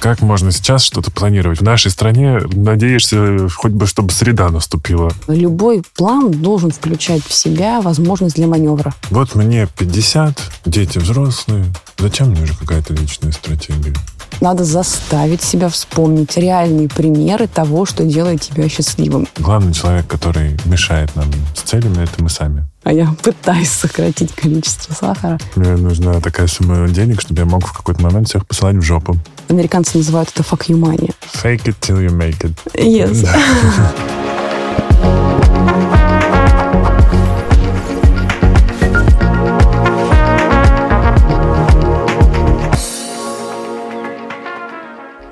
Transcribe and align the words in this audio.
Как 0.00 0.22
можно 0.22 0.50
сейчас 0.50 0.82
что-то 0.82 1.10
планировать? 1.10 1.60
В 1.60 1.62
нашей 1.62 1.90
стране 1.90 2.40
надеешься 2.54 3.50
хоть 3.54 3.72
бы, 3.72 3.86
чтобы 3.86 4.12
среда 4.12 4.48
наступила. 4.48 5.12
Любой 5.28 5.82
план 5.94 6.30
должен 6.30 6.70
включать 6.70 7.22
в 7.22 7.34
себя 7.34 7.82
возможность 7.82 8.36
для 8.36 8.46
маневра. 8.46 8.94
Вот 9.10 9.34
мне 9.34 9.68
50, 9.78 10.40
дети 10.64 10.96
взрослые. 10.96 11.66
Зачем 11.98 12.30
мне 12.30 12.42
уже 12.44 12.56
какая-то 12.56 12.94
личная 12.94 13.30
стратегия? 13.32 13.92
Надо 14.40 14.64
заставить 14.64 15.42
себя 15.42 15.68
вспомнить 15.68 16.34
реальные 16.38 16.88
примеры 16.88 17.46
того, 17.46 17.84
что 17.84 18.04
делает 18.04 18.40
тебя 18.40 18.70
счастливым. 18.70 19.28
Главный 19.36 19.74
человек, 19.74 20.06
который 20.06 20.56
мешает 20.64 21.14
нам 21.14 21.26
с 21.54 21.60
целями, 21.60 22.02
это 22.02 22.22
мы 22.22 22.30
сами. 22.30 22.64
А 22.84 22.92
я 22.94 23.14
пытаюсь 23.22 23.68
сократить 23.68 24.32
количество 24.32 24.94
сахара. 24.94 25.38
Мне 25.56 25.76
нужна 25.76 26.20
такая 26.22 26.46
сумма 26.46 26.88
денег, 26.88 27.20
чтобы 27.20 27.40
я 27.40 27.44
мог 27.44 27.66
в 27.66 27.72
какой-то 27.74 28.00
момент 28.00 28.28
всех 28.28 28.46
посылать 28.46 28.76
в 28.76 28.82
жопу. 28.82 29.18
Американцы 29.50 29.98
называют 29.98 30.30
это 30.32 30.44
fuck 30.44 30.68
you 30.68 30.78
money. 30.78 31.10
Fake 31.34 31.66
it 31.66 31.74
till 31.80 32.00
you 32.00 32.10
make 32.10 32.44
it. 32.44 32.52
Yes. 32.74 33.24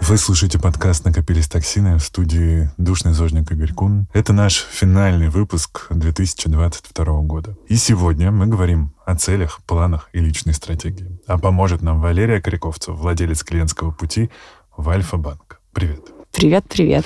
Вы 0.09 0.17
слушаете 0.17 0.59
подкаст 0.59 1.05
«Накопились 1.05 1.49
токсины» 1.49 1.99
в 1.99 2.03
студии 2.03 2.71
«Душный 2.79 3.13
зожник 3.13 3.53
Игорь 3.53 3.75
Кун». 3.75 4.07
Это 4.15 4.33
наш 4.33 4.55
финальный 4.55 5.29
выпуск 5.29 5.89
2022 5.91 7.05
года. 7.25 7.59
И 7.69 7.77
сегодня 7.77 8.31
мы 8.31 8.47
говорим 8.47 8.95
о 9.05 9.17
целях, 9.17 9.61
планах 9.67 10.09
и 10.15 10.21
личной 10.21 10.55
стратегии. 10.55 11.21
А 11.27 11.37
поможет 11.37 11.83
нам 11.83 12.01
Валерия 12.01 12.41
Коряковцев, 12.41 12.97
владелец 12.97 13.45
клиентского 13.45 13.91
пути 13.91 14.31
в 14.75 14.89
Альфа-банк. 14.89 15.61
Привет. 15.75 16.01
Привет, 16.33 16.65
привет. 16.67 17.05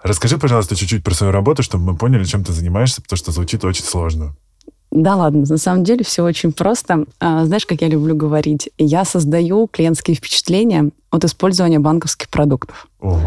Расскажи, 0.00 0.38
пожалуйста, 0.38 0.76
чуть-чуть 0.76 1.02
про 1.02 1.12
свою 1.12 1.32
работу, 1.32 1.64
чтобы 1.64 1.82
мы 1.82 1.96
поняли, 1.96 2.22
чем 2.22 2.44
ты 2.44 2.52
занимаешься, 2.52 3.02
потому 3.02 3.16
что 3.16 3.32
звучит 3.32 3.64
очень 3.64 3.84
сложно. 3.84 4.36
Да 4.94 5.16
ладно, 5.16 5.44
на 5.48 5.56
самом 5.56 5.82
деле 5.82 6.04
все 6.04 6.22
очень 6.22 6.52
просто. 6.52 7.04
А, 7.18 7.44
знаешь, 7.46 7.66
как 7.66 7.80
я 7.80 7.88
люблю 7.88 8.14
говорить, 8.14 8.70
я 8.78 9.04
создаю 9.04 9.66
клиентские 9.66 10.14
впечатления 10.14 10.90
от 11.14 11.24
использования 11.24 11.78
банковских 11.78 12.28
продуктов. 12.28 12.88
Ого. 13.00 13.18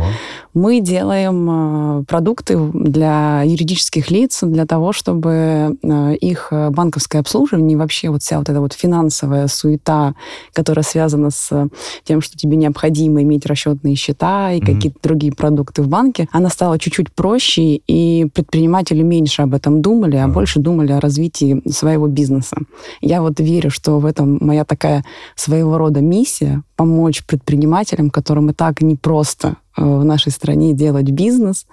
Мы 0.53 0.79
делаем 0.79 1.99
э, 1.99 2.03
продукты 2.05 2.57
для 2.73 3.43
юридических 3.43 4.09
лиц 4.09 4.39
для 4.41 4.65
того, 4.65 4.91
чтобы 4.91 5.77
э, 5.81 6.15
их 6.15 6.51
банковское 6.51 7.21
обслуживание 7.21 7.73
и 7.73 7.75
вообще 7.75 8.09
вот 8.09 8.23
вся 8.23 8.39
вот 8.39 8.49
эта 8.49 8.59
вот 8.59 8.73
финансовая 8.73 9.47
суета, 9.47 10.15
которая 10.53 10.83
связана 10.83 11.29
с 11.29 11.69
тем, 12.03 12.21
что 12.21 12.37
тебе 12.37 12.57
необходимо 12.57 13.21
иметь 13.21 13.45
расчетные 13.45 13.95
счета 13.95 14.51
и 14.51 14.59
mm-hmm. 14.59 14.65
какие-то 14.65 14.99
другие 15.03 15.33
продукты 15.33 15.83
в 15.83 15.87
банке, 15.87 16.27
она 16.31 16.49
стала 16.49 16.79
чуть-чуть 16.79 17.11
проще, 17.13 17.75
и 17.75 18.27
предприниматели 18.33 19.03
меньше 19.03 19.43
об 19.43 19.53
этом 19.53 19.81
думали, 19.81 20.15
а 20.15 20.25
mm-hmm. 20.25 20.33
больше 20.33 20.59
думали 20.59 20.91
о 20.91 20.99
развитии 20.99 21.61
своего 21.69 22.07
бизнеса. 22.07 22.57
Я 23.01 23.21
вот 23.21 23.39
верю, 23.39 23.69
что 23.69 23.99
в 23.99 24.05
этом 24.05 24.39
моя 24.41 24.65
такая 24.65 25.03
своего 25.35 25.77
рода 25.77 26.01
миссия 26.01 26.63
помочь 26.75 27.23
предпринимателям, 27.25 27.76
которым 28.09 28.49
и 28.49 28.53
так 28.53 28.81
непросто 28.81 29.57
э, 29.77 29.83
в 29.83 30.03
нашей 30.03 30.31
стране 30.31 30.73
делать 30.73 31.09
бизнес, 31.09 31.65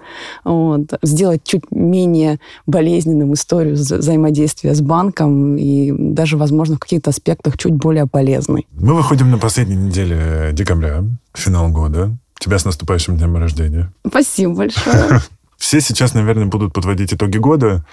вот, 0.43 0.93
сделать 1.01 1.43
чуть 1.43 1.71
менее 1.71 2.39
болезненным 2.65 3.33
историю 3.33 3.75
взаимодействия 3.75 4.73
с 4.73 4.81
банком 4.81 5.57
и 5.57 5.91
даже, 5.91 6.37
возможно, 6.37 6.75
в 6.75 6.79
каких-то 6.79 7.09
аспектах 7.09 7.57
чуть 7.57 7.73
более 7.73 8.07
полезной. 8.07 8.67
Мы 8.71 8.93
выходим 8.95 9.31
на 9.31 9.37
последней 9.37 9.75
неделе 9.75 10.51
декабря, 10.53 11.03
финал 11.33 11.69
года. 11.69 12.17
Тебя 12.39 12.59
с 12.59 12.65
наступающим 12.65 13.17
днем 13.17 13.37
рождения. 13.37 13.91
Спасибо 14.05 14.53
большое. 14.53 15.21
Все 15.57 15.81
сейчас, 15.81 16.13
наверное, 16.13 16.45
будут 16.45 16.73
подводить 16.73 17.13
итоги 17.13 17.37
года. 17.37 17.85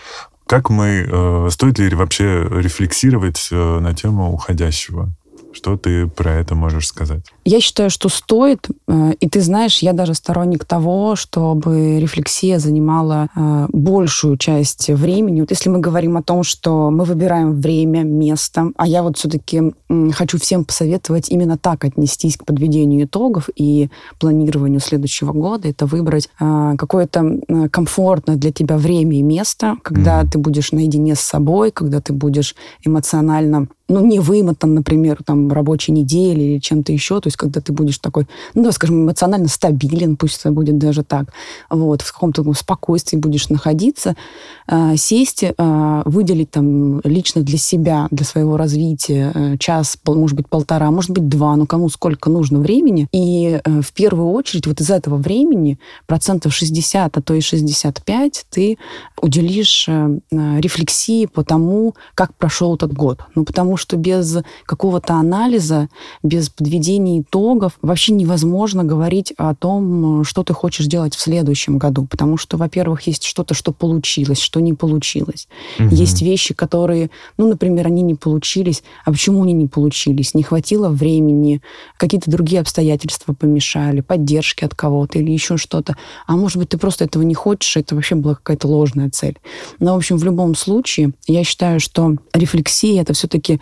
Как 0.47 0.69
мы, 0.69 1.07
э, 1.09 1.49
стоит 1.51 1.79
ли 1.79 1.95
вообще 1.95 2.47
рефлексировать 2.51 3.49
э, 3.51 3.79
на 3.79 3.95
тему 3.95 4.33
уходящего? 4.33 5.09
Что 5.53 5.77
ты 5.77 6.07
про 6.07 6.33
это 6.33 6.55
можешь 6.55 6.87
сказать? 6.87 7.25
Я 7.45 7.61
считаю, 7.61 7.91
что 7.91 8.09
стоит. 8.09 8.69
Э, 8.89 9.13
и 9.21 9.29
ты 9.29 9.41
знаешь, 9.41 9.79
я 9.79 9.93
даже 9.93 10.15
сторонник 10.15 10.65
того, 10.65 11.17
чтобы 11.17 12.01
рефлексия 12.01 12.59
занимала 12.59 13.29
э, 13.35 13.67
большую 13.71 14.37
часть 14.37 14.89
времени. 14.89 15.41
Вот 15.41 15.51
если 15.51 15.69
мы 15.69 15.79
говорим 15.79 16.17
о 16.17 16.23
том, 16.23 16.43
что 16.43 16.91
мы 16.91 17.05
выбираем 17.05 17.61
время, 17.61 18.03
место, 18.03 18.71
а 18.77 18.87
я 18.87 19.03
вот 19.03 19.19
все-таки 19.19 19.75
хочу 20.13 20.39
всем 20.39 20.65
посоветовать 20.65 21.31
именно 21.31 21.59
так 21.59 21.85
отнестись 21.85 22.37
к 22.37 22.45
подведению 22.45 23.05
итогов 23.05 23.49
и 23.55 23.91
планированию 24.19 24.81
следующего 24.81 25.33
года, 25.33 25.69
это 25.69 25.87
выбрать 25.87 26.29
э, 26.41 26.75
какое-то 26.79 27.41
комфортное 27.71 28.37
для 28.37 28.53
тебя 28.53 28.79
время 28.79 29.19
и 29.19 29.23
место, 29.23 29.77
когда 29.83 30.23
mm-hmm. 30.23 30.31
ты 30.31 30.39
будешь 30.39 30.73
наедине 30.73 31.15
с 31.15 31.21
собой, 31.21 31.71
когда 31.71 32.01
ты 32.01 32.13
будешь 32.13 32.55
эмоционально 32.85 33.69
ну, 33.93 34.05
не 34.05 34.19
вымотан, 34.19 34.75
например, 34.75 35.19
там, 35.25 35.53
рабочей 35.53 35.93
недели 35.93 36.41
или 36.41 36.59
чем-то 36.59 36.93
еще, 36.93 37.21
то 37.21 37.29
есть 37.29 37.37
когда 37.37 37.61
ты 37.61 37.73
будешь 37.73 37.99
такой, 37.99 38.27
ну, 38.55 38.65
да, 38.65 38.73
скажем, 38.73 39.05
эмоционально 39.05 39.49
стабилен, 39.49 40.17
пусть 40.17 40.41
это 40.41 40.51
будет 40.51 40.79
даже 40.79 41.03
так, 41.03 41.33
вот, 41.71 42.03
в 42.03 42.13
каком-то 42.13 42.51
спокойствии 42.55 43.17
будешь 43.17 43.49
находиться, 43.49 44.17
э, 44.67 44.97
сесть, 44.97 45.45
э, 45.45 46.03
выделить 46.05 46.51
там 46.51 47.01
лично 47.01 47.43
для 47.43 47.59
себя, 47.59 48.09
для 48.11 48.25
своего 48.25 48.57
развития 48.57 49.33
э, 49.35 49.59
час, 49.59 49.99
может 50.07 50.37
быть, 50.37 50.49
полтора, 50.49 50.91
может 50.91 51.11
быть, 51.11 51.29
два, 51.29 51.55
ну, 51.57 51.67
кому 51.67 51.89
сколько 51.89 52.31
нужно 52.31 52.59
времени, 52.61 53.09
и 53.13 53.61
в 53.65 53.93
первую 53.93 54.31
очередь 54.31 54.67
вот 54.67 54.81
из 54.81 54.91
этого 54.91 55.17
времени 55.17 55.79
процентов 56.07 56.55
60, 56.55 57.17
а 57.17 57.23
то 57.23 57.35
и 57.35 57.41
65 57.41 58.47
ты 58.51 58.79
уделишь 59.21 59.89
рефлексии 60.31 61.27
по 61.27 61.45
тому, 61.45 61.95
как 62.15 62.35
прошел 62.35 62.75
этот 62.75 62.93
год. 62.93 63.21
Ну, 63.35 63.45
потому 63.45 63.77
что 63.77 63.82
без 63.97 64.39
какого-то 64.65 65.15
анализа, 65.15 65.89
без 66.23 66.49
подведения 66.49 67.21
итогов 67.21 67.79
вообще 67.83 68.13
невозможно 68.13 68.85
говорить 68.85 69.33
о 69.37 69.55
том, 69.55 70.25
что 70.25 70.43
ты 70.43 70.53
хочешь 70.53 70.87
делать 70.87 71.15
в 71.15 71.21
следующем 71.21 71.79
году. 71.79 72.07
Потому 72.07 72.37
что, 72.37 72.57
во-первых, 72.57 73.07
есть 73.07 73.25
что-то, 73.25 73.55
что 73.55 73.73
получилось, 73.73 74.41
что 74.41 74.61
не 74.61 74.75
получилось. 74.75 75.49
Угу. 75.79 75.95
Есть 75.95 76.23
вещи, 76.23 76.55
которые, 76.55 77.11
ну, 77.37 77.49
например, 77.49 77.87
они 77.87 78.03
не 78.03 78.15
получились. 78.15 78.83
А 79.05 79.13
почему 79.13 79.43
они 79.43 79.53
не 79.53 79.67
получились? 79.67 80.35
Не 80.35 80.43
хватило 80.43 80.89
времени, 80.89 81.61
какие-то 81.97 82.31
другие 82.31 82.61
обстоятельства 82.61 83.33
помешали, 83.33 84.01
поддержки 84.01 84.65
от 84.65 84.75
кого-то 84.75 85.19
или 85.19 85.31
еще 85.31 85.57
что-то. 85.57 85.97
А 86.27 86.37
может 86.37 86.59
быть, 86.59 86.71
ты 86.71 86.79
просто 86.79 87.05
этого 87.05 87.23
не 87.23 87.35
хочешь, 87.35 87.77
это 87.77 87.95
вообще 87.95 88.15
была 88.15 88.35
какая-то 88.35 88.69
ложная 88.69 89.11
цель. 89.11 89.39
Но, 89.79 89.95
в 89.95 89.97
общем, 89.97 90.17
в 90.17 90.25
любом 90.25 90.55
случае, 90.55 91.13
я 91.27 91.45
считаю, 91.45 91.81
что 91.81 92.17
рефлексия— 92.33 93.01
это 93.03 93.13
все-таки 93.13 93.61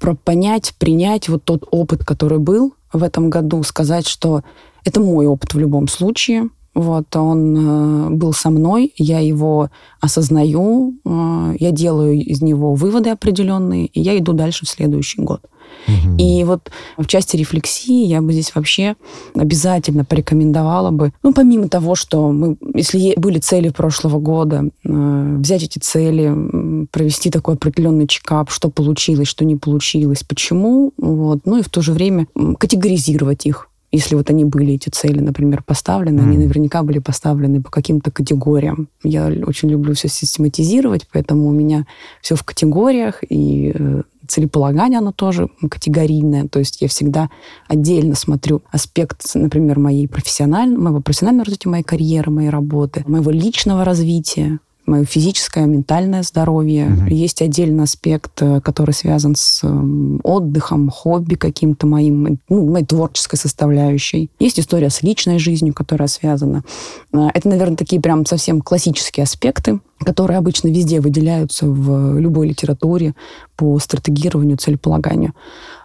про 0.00 0.14
понять, 0.14 0.74
принять 0.78 1.28
вот 1.28 1.44
тот 1.44 1.66
опыт, 1.70 2.04
который 2.04 2.38
был 2.38 2.74
в 2.92 3.02
этом 3.02 3.30
году, 3.30 3.62
сказать, 3.62 4.06
что 4.06 4.42
это 4.84 5.00
мой 5.00 5.26
опыт 5.26 5.54
в 5.54 5.58
любом 5.58 5.88
случае, 5.88 6.48
вот, 6.74 7.14
он 7.14 7.56
э, 7.56 8.10
был 8.10 8.32
со 8.32 8.50
мной, 8.50 8.92
я 8.96 9.20
его 9.20 9.70
осознаю, 10.00 10.94
э, 11.04 11.54
я 11.60 11.70
делаю 11.70 12.14
из 12.14 12.42
него 12.42 12.74
выводы 12.74 13.10
определенные, 13.10 13.86
и 13.86 14.00
я 14.00 14.18
иду 14.18 14.32
дальше 14.32 14.66
в 14.66 14.68
следующий 14.68 15.22
год. 15.22 15.40
Угу. 15.86 16.16
И 16.18 16.44
вот 16.44 16.70
в 16.96 17.06
части 17.06 17.36
рефлексии 17.36 18.06
я 18.06 18.22
бы 18.22 18.32
здесь 18.32 18.54
вообще 18.54 18.96
обязательно 19.34 20.04
порекомендовала 20.04 20.90
бы, 20.90 21.12
ну, 21.22 21.32
помимо 21.32 21.68
того, 21.68 21.94
что 21.94 22.30
мы, 22.30 22.56
если 22.74 23.14
были 23.16 23.38
цели 23.38 23.68
прошлого 23.68 24.18
года, 24.18 24.68
э, 24.84 25.36
взять 25.38 25.62
эти 25.62 25.78
цели, 25.78 26.86
провести 26.90 27.30
такой 27.30 27.54
определенный 27.54 28.06
чекап, 28.06 28.50
что 28.50 28.70
получилось, 28.70 29.28
что 29.28 29.44
не 29.44 29.56
получилось, 29.56 30.22
почему, 30.22 30.92
вот, 30.96 31.40
ну 31.44 31.58
и 31.58 31.62
в 31.62 31.68
то 31.68 31.82
же 31.82 31.92
время 31.92 32.26
категоризировать 32.58 33.46
их 33.46 33.68
если 33.94 34.16
вот 34.16 34.28
они 34.28 34.44
были, 34.44 34.74
эти 34.74 34.88
цели, 34.88 35.20
например, 35.20 35.62
поставлены, 35.62 36.20
mm. 36.20 36.24
они 36.24 36.38
наверняка 36.38 36.82
были 36.82 36.98
поставлены 36.98 37.62
по 37.62 37.70
каким-то 37.70 38.10
категориям. 38.10 38.88
Я 39.04 39.26
очень 39.46 39.70
люблю 39.70 39.94
все 39.94 40.08
систематизировать, 40.08 41.06
поэтому 41.12 41.46
у 41.46 41.52
меня 41.52 41.86
все 42.20 42.34
в 42.34 42.42
категориях, 42.42 43.22
и 43.28 43.72
э, 43.72 44.02
целеполагание, 44.28 44.98
оно 44.98 45.12
тоже 45.12 45.48
категорийное. 45.70 46.48
То 46.48 46.58
есть 46.58 46.80
я 46.80 46.88
всегда 46.88 47.30
отдельно 47.68 48.14
смотрю 48.14 48.62
аспект, 48.70 49.22
например, 49.34 49.78
моей 49.78 50.08
профессиональной, 50.08 50.78
моего 50.78 51.00
профессионального 51.00 51.44
развития, 51.46 51.68
моей 51.68 51.84
карьеры, 51.84 52.30
моей 52.30 52.50
работы, 52.50 53.04
моего 53.06 53.30
личного 53.30 53.84
развития, 53.84 54.58
мое 54.86 55.04
физическое, 55.04 55.66
ментальное 55.66 56.22
здоровье. 56.22 56.86
Угу. 56.86 57.14
Есть 57.14 57.42
отдельный 57.42 57.84
аспект, 57.84 58.42
э, 58.42 58.60
который 58.60 58.92
связан 58.92 59.34
с 59.36 59.64
эм, 59.64 60.20
отдыхом, 60.22 60.90
хобби 60.90 61.34
каким-то 61.34 61.86
моим, 61.86 62.38
ну, 62.48 62.70
моей 62.70 62.84
творческой 62.84 63.36
составляющей. 63.36 64.30
Есть 64.38 64.60
история 64.60 64.90
с 64.90 65.02
личной 65.02 65.38
жизнью, 65.38 65.74
которая 65.74 66.08
связана. 66.08 66.64
Э, 67.12 67.28
это, 67.32 67.48
наверное, 67.48 67.76
такие 67.76 68.00
прям 68.00 68.26
совсем 68.26 68.60
классические 68.60 69.24
аспекты. 69.24 69.80
Которые 70.00 70.38
обычно 70.38 70.68
везде 70.68 71.00
выделяются 71.00 71.66
в 71.66 72.18
любой 72.18 72.48
литературе 72.48 73.14
по 73.56 73.78
стратегированию, 73.78 74.56
целеполаганию. 74.56 75.32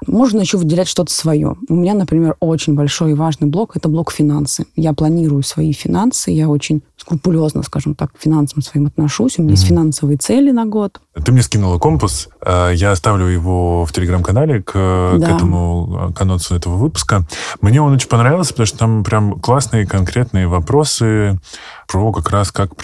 Можно 0.08 0.40
еще 0.40 0.58
выделять 0.58 0.88
что-то 0.88 1.14
свое. 1.14 1.56
У 1.68 1.76
меня, 1.76 1.94
например, 1.94 2.36
очень 2.40 2.74
большой 2.74 3.12
и 3.12 3.14
важный 3.14 3.48
блок– 3.48 3.74
это 3.76 3.90
блок 3.90 4.12
финансы. 4.12 4.66
Я 4.76 4.94
планирую 4.94 5.44
свои 5.44 5.72
финансы, 5.74 6.32
я 6.32 6.50
очень 6.50 6.82
скрупулезно, 6.98 7.64
скажем 7.64 7.96
так, 7.96 8.14
к 8.14 8.22
финансам 8.22 8.62
своим 8.62 8.88
отношусь. 8.88 9.38
У 9.38 9.42
меня 9.42 9.52
mm-hmm. 9.52 9.56
есть 9.56 9.68
финансовые 9.68 10.18
цели 10.18 10.52
на 10.52 10.66
год. 10.66 11.00
Ты 11.24 11.32
мне 11.32 11.42
скинула 11.42 11.78
компас. 11.78 12.30
А, 12.42 12.72
я 12.72 12.92
оставлю 12.92 13.26
его 13.26 13.86
в 13.86 13.92
телеграм-канале 13.92 14.62
к, 14.62 14.74
да. 14.74 15.28
к 15.28 15.36
этому 15.36 16.12
к 16.16 16.22
анонсу 16.22 16.56
этого 16.56 16.76
выпуска. 16.76 17.26
Мне 17.62 17.82
он 17.82 17.94
очень 17.94 18.10
понравился, 18.10 18.52
потому 18.52 18.66
что 18.66 18.78
там 18.78 19.04
прям 19.04 19.40
классные 19.40 19.86
конкретные 19.86 20.48
вопросы 20.48 21.40
про 21.88 22.12
как 22.12 22.30
раз 22.30 22.52
как 22.52 22.76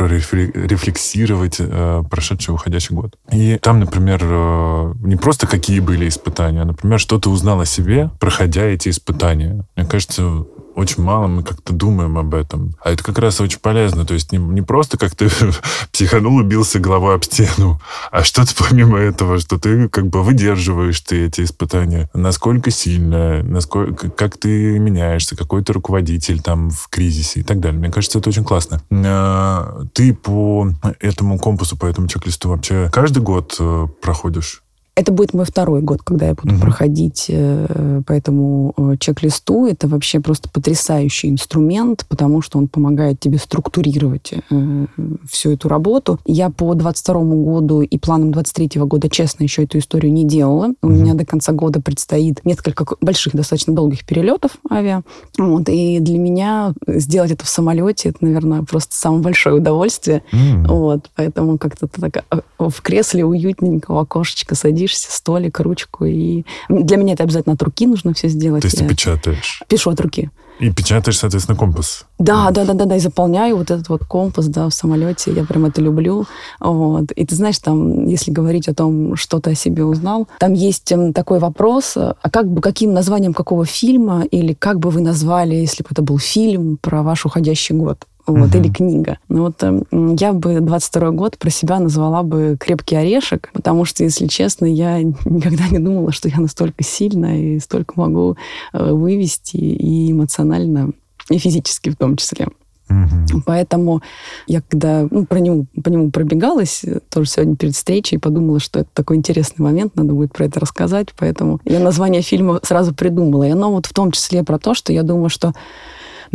прорефлексировать 1.15 1.55
э, 1.59 2.03
прошедший 2.09 2.53
уходящий 2.53 2.95
год. 2.95 3.15
И 3.31 3.57
там, 3.61 3.79
например, 3.79 4.19
э, 4.21 4.93
не 4.99 5.15
просто 5.15 5.47
какие 5.47 5.79
были 5.79 6.07
испытания, 6.07 6.61
а, 6.61 6.65
например, 6.65 6.99
что 6.99 7.19
ты 7.19 7.29
узнал 7.29 7.61
о 7.61 7.65
себе, 7.65 8.09
проходя 8.19 8.63
эти 8.63 8.89
испытания. 8.89 9.65
Мне 9.75 9.85
кажется, 9.85 10.45
очень 10.75 11.03
мало 11.03 11.27
мы 11.27 11.43
как-то 11.43 11.73
думаем 11.73 12.17
об 12.17 12.35
этом. 12.35 12.75
А 12.83 12.91
это 12.91 13.03
как 13.03 13.17
раз 13.19 13.39
очень 13.39 13.59
полезно. 13.59 14.05
То 14.05 14.13
есть 14.13 14.31
не, 14.31 14.37
не 14.37 14.61
просто 14.61 14.97
как 14.97 15.15
ты 15.15 15.29
психанул, 15.91 16.35
убился 16.35 16.79
головой 16.79 17.15
об 17.15 17.23
стену, 17.23 17.81
а 18.11 18.23
что-то 18.23 18.53
помимо 18.57 18.99
этого, 18.99 19.39
что 19.39 19.57
ты 19.57 19.87
как 19.89 20.07
бы 20.07 20.21
выдерживаешь 20.21 20.99
ты 21.01 21.25
эти 21.25 21.41
испытания. 21.41 22.09
Насколько 22.13 22.71
сильно, 22.71 23.41
насколько, 23.43 24.09
как 24.09 24.37
ты 24.37 24.77
меняешься, 24.79 25.35
какой 25.35 25.63
ты 25.63 25.73
руководитель 25.73 26.41
там 26.41 26.69
в 26.69 26.89
кризисе 26.89 27.39
и 27.39 27.43
так 27.43 27.59
далее. 27.59 27.79
Мне 27.79 27.91
кажется, 27.91 28.19
это 28.19 28.29
очень 28.29 28.43
классно. 28.43 28.81
А, 28.91 29.83
ты 29.93 30.13
по 30.13 30.69
этому 30.99 31.39
компасу, 31.39 31.77
по 31.77 31.85
этому 31.85 32.07
чек-листу 32.07 32.49
вообще 32.49 32.89
каждый 32.91 33.23
год 33.23 33.55
э, 33.59 33.87
проходишь? 34.01 34.64
Это 34.95 35.11
будет 35.11 35.33
мой 35.33 35.43
второй 35.43 35.81
год, 35.81 36.01
когда 36.03 36.27
я 36.27 36.35
буду 36.35 36.55
угу. 36.55 36.61
проходить 36.61 37.25
э, 37.27 38.01
по 38.07 38.13
этому 38.13 38.73
э, 38.77 38.95
чек-листу. 38.97 39.67
Это 39.67 39.89
вообще 39.89 40.21
просто 40.21 40.49
потрясающий 40.49 41.29
инструмент, 41.29 42.05
потому 42.07 42.41
что 42.41 42.57
он 42.57 42.69
помогает 42.69 43.19
тебе 43.19 43.37
структурировать 43.37 44.33
э, 44.49 44.85
всю 45.29 45.51
эту 45.51 45.67
работу. 45.67 46.17
Я 46.25 46.49
по 46.49 46.73
22 46.73 47.13
году 47.23 47.81
и 47.81 47.97
планам 47.97 48.31
23 48.31 48.81
года, 48.83 49.09
честно, 49.09 49.43
еще 49.43 49.65
эту 49.65 49.79
историю 49.79 50.13
не 50.13 50.23
делала. 50.23 50.69
У 50.81 50.87
меня 50.87 51.13
до 51.13 51.25
конца 51.25 51.51
года 51.51 51.81
предстоит 51.81 52.45
несколько 52.45 52.85
больших, 53.01 53.35
достаточно 53.35 53.73
долгих 53.75 54.05
перелетов 54.05 54.51
авиа. 54.71 55.01
Вот, 55.37 55.67
и 55.67 55.99
для 55.99 56.17
меня 56.17 56.73
сделать 56.87 57.31
это 57.31 57.43
в 57.43 57.49
самолете, 57.49 58.09
это, 58.09 58.19
наверное, 58.21 58.63
просто 58.63 58.95
самое 58.95 59.23
большое 59.23 59.57
удовольствие. 59.57 60.23
Mm. 60.31 60.67
Вот, 60.67 61.09
поэтому 61.17 61.57
как-то 61.57 61.87
так 61.87 62.23
э, 62.31 62.39
в 62.59 62.81
кресле 62.81 63.25
уютненько, 63.25 63.91
в 63.91 63.97
окошечко 63.97 64.55
садишься 64.55 64.84
садишься, 64.85 65.11
столик, 65.11 65.59
ручку. 65.59 66.05
И 66.05 66.43
для 66.69 66.97
меня 66.97 67.13
это 67.13 67.23
обязательно 67.23 67.53
от 67.53 67.63
руки 67.63 67.87
нужно 67.87 68.13
все 68.13 68.27
сделать. 68.27 68.61
То 68.61 68.67
есть 68.67 68.77
ты 68.77 68.87
печатаешь? 68.87 69.61
Пишу 69.67 69.91
от 69.91 69.99
руки. 69.99 70.29
И 70.59 70.71
печатаешь, 70.71 71.17
соответственно, 71.17 71.57
компас. 71.57 72.05
Да, 72.17 72.49
да, 72.51 72.63
да, 72.63 72.73
да, 72.73 72.85
да, 72.85 72.95
и 72.95 72.99
заполняю 72.99 73.57
вот 73.57 73.71
этот 73.71 73.89
вот 73.89 74.05
компас, 74.05 74.47
да, 74.47 74.69
в 74.69 74.73
самолете. 74.73 75.33
Я 75.33 75.43
прям 75.43 75.65
это 75.65 75.81
люблю. 75.81 76.25
Вот. 76.61 77.11
И 77.11 77.25
ты 77.25 77.35
знаешь, 77.35 77.59
там, 77.59 78.07
если 78.07 78.31
говорить 78.31 78.69
о 78.69 78.73
том, 78.73 79.17
что 79.17 79.41
ты 79.41 79.51
о 79.51 79.55
себе 79.55 79.83
узнал, 79.83 80.29
там 80.39 80.53
есть 80.53 80.89
эм, 80.93 81.11
такой 81.11 81.39
вопрос, 81.39 81.97
а 81.97 82.29
как 82.31 82.47
бы, 82.47 82.61
каким 82.61 82.93
названием 82.93 83.33
какого 83.33 83.65
фильма 83.65 84.23
или 84.31 84.53
как 84.53 84.79
бы 84.79 84.91
вы 84.91 85.01
назвали, 85.01 85.55
если 85.55 85.83
бы 85.83 85.89
это 85.91 86.01
был 86.01 86.19
фильм 86.19 86.77
про 86.81 87.03
ваш 87.03 87.25
уходящий 87.25 87.75
год? 87.75 88.05
Вот, 88.27 88.49
угу. 88.49 88.57
или 88.57 88.71
книга. 88.71 89.17
Ну 89.29 89.43
вот 89.43 89.61
э, 89.63 89.81
я 90.19 90.33
бы 90.33 90.59
22 90.59 91.11
год 91.11 91.37
про 91.37 91.49
себя 91.49 91.79
назвала 91.79 92.23
бы 92.23 92.57
«Крепкий 92.59 92.95
орешек», 92.95 93.49
потому 93.53 93.85
что, 93.85 94.03
если 94.03 94.27
честно, 94.27 94.65
я 94.65 95.01
никогда 95.25 95.67
не 95.69 95.79
думала, 95.79 96.11
что 96.11 96.29
я 96.29 96.39
настолько 96.39 96.83
сильно 96.83 97.39
и 97.39 97.59
столько 97.59 97.93
могу 97.95 98.37
э, 98.73 98.91
вывести 98.91 99.57
и 99.57 100.11
эмоционально, 100.11 100.91
и 101.29 101.37
физически 101.37 101.89
в 101.89 101.95
том 101.95 102.17
числе. 102.17 102.47
Угу. 102.89 103.41
Поэтому 103.45 104.01
я 104.45 104.61
когда 104.61 105.07
ну, 105.09 105.25
про 105.25 105.39
него, 105.39 105.65
по 105.83 105.89
нему 105.89 106.11
пробегалась, 106.11 106.83
э, 106.83 106.99
тоже 107.09 107.29
сегодня 107.29 107.55
перед 107.55 107.73
встречей, 107.75 108.19
подумала, 108.19 108.59
что 108.59 108.81
это 108.81 108.89
такой 108.93 109.17
интересный 109.17 109.63
момент, 109.63 109.95
надо 109.95 110.13
будет 110.13 110.33
про 110.33 110.45
это 110.45 110.59
рассказать. 110.59 111.09
Поэтому 111.17 111.59
я 111.65 111.79
название 111.79 112.21
фильма 112.21 112.59
сразу 112.61 112.93
придумала. 112.93 113.43
И 113.43 113.49
оно 113.49 113.71
вот 113.71 113.87
в 113.87 113.93
том 113.93 114.11
числе 114.11 114.43
про 114.43 114.59
то, 114.59 114.75
что 114.75 114.93
я 114.93 115.01
думаю, 115.01 115.29
что 115.29 115.53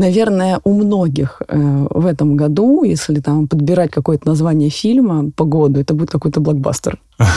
наверное, 0.01 0.61
у 0.65 0.73
многих 0.75 1.43
э, 1.47 1.87
в 1.91 2.07
этом 2.07 2.37
году, 2.37 2.83
если 2.85 3.21
там 3.21 3.47
подбирать 3.47 3.91
какое-то 3.91 4.27
название 4.27 4.71
фильма 4.71 5.31
по 5.37 5.45
году, 5.45 5.81
это 5.81 5.95
будет 5.95 6.11
какой-то 6.11 6.41
блокбастер. 6.41 6.99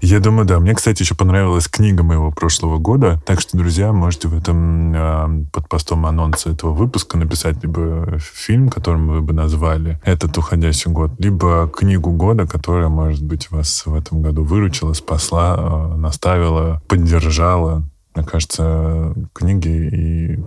Я 0.00 0.20
думаю, 0.20 0.46
да. 0.46 0.60
Мне, 0.60 0.74
кстати, 0.74 1.02
еще 1.02 1.16
понравилась 1.16 1.66
книга 1.66 2.04
моего 2.04 2.30
прошлого 2.30 2.78
года. 2.78 3.20
Так 3.26 3.40
что, 3.40 3.58
друзья, 3.58 3.92
можете 3.92 4.28
в 4.28 4.38
этом 4.38 4.94
э, 4.94 5.44
под 5.52 5.68
постом 5.68 6.06
анонса 6.06 6.50
этого 6.50 6.72
выпуска 6.72 7.18
написать 7.18 7.62
либо 7.62 8.18
фильм, 8.20 8.68
которым 8.68 9.08
вы 9.08 9.20
бы 9.20 9.32
назвали 9.32 10.00
этот 10.04 10.38
уходящий 10.38 10.90
год, 10.92 11.10
либо 11.18 11.68
книгу 11.68 12.12
года, 12.12 12.46
которая, 12.46 12.88
может 12.88 13.24
быть, 13.24 13.50
вас 13.50 13.82
в 13.86 13.94
этом 13.94 14.22
году 14.22 14.44
выручила, 14.44 14.92
спасла, 14.92 15.56
э, 15.58 15.96
наставила, 15.96 16.80
поддержала. 16.86 17.82
Мне 18.18 18.26
кажется, 18.26 19.14
книги 19.32 19.68
и 19.68 20.38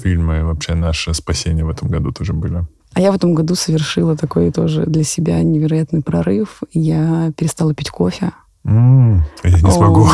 фильмы 0.00 0.42
вообще 0.44 0.74
наше 0.74 1.14
спасение 1.14 1.64
в 1.64 1.70
этом 1.70 1.88
году 1.88 2.10
тоже 2.10 2.32
были. 2.32 2.66
А 2.92 3.00
я 3.00 3.12
в 3.12 3.14
этом 3.14 3.36
году 3.36 3.54
совершила 3.54 4.16
такой 4.16 4.50
тоже 4.50 4.84
для 4.84 5.04
себя 5.04 5.40
невероятный 5.44 6.02
прорыв. 6.02 6.62
Я 6.72 7.32
перестала 7.36 7.72
пить 7.72 7.90
кофе. 7.90 8.32
Mm, 8.64 9.20
я 9.44 9.60
не 9.60 9.70
смогу. 9.70 10.08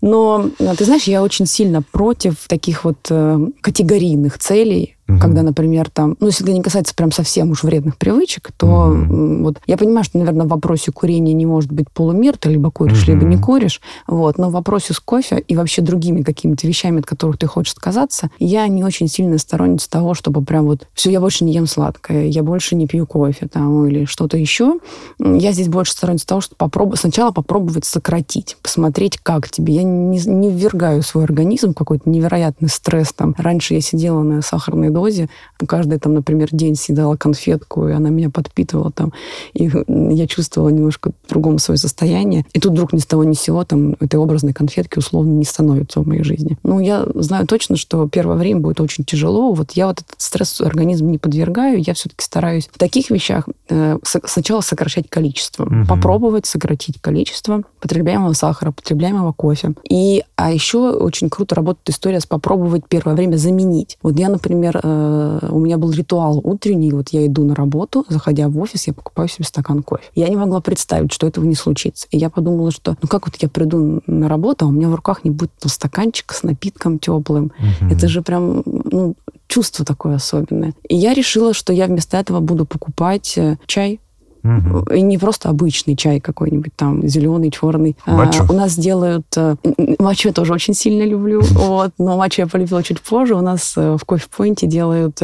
Но, 0.00 0.48
ты 0.58 0.86
знаешь, 0.86 1.04
я 1.04 1.22
очень 1.22 1.44
сильно 1.44 1.82
против 1.82 2.48
таких 2.48 2.84
вот 2.84 3.08
э, 3.10 3.38
категорийных 3.60 4.38
целей, 4.38 4.96
Угу. 5.08 5.18
Когда, 5.18 5.42
например, 5.42 5.88
там, 5.90 6.16
ну, 6.20 6.26
если 6.26 6.44
это 6.44 6.52
не 6.52 6.62
касается 6.62 6.94
прям 6.94 7.12
совсем 7.12 7.50
уж 7.50 7.62
вредных 7.62 7.96
привычек, 7.96 8.50
то 8.56 8.66
угу. 8.66 9.42
вот 9.42 9.58
я 9.66 9.76
понимаю, 9.76 10.04
что, 10.04 10.18
наверное, 10.18 10.46
в 10.46 10.50
вопросе 10.50 10.92
курения 10.92 11.32
не 11.32 11.46
может 11.46 11.72
быть 11.72 11.90
полумер, 11.90 12.36
ты 12.36 12.50
либо 12.50 12.70
куришь, 12.70 13.02
угу. 13.02 13.12
либо 13.12 13.24
не 13.24 13.38
куришь, 13.38 13.80
вот, 14.06 14.38
но 14.38 14.50
в 14.50 14.52
вопросе 14.52 14.92
с 14.92 15.00
кофе 15.00 15.38
и 15.38 15.56
вообще 15.56 15.82
другими 15.82 16.22
какими-то 16.22 16.66
вещами, 16.66 17.00
от 17.00 17.06
которых 17.06 17.38
ты 17.38 17.46
хочешь 17.46 17.72
отказаться, 17.72 18.30
я 18.38 18.66
не 18.68 18.84
очень 18.84 19.08
сильно 19.08 19.38
сторонница 19.38 19.88
того, 19.90 20.14
чтобы 20.14 20.42
прям 20.42 20.66
вот, 20.66 20.86
все, 20.94 21.10
я 21.10 21.20
больше 21.20 21.44
не 21.44 21.52
ем 21.52 21.66
сладкое, 21.66 22.26
я 22.26 22.42
больше 22.42 22.74
не 22.74 22.86
пью 22.86 23.06
кофе 23.06 23.48
там 23.48 23.86
или 23.86 24.04
что-то 24.04 24.36
еще. 24.36 24.78
Я 25.18 25.52
здесь 25.52 25.68
больше 25.68 25.92
сторонница 25.92 26.26
того, 26.26 26.40
что 26.40 26.54
попробовать, 26.56 27.00
сначала 27.00 27.30
попробовать 27.30 27.84
сократить, 27.84 28.56
посмотреть, 28.62 29.18
как 29.18 29.48
тебе. 29.48 29.74
Я 29.74 29.82
не, 29.82 30.18
не 30.18 30.50
ввергаю 30.50 31.02
свой 31.02 31.24
организм 31.24 31.72
в 31.72 31.74
какой-то 31.74 32.08
невероятный 32.10 32.68
стресс. 32.68 33.12
Там. 33.12 33.34
Раньше 33.38 33.74
я 33.74 33.80
сидела 33.80 34.22
на 34.22 34.42
сахарной 34.42 34.90
дозе. 34.98 35.28
Каждый 35.66 35.98
там, 35.98 36.14
например, 36.14 36.48
день 36.50 36.74
съедала 36.74 37.16
конфетку, 37.16 37.88
и 37.88 37.92
она 37.92 38.10
меня 38.10 38.30
подпитывала 38.30 38.90
там. 38.90 39.12
И 39.54 39.70
я 39.86 40.26
чувствовала 40.26 40.70
немножко 40.70 41.12
другом 41.28 41.58
свое 41.58 41.78
состояние. 41.78 42.44
И 42.52 42.60
тут 42.60 42.72
вдруг 42.72 42.92
ни 42.92 42.98
с 42.98 43.06
того 43.06 43.24
ни 43.24 43.34
с 43.34 43.40
сего 43.40 43.64
там 43.64 43.96
этой 44.00 44.16
образной 44.16 44.52
конфетки 44.52 44.98
условно 44.98 45.32
не 45.32 45.44
становится 45.44 46.00
в 46.00 46.06
моей 46.06 46.24
жизни. 46.24 46.58
Ну, 46.64 46.80
я 46.80 47.06
знаю 47.14 47.46
точно, 47.46 47.76
что 47.76 48.08
первое 48.08 48.36
время 48.36 48.60
будет 48.60 48.80
очень 48.80 49.04
тяжело. 49.04 49.52
Вот 49.52 49.72
я 49.72 49.86
вот 49.86 50.00
этот 50.00 50.14
стресс 50.18 50.60
организм 50.60 51.08
не 51.08 51.18
подвергаю. 51.18 51.80
Я 51.80 51.94
все-таки 51.94 52.24
стараюсь 52.24 52.68
в 52.72 52.78
таких 52.78 53.10
вещах 53.10 53.48
э, 53.68 53.98
сначала 54.02 54.60
сокращать 54.60 55.08
количество. 55.08 55.64
Угу. 55.64 55.86
Попробовать 55.88 56.46
сократить 56.46 57.00
количество 57.00 57.62
потребляемого 57.80 58.32
сахара, 58.32 58.72
потребляемого 58.72 59.32
кофе. 59.32 59.74
И, 59.88 60.24
а 60.36 60.50
еще 60.50 60.90
очень 60.90 61.30
круто 61.30 61.54
работает 61.54 61.90
история 61.90 62.20
с 62.20 62.26
попробовать 62.26 62.82
первое 62.88 63.14
время 63.14 63.36
заменить. 63.36 63.98
Вот 64.02 64.18
я, 64.18 64.28
например, 64.28 64.80
э, 64.88 65.48
у 65.50 65.58
меня 65.58 65.78
был 65.78 65.90
ритуал 65.92 66.40
утренний, 66.42 66.92
вот 66.92 67.10
я 67.10 67.26
иду 67.26 67.44
на 67.44 67.54
работу, 67.54 68.04
заходя 68.08 68.48
в 68.48 68.58
офис, 68.58 68.86
я 68.86 68.92
покупаю 68.92 69.28
себе 69.28 69.44
стакан 69.44 69.82
кофе. 69.82 70.04
Я 70.14 70.28
не 70.28 70.36
могла 70.36 70.60
представить, 70.60 71.12
что 71.12 71.26
этого 71.26 71.44
не 71.44 71.54
случится. 71.54 72.06
И 72.10 72.18
я 72.18 72.30
подумала, 72.30 72.70
что 72.70 72.96
ну 73.02 73.08
как 73.08 73.26
вот 73.26 73.36
я 73.36 73.48
приду 73.48 74.00
на 74.06 74.28
работу, 74.28 74.64
а 74.64 74.68
у 74.68 74.72
меня 74.72 74.88
в 74.88 74.94
руках 74.94 75.24
не 75.24 75.30
будет 75.30 75.52
стаканчика 75.64 76.34
с 76.34 76.42
напитком 76.42 76.98
теплым. 76.98 77.52
Угу. 77.58 77.92
Это 77.92 78.08
же 78.08 78.22
прям 78.22 78.62
ну, 78.64 79.14
чувство 79.46 79.84
такое 79.84 80.16
особенное. 80.16 80.74
И 80.88 80.96
я 80.96 81.14
решила, 81.14 81.54
что 81.54 81.72
я 81.72 81.86
вместо 81.86 82.16
этого 82.16 82.40
буду 82.40 82.64
покупать 82.64 83.34
э, 83.36 83.56
чай 83.66 84.00
Угу. 84.42 84.94
И 84.94 85.02
не 85.02 85.18
просто 85.18 85.48
обычный 85.48 85.96
чай 85.96 86.20
какой-нибудь 86.20 86.72
там, 86.76 87.06
зеленый, 87.06 87.50
черный. 87.50 87.96
А, 88.06 88.30
у 88.48 88.52
нас 88.52 88.76
делают... 88.76 89.26
А, 89.36 89.56
матчу 89.98 90.28
я 90.28 90.34
тоже 90.34 90.52
очень 90.52 90.74
сильно 90.74 91.02
люблю, 91.02 91.40
вот, 91.50 91.92
но 91.98 92.16
матчу 92.16 92.42
я 92.42 92.46
полюбила 92.46 92.82
чуть 92.82 93.00
позже. 93.00 93.34
У 93.34 93.40
нас 93.40 93.74
э, 93.76 93.96
в 93.96 94.04
кофе-пойнте 94.04 94.66
делают 94.66 95.20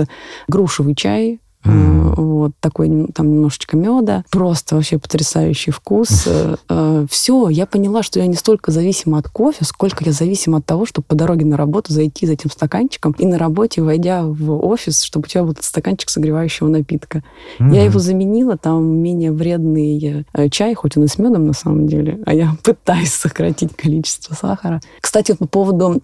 грушевый 0.49 0.95
чай, 0.95 1.41
Mm. 1.65 2.15
Вот 2.17 2.53
такой 2.61 3.09
там 3.15 3.31
немножечко 3.31 3.77
меда. 3.77 4.25
Просто 4.31 4.75
вообще 4.75 4.99
потрясающий 4.99 5.71
вкус. 5.71 6.27
Э, 6.27 7.07
Все, 7.11 7.49
я 7.49 7.67
поняла, 7.67 8.03
что 8.03 8.21
я 8.21 8.27
не 8.27 8.35
столько 8.35 8.71
зависима 8.71 9.19
от 9.19 9.29
кофе, 9.29 9.65
сколько 9.65 10.05
я 10.05 10.13
зависима 10.13 10.59
от 10.59 10.67
того, 10.67 10.87
чтобы 10.87 11.07
по 11.07 11.15
дороге 11.15 11.45
на 11.47 11.57
работу 11.57 11.93
зайти 11.93 12.27
за 12.27 12.35
этим 12.35 12.51
стаканчиком 12.51 13.15
и 13.19 13.27
на 13.27 13.39
работе, 13.39 13.83
войдя 13.83 14.25
в 14.25 14.65
офис, 14.67 15.03
чтобы 15.03 15.25
у 15.27 15.29
тебя 15.29 15.45
был 15.45 15.57
стаканчик 15.61 16.11
согревающего 16.11 16.69
напитка. 16.69 17.23
Mm-hmm. 17.59 17.75
Я 17.75 17.85
его 17.85 17.99
заменила, 17.99 18.57
там 18.57 18.85
менее 18.85 19.33
вредный 19.33 20.27
чай, 20.51 20.75
хоть 20.75 20.97
он 20.97 21.05
и 21.05 21.09
с 21.09 21.19
медом 21.19 21.47
на 21.47 21.53
самом 21.53 21.87
деле, 21.87 22.21
а 22.27 22.35
я 22.35 22.57
пытаюсь 22.63 23.13
сократить 23.13 23.77
количество 23.77 24.35
сахара. 24.35 24.81
Кстати, 25.01 25.33
по 25.33 25.47
поводу 25.47 26.03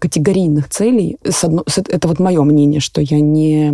категорийных 0.00 0.68
целей, 0.68 1.18
это 1.22 2.08
вот 2.08 2.18
мое 2.18 2.42
мнение, 2.42 2.80
что 2.80 3.00
я 3.00 3.20
не 3.20 3.68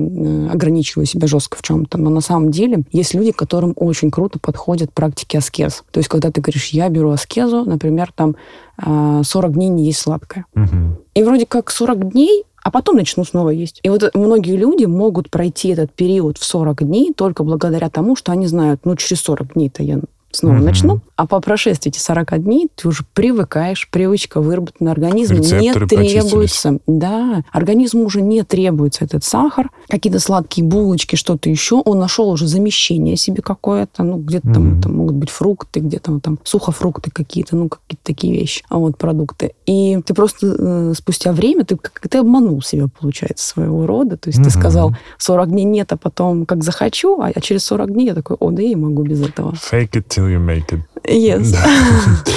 ограничиваю 0.51 1.07
себя 1.07 1.27
жестко 1.27 1.59
в 1.59 1.63
чем-то, 1.63 1.99
но 1.99 2.11
на 2.11 2.21
самом 2.21 2.51
деле 2.51 2.83
есть 2.93 3.15
люди, 3.15 3.33
которым 3.33 3.73
очень 3.77 4.11
круто 4.11 4.39
подходят 4.39 4.93
практики 4.93 5.37
аскез. 5.37 5.85
То 5.91 5.99
есть, 5.99 6.09
когда 6.09 6.31
ты 6.31 6.41
говоришь, 6.41 6.71
я 6.71 6.89
беру 6.89 7.11
аскезу, 7.11 7.65
например, 7.65 8.13
там 8.15 8.37
40 8.79 9.53
дней 9.53 9.69
не 9.69 9.87
есть 9.87 10.01
сладкое. 10.01 10.47
Угу. 10.55 11.03
И 11.15 11.23
вроде 11.23 11.47
как 11.47 11.71
40 11.71 12.11
дней 12.11 12.45
а 12.65 12.71
потом 12.71 12.97
начну 12.97 13.25
снова 13.25 13.51
есть. 13.51 13.79
И 13.83 13.91
вот 13.91 14.11
многие 14.15 14.57
люди 14.57 14.87
могут 14.87 15.29
пройти 15.29 15.69
этот 15.69 15.93
период 15.93 16.39
в 16.39 16.45
40 16.45 16.83
дней 16.85 17.13
только 17.13 17.45
благодаря 17.45 17.91
тому, 17.91 18.17
что 18.17 18.33
они 18.33 18.47
знают, 18.47 18.81
ну, 18.85 18.97
через 18.97 19.21
40 19.21 19.53
дней-то 19.53 19.83
я 19.83 20.01
снова 20.35 20.57
mm-hmm. 20.57 20.65
начну. 20.65 21.01
А 21.17 21.27
по 21.27 21.41
прошествии 21.41 21.91
этих 21.91 22.01
40 22.01 22.43
дней 22.43 22.69
ты 22.75 22.89
уже 22.89 23.05
привыкаешь, 23.15 23.89
привычка 23.91 24.41
выработана, 24.41 24.91
организм 24.91 25.35
не 25.35 25.73
требуется. 25.73 26.79
Да, 26.87 27.43
организму 27.53 28.05
уже 28.05 28.21
не 28.21 28.43
требуется 28.43 29.05
этот 29.05 29.25
сахар, 29.25 29.71
какие-то 29.89 30.19
сладкие 30.19 30.67
булочки, 30.67 31.17
что-то 31.17 31.49
еще. 31.49 31.77
Он 31.85 31.99
нашел 31.99 32.29
уже 32.31 32.47
замещение 32.47 33.17
себе 33.17 33.43
какое-то, 33.43 34.03
ну, 34.03 34.19
где-то 34.19 34.49
mm-hmm. 34.49 34.53
там, 34.55 34.83
там 34.83 34.97
могут 34.97 35.15
быть 35.15 35.31
фрукты, 35.31 35.81
где-то 35.81 36.19
там 36.21 36.39
сухофрукты 36.43 37.11
какие-то, 37.11 37.57
ну, 37.57 37.69
какие-то 37.69 38.03
такие 38.03 38.33
вещи, 38.35 38.65
а 38.69 38.79
вот 38.79 38.99
продукты. 38.99 39.55
И 39.67 40.01
ты 40.05 40.15
просто 40.15 40.57
э, 40.59 40.93
спустя 40.97 41.33
время, 41.33 41.65
ты, 41.65 41.77
как, 41.77 42.01
ты 42.09 42.19
обманул 42.19 42.61
себя, 42.63 42.89
получается, 42.89 43.47
своего 43.47 43.87
рода. 43.87 44.17
То 44.17 44.29
есть 44.29 44.41
mm-hmm. 44.41 44.45
ты 44.45 44.51
сказал, 44.51 44.97
40 45.19 45.51
дней 45.51 45.65
нет, 45.65 45.93
а 45.93 45.97
потом 45.97 46.47
как 46.47 46.65
захочу, 46.65 47.21
а 47.21 47.33
через 47.41 47.65
40 47.65 47.93
дней 47.93 48.07
я 48.07 48.15
такой, 48.15 48.37
о, 48.41 48.51
да 48.51 48.63
я 48.63 48.77
могу 48.77 49.03
без 49.03 49.21
этого. 49.23 49.53
Fake 49.53 49.93
it 49.93 50.09
till 50.25 50.31
you 50.31 50.41
make 50.41 50.73
it. 50.73 50.81
Yes. 51.05 51.53
Да. 51.53 51.65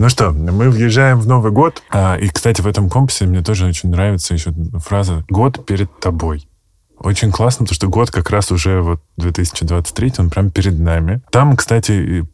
Ну 0.00 0.08
что, 0.08 0.30
мы 0.30 0.70
въезжаем 0.70 1.18
в 1.18 1.26
Новый 1.26 1.50
год. 1.50 1.82
А, 1.90 2.16
и, 2.16 2.28
кстати, 2.28 2.60
в 2.60 2.68
этом 2.68 2.88
компасе 2.88 3.26
мне 3.26 3.42
тоже 3.42 3.66
очень 3.66 3.88
нравится 3.88 4.32
еще 4.32 4.54
фраза 4.78 5.24
«год 5.28 5.66
перед 5.66 5.90
тобой». 5.98 6.48
Очень 7.00 7.32
классно, 7.32 7.64
потому 7.64 7.74
что 7.74 7.88
год 7.88 8.10
как 8.12 8.30
раз 8.30 8.52
уже 8.52 8.80
вот 8.80 9.00
2023, 9.16 10.12
он 10.18 10.30
прям 10.30 10.50
перед 10.50 10.78
нами. 10.78 11.20
Там, 11.32 11.56
кстати, 11.56 12.24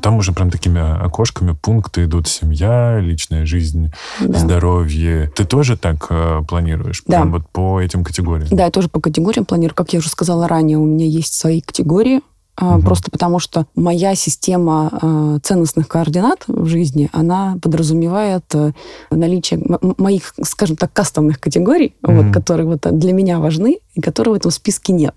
там 0.00 0.16
уже 0.16 0.32
прям 0.32 0.50
такими 0.50 0.80
окошками 0.80 1.52
пункты 1.52 2.04
идут 2.04 2.26
семья, 2.26 2.98
личная 3.00 3.44
жизнь, 3.44 3.92
да. 4.20 4.38
здоровье. 4.38 5.30
Ты 5.36 5.44
тоже 5.44 5.76
так 5.76 6.06
э, 6.10 6.40
планируешь? 6.48 7.02
Да. 7.06 7.18
Прям 7.18 7.32
вот 7.32 7.48
по 7.50 7.80
этим 7.80 8.02
категориям? 8.02 8.48
Да, 8.50 8.64
я 8.64 8.70
тоже 8.70 8.88
по 8.88 9.00
категориям 9.00 9.44
планирую. 9.44 9.74
Как 9.74 9.92
я 9.92 9.98
уже 9.98 10.08
сказала 10.08 10.48
ранее, 10.48 10.78
у 10.78 10.86
меня 10.86 11.06
есть 11.06 11.34
свои 11.34 11.60
категории 11.60 12.20
Угу. 12.60 12.82
Просто 12.82 13.10
потому, 13.10 13.38
что 13.38 13.66
моя 13.74 14.14
система 14.14 14.90
э, 15.00 15.38
ценностных 15.42 15.88
координат 15.88 16.44
в 16.46 16.66
жизни, 16.66 17.08
она 17.12 17.56
подразумевает 17.62 18.44
э, 18.54 18.72
наличие 19.10 19.62
моих, 19.98 20.34
скажем 20.42 20.76
так, 20.76 20.92
кастомных 20.92 21.40
категорий, 21.40 21.94
угу. 22.02 22.22
вот, 22.22 22.32
которые 22.32 22.66
вот 22.66 22.86
для 22.98 23.12
меня 23.12 23.38
важны 23.38 23.78
и 23.94 24.00
которые 24.00 24.34
в 24.34 24.36
этом 24.36 24.50
списке 24.50 24.92
нет. 24.92 25.14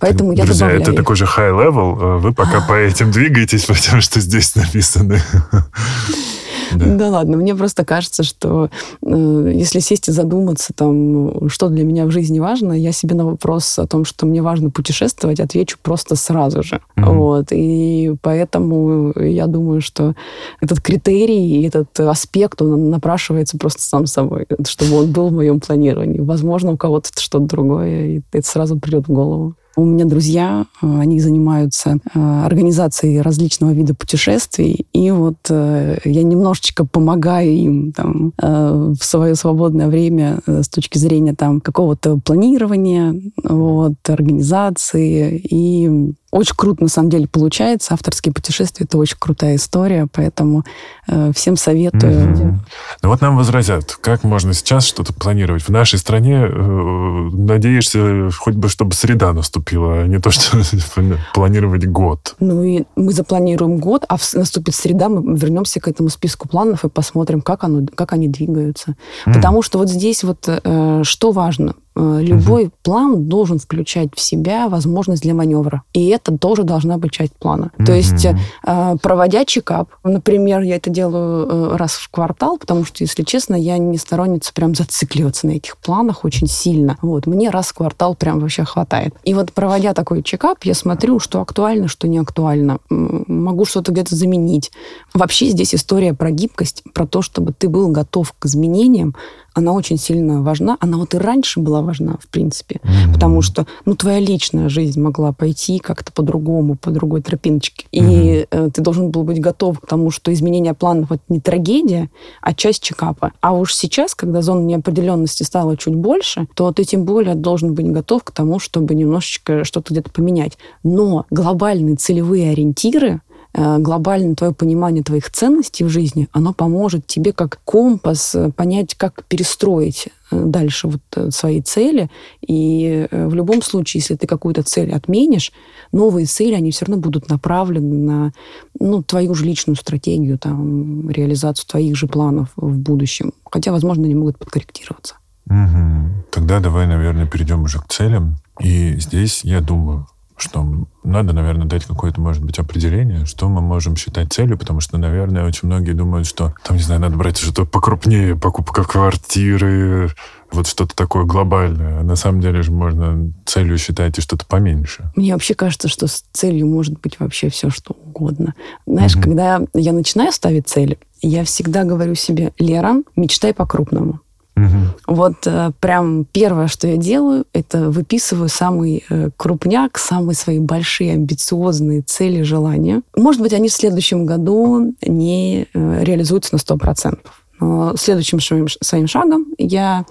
Поэтому 0.00 0.34
Друзья, 0.34 0.44
я 0.44 0.52
добавляю 0.52 0.82
это 0.82 0.90
их. 0.92 0.96
такой 0.96 1.16
же 1.16 1.24
high 1.24 1.52
level. 1.52 2.18
Вы 2.18 2.32
пока 2.34 2.60
по 2.68 2.74
этим 2.74 3.10
двигаетесь, 3.10 3.64
потому 3.64 4.02
что 4.02 4.20
здесь 4.20 4.54
написано. 4.54 5.18
Да. 6.76 6.86
да 6.96 7.08
ладно, 7.10 7.36
мне 7.36 7.54
просто 7.54 7.84
кажется, 7.84 8.22
что 8.22 8.70
э, 9.04 9.52
если 9.54 9.80
сесть 9.80 10.08
и 10.08 10.12
задуматься, 10.12 10.72
там, 10.74 11.48
что 11.48 11.68
для 11.68 11.84
меня 11.84 12.06
в 12.06 12.10
жизни 12.10 12.38
важно, 12.38 12.72
я 12.72 12.92
себе 12.92 13.14
на 13.14 13.24
вопрос 13.24 13.78
о 13.78 13.86
том, 13.86 14.04
что 14.04 14.26
мне 14.26 14.42
важно 14.42 14.70
путешествовать, 14.70 15.40
отвечу 15.40 15.78
просто 15.82 16.16
сразу 16.16 16.62
же. 16.62 16.80
Mm-hmm. 16.96 17.14
Вот. 17.14 17.46
И 17.50 18.14
поэтому 18.22 19.12
я 19.16 19.46
думаю, 19.46 19.80
что 19.80 20.14
этот 20.60 20.80
критерий, 20.80 21.66
этот 21.66 21.98
аспект, 22.00 22.62
он 22.62 22.90
напрашивается 22.90 23.58
просто 23.58 23.82
сам 23.82 24.06
собой, 24.06 24.46
чтобы 24.66 25.00
он 25.00 25.12
был 25.12 25.28
в 25.28 25.32
моем 25.32 25.60
планировании. 25.60 26.20
Возможно, 26.20 26.72
у 26.72 26.76
кого-то 26.76 27.08
что-то 27.20 27.46
другое, 27.46 28.06
и 28.06 28.20
это 28.32 28.46
сразу 28.46 28.78
придет 28.78 29.08
в 29.08 29.12
голову. 29.12 29.54
У 29.74 29.84
меня 29.86 30.04
друзья, 30.04 30.66
э, 30.82 30.98
они 31.00 31.18
занимаются 31.18 31.98
э, 32.14 32.44
организацией 32.44 33.22
различного 33.22 33.70
вида 33.72 33.94
путешествий, 33.94 34.86
и 34.92 35.10
вот 35.10 35.38
э, 35.48 35.98
я 36.04 36.22
немножечко 36.22 36.84
помогаю 36.84 37.50
им 37.50 37.92
там 37.92 38.32
в 38.38 38.98
свое 39.00 39.34
свободное 39.34 39.88
время 39.88 40.40
с 40.46 40.68
точки 40.68 40.98
зрения 40.98 41.34
там 41.34 41.60
какого-то 41.60 42.18
планирования, 42.18 43.14
вот, 43.42 43.94
организации, 44.08 45.38
и 45.38 46.12
очень 46.32 46.54
круто, 46.56 46.82
на 46.82 46.88
самом 46.88 47.10
деле, 47.10 47.28
получается. 47.28 47.92
Авторские 47.92 48.32
путешествия— 48.32 48.86
это 48.88 48.96
очень 48.96 49.18
крутая 49.18 49.56
история, 49.56 50.08
поэтому 50.10 50.64
э, 51.06 51.30
всем 51.34 51.56
советую. 51.56 52.12
Mm-hmm. 52.12 52.54
Ну 53.02 53.08
вот 53.08 53.20
нам 53.20 53.36
возразят, 53.36 53.94
как 54.00 54.24
можно 54.24 54.54
сейчас 54.54 54.86
что-то 54.86 55.12
планировать? 55.12 55.62
В 55.62 55.68
нашей 55.68 55.98
стране 55.98 56.46
э, 56.48 57.30
надеешься 57.34 58.30
хоть 58.36 58.54
бы, 58.54 58.70
чтобы 58.70 58.94
среда 58.94 59.34
наступила, 59.34 60.00
а 60.00 60.06
не 60.06 60.18
то, 60.18 60.30
что 60.30 60.56
планировать 61.34 61.86
год. 61.86 62.34
Ну 62.40 62.64
и 62.64 62.84
мы 62.96 63.12
запланируем 63.12 63.76
год, 63.76 64.06
а 64.08 64.16
наступит 64.32 64.74
среда, 64.74 65.10
мы 65.10 65.36
вернемся 65.36 65.80
к 65.80 65.88
этому 65.88 66.08
списку 66.08 66.48
планов 66.48 66.86
и 66.86 66.88
посмотрим, 66.88 67.42
как, 67.42 67.62
оно, 67.64 67.86
как 67.94 68.14
они 68.14 68.28
двигаются. 68.28 68.96
Mm-hmm. 69.26 69.34
Потому 69.34 69.60
что 69.60 69.78
вот 69.78 69.90
здесь 69.90 70.24
вот 70.24 70.48
э, 70.48 71.02
что 71.04 71.30
важно? 71.32 71.74
Э, 71.94 72.20
любой 72.22 72.64
угу. 72.64 72.72
план 72.82 73.28
должен 73.28 73.58
включать 73.58 74.10
в 74.14 74.20
себя 74.20 74.68
возможность 74.68 75.22
для 75.22 75.34
маневра. 75.34 75.82
И 75.92 76.08
это 76.08 76.36
тоже 76.36 76.62
должна 76.62 76.96
быть 76.96 77.12
часть 77.12 77.34
плана. 77.34 77.70
Угу. 77.78 77.84
То 77.84 77.92
есть, 77.92 78.24
э, 78.24 78.96
проводя 79.02 79.44
чекап, 79.44 79.90
например, 80.02 80.62
я 80.62 80.76
это 80.76 80.90
делаю 80.90 81.46
э, 81.46 81.76
раз 81.76 81.92
в 81.92 82.08
квартал, 82.10 82.56
потому 82.58 82.84
что, 82.84 83.04
если 83.04 83.22
честно, 83.22 83.54
я 83.54 83.76
не 83.78 83.98
сторонница 83.98 84.52
прям 84.54 84.74
зацикливаться 84.74 85.46
на 85.46 85.52
этих 85.52 85.76
планах 85.76 86.24
очень 86.24 86.46
сильно. 86.46 86.96
Вот, 87.02 87.26
мне 87.26 87.50
раз 87.50 87.68
в 87.68 87.74
квартал 87.74 88.14
прям 88.14 88.40
вообще 88.40 88.64
хватает. 88.64 89.14
И 89.24 89.34
вот 89.34 89.52
проводя 89.52 89.92
такой 89.92 90.22
чекап, 90.22 90.64
я 90.64 90.74
смотрю, 90.74 91.18
что 91.18 91.40
актуально, 91.40 91.88
что 91.88 92.08
не 92.08 92.18
актуально. 92.18 92.78
Могу 92.88 93.64
что-то 93.64 93.92
где-то 93.92 94.16
заменить. 94.16 94.72
Вообще 95.12 95.48
здесь 95.48 95.74
история 95.74 96.14
про 96.14 96.30
гибкость, 96.30 96.82
про 96.94 97.06
то, 97.06 97.20
чтобы 97.20 97.52
ты 97.52 97.68
был 97.68 97.88
готов 97.88 98.32
к 98.38 98.46
изменениям, 98.46 99.14
она 99.54 99.72
очень 99.72 99.98
сильно 99.98 100.42
важна. 100.42 100.76
Она 100.80 100.96
вот 100.98 101.14
и 101.14 101.18
раньше 101.18 101.60
была 101.60 101.82
важна, 101.82 102.18
в 102.20 102.28
принципе. 102.28 102.80
Mm-hmm. 102.82 103.12
Потому 103.12 103.42
что, 103.42 103.66
ну, 103.84 103.94
твоя 103.94 104.20
личная 104.20 104.68
жизнь 104.68 105.00
могла 105.00 105.32
пойти 105.32 105.78
как-то 105.78 106.12
по-другому, 106.12 106.76
по 106.76 106.90
другой 106.90 107.22
тропиночке. 107.22 107.86
Mm-hmm. 107.92 107.98
И 108.00 108.46
э, 108.50 108.70
ты 108.72 108.82
должен 108.82 109.10
был 109.10 109.24
быть 109.24 109.40
готов 109.40 109.80
к 109.80 109.86
тому, 109.86 110.10
что 110.10 110.32
изменение 110.32 110.74
планов 110.74 111.12
это 111.12 111.22
не 111.28 111.40
трагедия, 111.40 112.10
а 112.40 112.54
часть 112.54 112.82
чекапа. 112.82 113.32
А 113.40 113.52
уж 113.52 113.74
сейчас, 113.74 114.14
когда 114.14 114.42
зона 114.42 114.60
неопределенности 114.60 115.42
стала 115.42 115.76
чуть 115.76 115.94
больше, 115.94 116.46
то 116.54 116.72
ты 116.72 116.84
тем 116.84 117.04
более 117.04 117.34
должен 117.34 117.74
быть 117.74 117.86
готов 117.86 118.24
к 118.24 118.30
тому, 118.30 118.58
чтобы 118.58 118.94
немножечко 118.94 119.64
что-то 119.64 119.92
где-то 119.92 120.10
поменять. 120.10 120.58
Но 120.82 121.26
глобальные 121.30 121.96
целевые 121.96 122.50
ориентиры 122.52 123.20
глобально 123.54 124.34
твое 124.34 124.54
понимание 124.54 125.02
твоих 125.02 125.30
ценностей 125.30 125.84
в 125.84 125.88
жизни, 125.88 126.28
оно 126.32 126.52
поможет 126.54 127.06
тебе 127.06 127.32
как 127.32 127.60
компас 127.64 128.34
э, 128.34 128.50
понять, 128.50 128.94
как 128.94 129.24
перестроить 129.24 130.08
э, 130.30 130.44
дальше 130.46 130.88
вот 130.88 131.34
свои 131.34 131.60
цели. 131.60 132.10
И 132.40 133.06
в 133.10 133.34
любом 133.34 133.62
случае, 133.62 134.00
если 134.00 134.14
ты 134.14 134.26
какую-то 134.26 134.62
цель 134.62 134.92
отменишь, 134.92 135.52
новые 135.92 136.26
цели, 136.26 136.54
они 136.54 136.70
все 136.70 136.86
равно 136.86 137.00
будут 137.02 137.28
направлены 137.28 137.96
на 137.96 138.32
ну, 138.80 139.02
твою 139.02 139.34
же 139.34 139.44
личную 139.44 139.76
стратегию, 139.76 140.38
там, 140.38 141.10
реализацию 141.10 141.66
твоих 141.68 141.96
же 141.96 142.06
планов 142.06 142.48
в 142.56 142.78
будущем. 142.78 143.32
Хотя, 143.50 143.72
возможно, 143.72 144.04
они 144.04 144.14
могут 144.14 144.38
подкорректироваться. 144.38 145.16
Угу. 145.46 146.24
Тогда 146.30 146.60
давай, 146.60 146.86
наверное, 146.86 147.26
перейдем 147.26 147.62
уже 147.62 147.78
к 147.80 147.88
целям. 147.88 148.36
И 148.60 148.96
здесь, 148.98 149.44
я 149.44 149.60
думаю, 149.60 150.06
что 150.42 150.86
надо, 151.02 151.32
наверное, 151.32 151.66
дать 151.66 151.84
какое-то, 151.84 152.20
может 152.20 152.44
быть, 152.44 152.58
определение, 152.58 153.24
что 153.24 153.48
мы 153.48 153.60
можем 153.60 153.96
считать 153.96 154.32
целью, 154.32 154.58
потому 154.58 154.80
что, 154.80 154.98
наверное, 154.98 155.46
очень 155.46 155.68
многие 155.68 155.92
думают, 155.92 156.26
что, 156.26 156.54
там, 156.64 156.76
не 156.76 156.82
знаю, 156.82 157.00
надо 157.00 157.16
брать 157.16 157.38
что-то 157.38 157.64
покрупнее, 157.64 158.36
покупка 158.36 158.84
квартиры, 158.84 160.10
вот 160.52 160.66
что-то 160.66 160.94
такое 160.94 161.24
глобальное. 161.24 162.00
А 162.00 162.02
на 162.02 162.16
самом 162.16 162.40
деле 162.40 162.62
же 162.62 162.72
можно 162.72 163.32
целью 163.46 163.78
считать 163.78 164.18
и 164.18 164.20
что-то 164.20 164.44
поменьше. 164.46 165.10
Мне 165.16 165.32
вообще 165.32 165.54
кажется, 165.54 165.88
что 165.88 166.06
с 166.06 166.24
целью 166.32 166.66
может 166.66 167.00
быть 167.00 167.18
вообще 167.18 167.48
все, 167.48 167.70
что 167.70 167.96
угодно. 168.04 168.54
Знаешь, 168.86 169.14
угу. 169.14 169.22
когда 169.22 169.62
я 169.74 169.92
начинаю 169.92 170.32
ставить 170.32 170.68
цели, 170.68 170.98
я 171.22 171.44
всегда 171.44 171.84
говорю 171.84 172.14
себе, 172.14 172.52
Лера, 172.58 172.96
мечтай 173.16 173.54
по-крупному. 173.54 174.20
Угу. 174.56 175.14
Вот 175.14 175.46
э, 175.46 175.72
прям 175.80 176.24
первое, 176.24 176.68
что 176.68 176.86
я 176.86 176.96
делаю, 176.96 177.46
это 177.52 177.90
выписываю 177.90 178.48
самый 178.48 179.04
э, 179.08 179.30
крупняк, 179.36 179.98
самые 179.98 180.36
свои 180.36 180.58
большие 180.58 181.14
амбициозные 181.14 182.02
цели, 182.02 182.42
желания. 182.42 183.02
Может 183.16 183.40
быть, 183.40 183.54
они 183.54 183.68
в 183.68 183.72
следующем 183.72 184.26
году 184.26 184.94
не 185.06 185.68
э, 185.72 186.04
реализуются 186.04 186.54
на 186.54 186.58
100%. 186.58 187.18
Но 187.60 187.96
следующим 187.96 188.40
своим, 188.40 188.66
своим 188.68 189.06
шагом 189.06 189.46
я 189.56 190.04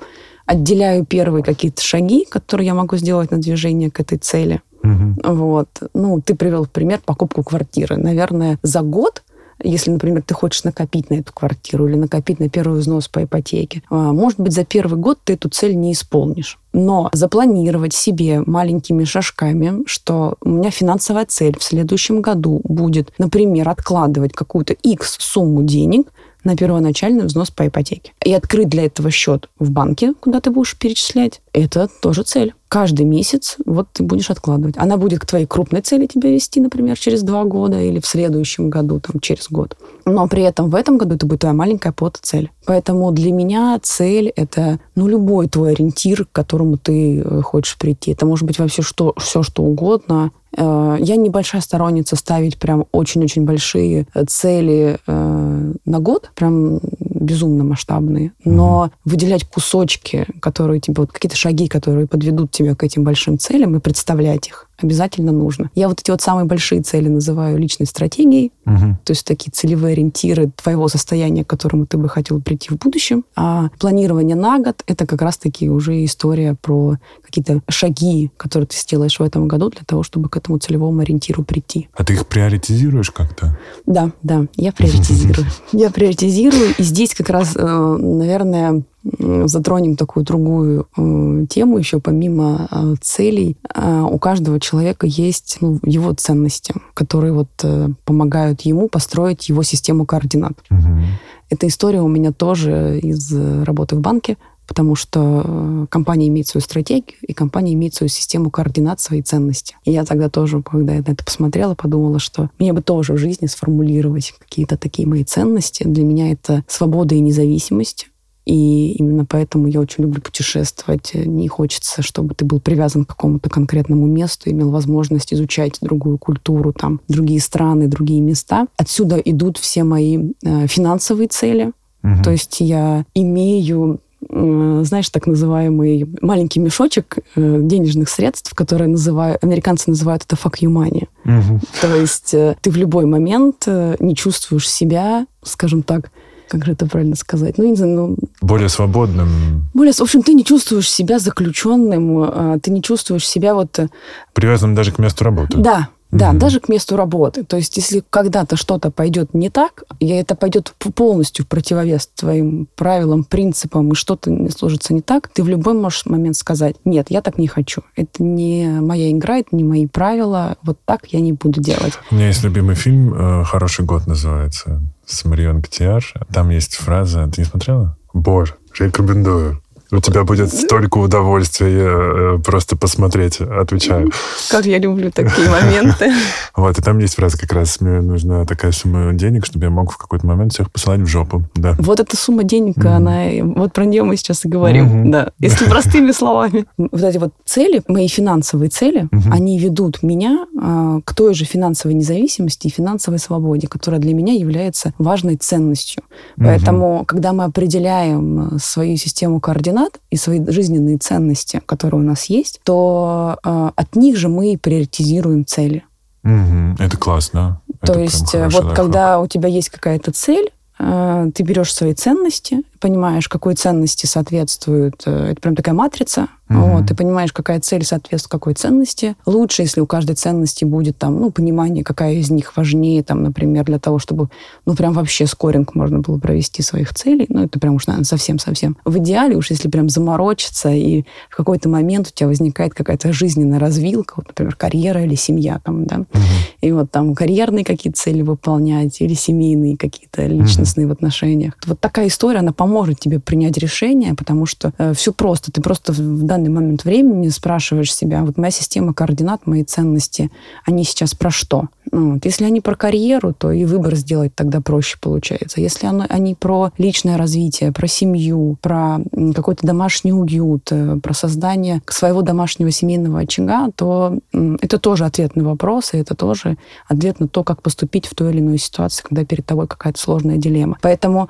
отделяю 0.45 1.05
первые 1.05 1.43
какие-то 1.43 1.81
шаги, 1.81 2.25
которые 2.29 2.67
я 2.67 2.73
могу 2.73 2.97
сделать 2.97 3.31
на 3.31 3.37
движение 3.37 3.91
к 3.91 3.99
этой 3.99 4.17
цели. 4.17 4.61
Угу. 4.83 5.33
Вот. 5.33 5.69
Ну, 5.93 6.21
ты 6.21 6.35
привел 6.35 6.65
пример 6.65 6.99
покупку 7.05 7.43
квартиры. 7.43 7.97
Наверное, 7.97 8.57
за 8.63 8.81
год 8.81 9.21
если, 9.63 9.91
например, 9.91 10.23
ты 10.25 10.33
хочешь 10.33 10.63
накопить 10.63 11.09
на 11.09 11.15
эту 11.15 11.33
квартиру 11.33 11.87
или 11.87 11.95
накопить 11.95 12.39
на 12.39 12.49
первый 12.49 12.79
взнос 12.79 13.07
по 13.07 13.23
ипотеке, 13.23 13.83
а, 13.89 14.13
может 14.13 14.39
быть, 14.39 14.53
за 14.53 14.65
первый 14.65 14.99
год 14.99 15.19
ты 15.23 15.33
эту 15.33 15.49
цель 15.49 15.75
не 15.75 15.93
исполнишь. 15.93 16.59
Но 16.73 17.09
запланировать 17.13 17.93
себе 17.93 18.41
маленькими 18.45 19.03
шажками, 19.03 19.83
что 19.85 20.35
у 20.41 20.49
меня 20.49 20.71
финансовая 20.71 21.25
цель 21.25 21.57
в 21.57 21.63
следующем 21.63 22.21
году 22.21 22.61
будет, 22.63 23.11
например, 23.17 23.69
откладывать 23.69 24.33
какую-то 24.33 24.73
X 24.73 25.17
сумму 25.19 25.63
денег 25.63 26.07
на 26.43 26.55
первоначальный 26.55 27.25
взнос 27.25 27.51
по 27.51 27.67
ипотеке. 27.67 28.13
И 28.23 28.33
открыть 28.33 28.69
для 28.69 28.85
этого 28.85 29.11
счет 29.11 29.49
в 29.59 29.71
банке, 29.71 30.13
куда 30.19 30.39
ты 30.41 30.51
будешь 30.51 30.77
перечислять, 30.77 31.41
это 31.53 31.89
тоже 32.01 32.23
цель. 32.23 32.53
Каждый 32.67 33.05
месяц 33.05 33.57
вот 33.65 33.89
ты 33.91 34.01
будешь 34.01 34.29
откладывать. 34.29 34.77
Она 34.77 34.95
будет 34.95 35.19
к 35.19 35.25
твоей 35.25 35.45
крупной 35.45 35.81
цели 35.81 36.05
тебя 36.05 36.31
вести, 36.31 36.61
например, 36.61 36.97
через 36.97 37.21
два 37.21 37.43
года 37.43 37.81
или 37.81 37.99
в 37.99 38.05
следующем 38.05 38.69
году, 38.69 39.01
там, 39.01 39.19
через 39.19 39.49
год. 39.49 39.75
Но 40.05 40.25
при 40.29 40.43
этом 40.43 40.69
в 40.69 40.75
этом 40.75 40.97
году 40.97 41.15
это 41.15 41.25
будет 41.25 41.41
твоя 41.41 41.53
маленькая 41.53 41.93
цель. 42.21 42.49
Поэтому 42.65 43.11
для 43.11 43.33
меня 43.33 43.77
цель— 43.83 44.29
это 44.35 44.79
ну, 44.95 45.07
любой 45.07 45.49
твой 45.49 45.73
ориентир, 45.73 46.25
к 46.25 46.31
которому 46.31 46.77
ты 46.77 47.19
э, 47.19 47.41
хочешь 47.41 47.77
прийти. 47.77 48.11
Это 48.11 48.25
может 48.25 48.45
быть 48.45 48.57
вообще 48.57 48.81
что, 48.81 49.13
все, 49.17 49.43
что 49.43 49.63
угодно. 49.63 50.31
Э, 50.57 50.97
я 50.99 51.15
небольшая 51.15 51.61
сторонница 51.61 52.15
ставить 52.15 52.57
прям 52.57 52.85
очень-очень 52.91 53.45
большие 53.45 54.07
э, 54.13 54.25
цели 54.25 54.97
э, 55.05 55.73
на 55.85 55.99
год, 55.99 56.31
прям 56.35 56.79
безумно 56.99 57.63
масштабные, 57.63 58.33
но 58.43 58.85
mm-hmm. 58.85 58.97
выделять 59.05 59.43
кусочки, 59.47 60.25
которые 60.41 60.79
тебе, 60.79 60.95
вот 60.97 61.11
какие-то 61.11 61.37
шаги, 61.37 61.67
которые 61.67 62.07
подведут 62.07 62.51
тебя 62.51 62.75
к 62.75 62.83
этим 62.83 63.03
большим 63.03 63.37
целям 63.37 63.75
и 63.75 63.79
представлять 63.79 64.47
их 64.47 64.67
обязательно 64.83 65.31
нужно. 65.31 65.69
Я 65.75 65.87
вот 65.87 66.01
эти 66.01 66.11
вот 66.11 66.21
самые 66.21 66.45
большие 66.45 66.81
цели 66.81 67.07
называю 67.07 67.57
личной 67.57 67.85
стратегией, 67.85 68.51
угу. 68.65 68.97
то 69.03 69.11
есть 69.11 69.25
такие 69.25 69.51
целевые 69.51 69.93
ориентиры 69.93 70.51
твоего 70.55 70.87
состояния, 70.87 71.43
к 71.43 71.47
которому 71.47 71.85
ты 71.85 71.97
бы 71.97 72.09
хотел 72.09 72.41
прийти 72.41 72.69
в 72.69 72.77
будущем. 72.77 73.23
А 73.35 73.69
планирование 73.79 74.35
на 74.35 74.59
год— 74.59 74.83
это 74.87 75.05
как 75.05 75.21
раз-таки 75.21 75.69
уже 75.69 76.03
история 76.05 76.55
про 76.59 76.97
какие-то 77.23 77.61
шаги, 77.69 78.31
которые 78.37 78.67
ты 78.67 78.77
сделаешь 78.77 79.19
в 79.19 79.23
этом 79.23 79.47
году 79.47 79.69
для 79.69 79.83
того, 79.85 80.03
чтобы 80.03 80.29
к 80.29 80.37
этому 80.37 80.57
целевому 80.57 81.01
ориентиру 81.01 81.43
прийти. 81.43 81.89
А 81.95 82.03
ты 82.03 82.13
их 82.13 82.27
приоритизируешь 82.27 83.11
как-то? 83.11 83.57
Да, 83.85 84.11
да, 84.23 84.45
я 84.55 84.71
приоритизирую. 84.71 85.47
Я 85.71 85.89
приоритизирую, 85.89 86.73
и 86.77 86.83
здесь 86.83 87.13
как 87.13 87.29
раз, 87.29 87.53
э, 87.55 87.97
наверное, 87.99 88.83
затронем 89.03 89.95
такую 89.95 90.25
другую 90.25 90.87
э, 90.95 91.45
тему 91.49 91.77
еще 91.77 91.99
помимо 91.99 92.67
э, 92.69 92.95
целей. 93.01 93.57
Э, 93.73 94.01
у 94.01 94.19
каждого 94.19 94.59
человека 94.59 95.07
есть 95.07 95.57
ну, 95.61 95.79
его 95.83 96.13
ценности, 96.13 96.73
которые 96.93 97.33
вот 97.33 97.49
э, 97.63 97.89
помогают 98.05 98.61
ему 98.61 98.87
построить 98.87 99.49
его 99.49 99.63
систему 99.63 100.05
координат. 100.05 100.53
Угу. 100.69 101.01
Эта 101.49 101.67
история 101.67 102.01
у 102.01 102.07
меня 102.07 102.31
тоже 102.31 102.99
из 102.99 103.33
работы 103.65 103.95
в 103.95 104.01
банке, 104.01 104.37
потому 104.71 104.95
что 104.95 105.43
э, 105.43 105.87
компания 105.89 106.29
имеет 106.29 106.47
свою 106.47 106.61
стратегию, 106.61 107.17
и 107.27 107.33
компания 107.33 107.73
имеет 107.73 107.93
свою 107.93 108.09
систему 108.09 108.49
координат, 108.49 109.01
свои 109.01 109.21
ценности. 109.21 109.75
И 109.83 109.91
я 109.91 110.05
тогда 110.05 110.29
тоже, 110.29 110.61
когда 110.61 110.93
я 110.93 110.99
на 110.99 111.11
это 111.11 111.25
посмотрела, 111.25 111.75
подумала, 111.75 112.19
что 112.19 112.49
мне 112.57 112.71
бы 112.71 112.81
тоже 112.81 113.11
в 113.11 113.17
жизни 113.17 113.47
сформулировать 113.47 114.33
какие-то 114.39 114.77
такие 114.77 115.05
мои 115.07 115.25
ценности. 115.25 115.83
Для 115.83 116.05
меня 116.05 116.31
это 116.31 116.63
свобода 116.67 117.15
и 117.15 117.19
независимость, 117.19 118.11
и 118.45 118.93
именно 118.93 119.25
поэтому 119.25 119.67
я 119.67 119.79
очень 119.79 120.03
люблю 120.03 120.21
путешествовать. 120.21 121.11
Не 121.13 121.47
хочется, 121.47 122.01
чтобы 122.01 122.33
ты 122.33 122.43
был 122.43 122.59
привязан 122.59 123.05
к 123.05 123.09
какому-то 123.09 123.49
конкретному 123.49 124.07
месту, 124.07 124.49
имел 124.49 124.71
возможность 124.71 125.33
изучать 125.33 125.77
другую 125.81 126.17
культуру, 126.17 126.73
там, 126.73 127.01
другие 127.07 127.39
страны, 127.39 127.87
другие 127.87 128.21
места. 128.21 128.67
Отсюда 128.77 129.17
идут 129.17 129.57
все 129.57 129.83
мои 129.83 130.31
э, 130.43 130.67
финансовые 130.67 131.27
цели. 131.27 131.71
Угу. 132.03 132.23
То 132.23 132.31
есть 132.31 132.59
я 132.61 133.05
имею 133.13 133.99
э, 134.27 134.81
знаешь, 134.85 135.09
так 135.09 135.27
называемый 135.27 136.09
маленький 136.21 136.59
мешочек 136.59 137.19
э, 137.35 137.59
денежных 137.61 138.09
средств, 138.09 138.55
которые 138.55 138.87
называют, 138.87 139.43
американцы 139.43 139.91
называют 139.91 140.23
это 140.23 140.35
fuck 140.35 140.55
you 140.61 140.69
money. 140.69 141.07
Угу. 141.25 141.59
То 141.81 141.95
есть 141.95 142.33
э, 142.33 142.55
ты 142.61 142.71
в 142.71 142.77
любой 142.77 143.05
момент 143.05 143.67
не 143.67 144.15
чувствуешь 144.15 144.67
себя, 144.67 145.27
скажем 145.43 145.83
так, 145.83 146.11
как 146.51 146.65
же 146.65 146.73
это 146.73 146.85
правильно 146.85 147.15
сказать? 147.15 147.57
Ну, 147.57 147.65
не 147.65 147.75
знаю, 147.77 147.95
ну... 147.95 148.17
Более 148.41 148.67
свободным. 148.67 149.69
Более... 149.73 149.93
В 149.93 150.01
общем, 150.01 150.21
ты 150.21 150.33
не 150.33 150.43
чувствуешь 150.43 150.91
себя 150.91 151.17
заключенным, 151.17 152.17
а, 152.23 152.59
ты 152.59 152.71
не 152.71 152.81
чувствуешь 152.81 153.25
себя 153.25 153.55
вот... 153.55 153.79
Э, 153.79 153.87
Привязанным 154.33 154.75
даже 154.75 154.91
к 154.91 154.99
месту 154.99 155.23
работы. 155.23 155.57
Да, 155.57 155.87
да, 156.11 156.31
угу. 156.31 156.39
даже 156.39 156.59
к 156.59 156.69
месту 156.69 156.95
работы. 156.95 157.43
То 157.43 157.57
есть, 157.57 157.77
если 157.77 158.03
когда-то 158.09 158.55
что-то 158.57 158.91
пойдет 158.91 159.33
не 159.33 159.49
так, 159.49 159.83
и 159.99 160.07
это 160.09 160.35
пойдет 160.35 160.73
полностью 160.95 161.45
в 161.45 161.47
противовес 161.47 162.07
твоим 162.07 162.67
правилам, 162.75 163.23
принципам, 163.23 163.91
и 163.91 163.95
что-то 163.95 164.29
не 164.29 164.49
сложится 164.49 164.93
не 164.93 165.01
так, 165.01 165.29
ты 165.29 165.43
в 165.43 165.47
любой 165.47 165.73
можешь 165.73 166.05
момент 166.05 166.35
сказать, 166.35 166.75
нет, 166.85 167.07
я 167.09 167.21
так 167.21 167.37
не 167.37 167.47
хочу. 167.47 167.81
Это 167.95 168.23
не 168.23 168.67
моя 168.81 169.11
игра, 169.11 169.37
это 169.37 169.55
не 169.55 169.63
мои 169.63 169.87
правила, 169.87 170.57
вот 170.63 170.77
так 170.85 171.07
я 171.07 171.21
не 171.21 171.33
буду 171.33 171.61
делать. 171.61 171.93
У 172.11 172.15
меня 172.15 172.27
есть 172.27 172.43
любимый 172.43 172.75
фильм 172.75 173.13
э, 173.13 173.43
«Хороший 173.45 173.85
год» 173.85 174.07
называется, 174.07 174.81
с 175.05 175.23
Марион 175.25 175.61
Котиар. 175.61 176.03
Там 176.33 176.49
есть 176.49 176.75
фраза, 176.75 177.29
ты 177.33 177.41
не 177.41 177.45
смотрела? 177.45 177.97
Боже, 178.13 178.55
рекомендую. 178.77 179.61
У 179.91 179.99
тебя 179.99 180.23
будет 180.23 180.53
столько 180.53 180.99
удовольствия 180.99 182.35
э, 182.35 182.39
просто 182.39 182.77
посмотреть, 182.77 183.41
отвечаю. 183.41 184.09
Как 184.49 184.65
я 184.65 184.77
люблю 184.77 185.11
такие 185.11 185.49
моменты. 185.49 186.11
Вот, 186.55 186.77
и 186.77 186.81
там 186.81 186.99
есть 186.99 187.15
фраза 187.15 187.37
как 187.37 187.53
раз, 187.53 187.79
мне 187.79 188.01
нужна 188.01 188.45
такая 188.45 188.71
сумма 188.71 189.13
денег, 189.13 189.45
чтобы 189.45 189.65
я 189.65 189.69
мог 189.69 189.91
в 189.91 189.97
какой-то 189.97 190.27
момент 190.27 190.53
всех 190.53 190.69
посылать 190.71 190.99
в 190.99 191.07
жопу. 191.07 191.43
Да. 191.55 191.75
Вот 191.79 191.99
эта 191.99 192.15
сумма 192.17 192.43
денег, 192.43 192.77
mm-hmm. 192.77 193.41
она, 193.41 193.53
вот 193.55 193.73
про 193.73 193.85
нее 193.85 194.03
мы 194.03 194.17
сейчас 194.17 194.45
и 194.45 194.49
говорим, 194.49 195.05
mm-hmm. 195.05 195.11
да, 195.11 195.31
если 195.39 195.65
простыми 195.69 196.11
словами. 196.11 196.65
Вот 196.77 197.01
эти 197.01 197.17
вот 197.17 197.33
цели, 197.45 197.81
мои 197.87 198.07
финансовые 198.07 198.69
цели, 198.69 199.03
mm-hmm. 199.03 199.31
они 199.31 199.57
ведут 199.59 200.03
меня 200.03 200.45
а, 200.61 200.99
к 201.03 201.15
той 201.15 201.33
же 201.33 201.45
финансовой 201.45 201.95
независимости 201.95 202.67
и 202.67 202.69
финансовой 202.69 203.19
свободе, 203.19 203.67
которая 203.67 203.99
для 203.99 204.13
меня 204.13 204.33
является 204.33 204.93
важной 204.97 205.37
ценностью. 205.37 206.03
Поэтому, 206.37 207.05
когда 207.05 207.33
мы 207.33 207.45
определяем 207.45 208.57
свою 208.61 208.97
систему 208.97 209.39
координат, 209.39 209.80
координат 209.81 209.99
и 210.09 210.17
свои 210.17 210.41
жизненные 210.47 210.97
ценности, 210.97 211.61
которые 211.65 212.01
у 212.01 212.03
нас 212.03 212.25
есть, 212.25 212.61
то 212.63 213.37
э, 213.43 213.71
от 213.75 213.95
них 213.95 214.17
же 214.17 214.29
мы 214.29 214.57
приоритизируем 214.61 215.45
цели. 215.45 215.83
Угу, 216.23 216.75
это 216.79 216.97
классно. 216.97 217.61
То 217.81 217.93
это 217.93 218.01
есть 218.01 218.33
вот 218.33 218.53
лайфхак. 218.53 218.75
когда 218.75 219.19
у 219.19 219.27
тебя 219.27 219.49
есть 219.49 219.69
какая-то 219.69 220.11
цель, 220.11 220.51
э, 220.79 221.31
ты 221.33 221.43
берешь 221.43 221.73
свои 221.73 221.93
ценности, 221.93 222.61
понимаешь, 222.81 223.29
какой 223.29 223.55
ценности 223.55 224.05
соответствует. 224.05 225.03
Э, 225.05 225.31
это 225.31 225.41
прям 225.41 225.55
такая 225.55 225.75
матрица. 225.75 226.27
Угу. 226.49 226.59
Вот, 226.59 226.87
ты 226.87 226.95
понимаешь, 226.95 227.31
какая 227.31 227.61
цель 227.61 227.85
соответствует 227.85 228.31
какой 228.31 228.53
ценности. 228.55 229.15
Лучше, 229.25 229.61
если 229.61 229.79
у 229.79 229.85
каждой 229.85 230.15
ценности 230.15 230.65
будет 230.65 230.97
там, 230.97 231.19
ну, 231.19 231.31
понимание, 231.31 231.83
какая 231.83 232.15
из 232.15 232.29
них 232.29 232.57
важнее, 232.57 233.03
там, 233.03 233.23
например, 233.23 233.63
для 233.65 233.79
того, 233.79 233.99
чтобы, 233.99 234.29
ну, 234.65 234.75
прям 234.75 234.91
вообще 234.93 235.27
скоринг 235.27 235.75
можно 235.75 235.99
было 235.99 236.17
провести 236.17 236.61
своих 236.61 236.93
целей. 236.93 237.25
Ну, 237.29 237.43
это 237.43 237.57
прям 237.59 237.75
уж, 237.75 237.87
наверное, 237.87 238.05
совсем-совсем. 238.05 238.75
В 238.83 238.97
идеале 238.97 239.37
уж, 239.37 239.49
если 239.49 239.69
прям 239.69 239.87
заморочиться, 239.87 240.69
и 240.69 241.03
в 241.29 241.37
какой-то 241.37 241.69
момент 241.69 242.07
у 242.07 242.11
тебя 242.11 242.27
возникает 242.27 242.73
какая-то 242.73 243.13
жизненная 243.13 243.59
развилка, 243.59 244.15
вот, 244.17 244.27
например, 244.27 244.55
карьера 244.55 245.03
или 245.03 245.15
семья 245.15 245.61
там, 245.63 245.85
да, 245.85 245.99
угу. 245.99 246.19
и 246.61 246.71
вот 246.71 246.91
там 246.91 247.15
карьерные 247.15 247.63
какие-то 247.63 247.97
цели 247.97 248.23
выполнять 248.23 248.99
или 248.99 249.13
семейные 249.13 249.77
какие-то 249.77 250.25
личностные 250.25 250.85
угу. 250.85 250.95
в 250.95 250.97
отношениях. 250.97 251.53
Вот 251.65 251.79
такая 251.79 252.07
история, 252.07 252.39
она 252.39 252.51
поможет 252.51 252.70
поможет 252.71 252.99
тебе 252.99 253.19
принять 253.19 253.57
решение, 253.57 254.13
потому 254.15 254.45
что 254.45 254.71
э, 254.77 254.93
все 254.93 255.11
просто. 255.11 255.51
Ты 255.51 255.61
просто 255.61 255.91
в 255.91 256.23
данный 256.23 256.49
момент 256.49 256.85
времени 256.85 257.27
спрашиваешь 257.27 257.93
себя, 257.93 258.23
вот 258.23 258.37
моя 258.37 258.51
система 258.51 258.93
координат, 258.93 259.45
мои 259.45 259.65
ценности, 259.65 260.31
они 260.65 260.85
сейчас 260.85 261.13
про 261.13 261.31
что? 261.31 261.67
Ну, 261.91 262.13
вот. 262.13 262.25
Если 262.25 262.45
они 262.45 262.61
про 262.61 262.75
карьеру, 262.75 263.33
то 263.33 263.51
и 263.51 263.65
выбор 263.65 263.95
сделать 263.95 264.33
тогда 264.35 264.61
проще 264.61 264.97
получается. 265.01 265.59
Если 265.59 265.85
оно, 265.85 266.05
они 266.07 266.33
про 266.33 266.71
личное 266.77 267.17
развитие, 267.17 267.73
про 267.73 267.87
семью, 267.87 268.57
про 268.61 268.99
какой-то 269.35 269.67
домашний 269.67 270.13
уют, 270.13 270.71
э, 270.71 270.97
про 271.03 271.13
создание 271.13 271.81
своего 271.87 272.21
домашнего 272.21 272.71
семейного 272.71 273.19
очага, 273.19 273.67
то 273.75 274.17
это 274.31 274.79
тоже 274.79 275.03
ответ 275.03 275.35
на 275.35 275.43
вопросы, 275.43 275.97
это 275.97 276.15
тоже 276.15 276.57
ответ 276.87 277.19
на 277.19 277.27
то, 277.27 277.43
как 277.43 277.61
поступить 277.61 278.05
в 278.07 278.15
той 278.15 278.31
или 278.31 278.39
иной 278.39 278.59
ситуации, 278.59 279.03
когда 279.03 279.25
перед 279.25 279.45
тобой 279.45 279.67
какая-то 279.67 279.99
сложная 279.99 280.37
дилемма. 280.37 280.77
Поэтому 280.81 281.27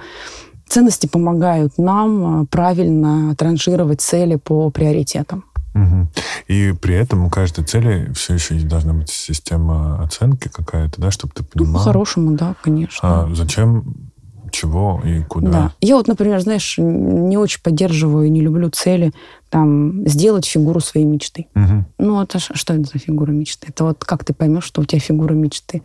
ценности 0.71 1.05
помогают 1.05 1.77
нам 1.77 2.47
правильно 2.47 3.36
транжировать 3.36 4.01
цели 4.01 4.36
по 4.38 4.69
приоритетам. 4.69 5.43
Угу. 5.73 6.07
И 6.47 6.73
при 6.81 6.95
этом 6.95 7.25
у 7.25 7.29
каждой 7.29 7.63
цели 7.63 8.12
все 8.13 8.34
еще 8.34 8.55
должна 8.55 8.93
быть 8.93 9.10
система 9.10 10.03
оценки 10.03 10.49
какая-то, 10.49 10.99
да, 10.99 11.12
чтобы 11.12 11.34
ты 11.34 11.43
понимал. 11.43 11.73
Ну, 11.73 11.77
по-хорошему, 11.79 12.31
да, 12.31 12.55
конечно. 12.62 12.99
А 13.03 13.29
зачем 13.34 14.12
чего 14.51 15.01
и 15.05 15.21
куда. 15.23 15.51
Да. 15.51 15.73
Я 15.79 15.95
вот, 15.95 16.07
например, 16.07 16.41
знаешь, 16.41 16.75
не 16.77 17.38
очень 17.38 17.62
поддерживаю, 17.62 18.31
не 18.31 18.41
люблю 18.41 18.69
цели 18.69 19.13
там 19.52 20.08
сделать 20.08 20.46
фигуру 20.46 20.80
своей 20.80 21.06
мечты. 21.06 21.48
Угу. 21.56 21.86
Ну, 22.00 22.22
это 22.22 22.40
что 22.40 22.74
это 22.74 22.84
за 22.84 23.00
фигура 23.00 23.32
мечты? 23.32 23.68
Это 23.70 23.84
вот 23.84 24.04
как 24.04 24.24
ты 24.24 24.34
поймешь, 24.34 24.64
что 24.64 24.82
у 24.82 24.86
тебя 24.86 25.00
фигура 25.00 25.34
мечты? 25.34 25.84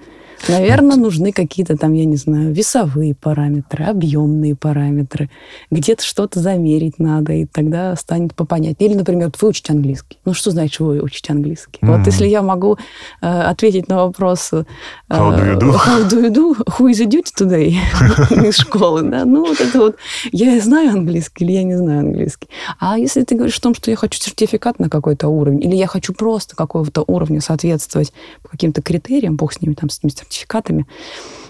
Наверное, 0.48 0.96
нужны 0.96 1.32
какие-то 1.32 1.76
там, 1.76 1.92
я 1.92 2.04
не 2.04 2.16
знаю, 2.16 2.52
весовые 2.52 3.14
параметры, 3.14 3.84
объемные 3.84 4.54
параметры. 4.54 5.30
Где-то 5.70 6.04
что-то 6.04 6.40
замерить 6.40 6.98
надо, 6.98 7.32
и 7.32 7.46
тогда 7.46 7.96
станет 7.96 8.34
попонятнее. 8.34 8.90
Или, 8.90 8.98
например, 8.98 9.32
выучить 9.40 9.68
английский. 9.70 10.18
Ну, 10.24 10.34
что 10.34 10.50
значит 10.50 10.78
выучить 10.78 11.28
английский? 11.30 11.80
Mm-hmm. 11.80 11.96
Вот 11.96 12.06
если 12.06 12.26
я 12.26 12.42
могу 12.42 12.78
э, 13.22 13.26
ответить 13.26 13.88
на 13.88 14.04
вопрос... 14.04 14.50
Э, 14.52 14.64
how 15.10 15.36
do 15.36 15.54
you 15.54 15.58
do? 15.58 15.74
How 15.74 16.08
do 16.08 16.22
you 16.22 16.30
do? 16.30 16.54
Who 16.78 16.90
is 16.90 17.00
the 17.00 17.06
duty 17.06 17.32
today? 17.36 17.76
из 18.48 18.56
школы, 18.56 19.02
да? 19.02 19.24
Ну, 19.24 19.46
вот 19.46 19.60
это 19.60 19.78
вот... 19.78 19.96
Я 20.30 20.60
знаю 20.60 20.90
английский 20.90 21.44
или 21.44 21.52
я 21.52 21.62
не 21.64 21.76
знаю 21.76 22.00
английский. 22.00 22.48
А 22.78 22.98
если 22.98 23.22
ты 23.22 23.34
говоришь 23.34 23.55
о 23.58 23.62
том, 23.62 23.74
что 23.74 23.90
я 23.90 23.96
хочу 23.96 24.20
сертификат 24.20 24.78
на 24.78 24.88
какой-то 24.88 25.28
уровень, 25.28 25.62
или 25.62 25.74
я 25.74 25.86
хочу 25.86 26.12
просто 26.12 26.56
какого-то 26.56 27.04
уровня 27.06 27.40
соответствовать 27.40 28.12
по 28.42 28.48
каким-то 28.48 28.82
критериям, 28.82 29.36
бог 29.36 29.52
с 29.52 29.60
ними, 29.60 29.74
там, 29.74 29.90
с 29.90 29.98
этими 29.98 30.10
сертификатами. 30.10 30.86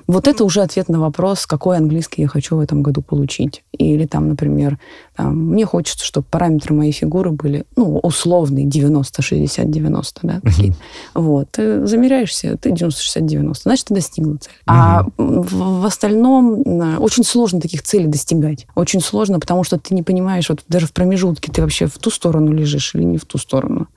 Вот 0.06 0.28
это 0.28 0.44
уже 0.44 0.62
ответ 0.62 0.88
на 0.88 1.00
вопрос, 1.00 1.46
какой 1.46 1.76
английский 1.76 2.22
я 2.22 2.28
хочу 2.28 2.56
в 2.56 2.60
этом 2.60 2.82
году 2.82 3.02
получить. 3.02 3.64
Или 3.72 4.06
там, 4.06 4.28
например, 4.28 4.78
там, 5.16 5.36
мне 5.36 5.66
хочется, 5.66 6.04
чтобы 6.04 6.26
параметры 6.30 6.74
моей 6.74 6.92
фигуры 6.92 7.30
были, 7.30 7.64
ну, 7.74 7.98
условные, 7.98 8.64
90, 8.66 9.22
60, 9.22 9.70
90, 9.70 10.20
да, 10.22 10.40
такие. 10.40 10.70
Uh-huh. 10.70 10.76
Вот. 11.14 11.50
Ты 11.52 11.86
замеряешься, 11.86 12.56
ты 12.56 12.70
90, 12.70 13.02
60, 13.02 13.26
90. 13.26 13.62
Значит, 13.64 13.86
ты 13.86 13.94
достигла 13.94 14.36
цель. 14.36 14.52
Uh-huh. 14.52 14.62
А 14.66 15.06
в, 15.16 15.80
в 15.80 15.84
остальном 15.84 16.62
очень 17.00 17.24
сложно 17.24 17.60
таких 17.60 17.82
целей 17.82 18.06
достигать. 18.06 18.66
Очень 18.74 19.00
сложно, 19.00 19.40
потому 19.40 19.64
что 19.64 19.78
ты 19.78 19.94
не 19.94 20.02
понимаешь, 20.02 20.48
вот 20.48 20.64
даже 20.68 20.86
в 20.86 20.92
промежутке 20.92 21.50
ты 21.50 21.62
вообще 21.62 21.86
в 21.86 21.98
ту 21.98 22.10
сторону 22.10 22.52
лежишь 22.52 22.94
или 22.94 23.02
не 23.02 23.18
в 23.18 23.24
ту 23.24 23.38
сторону. 23.38 23.88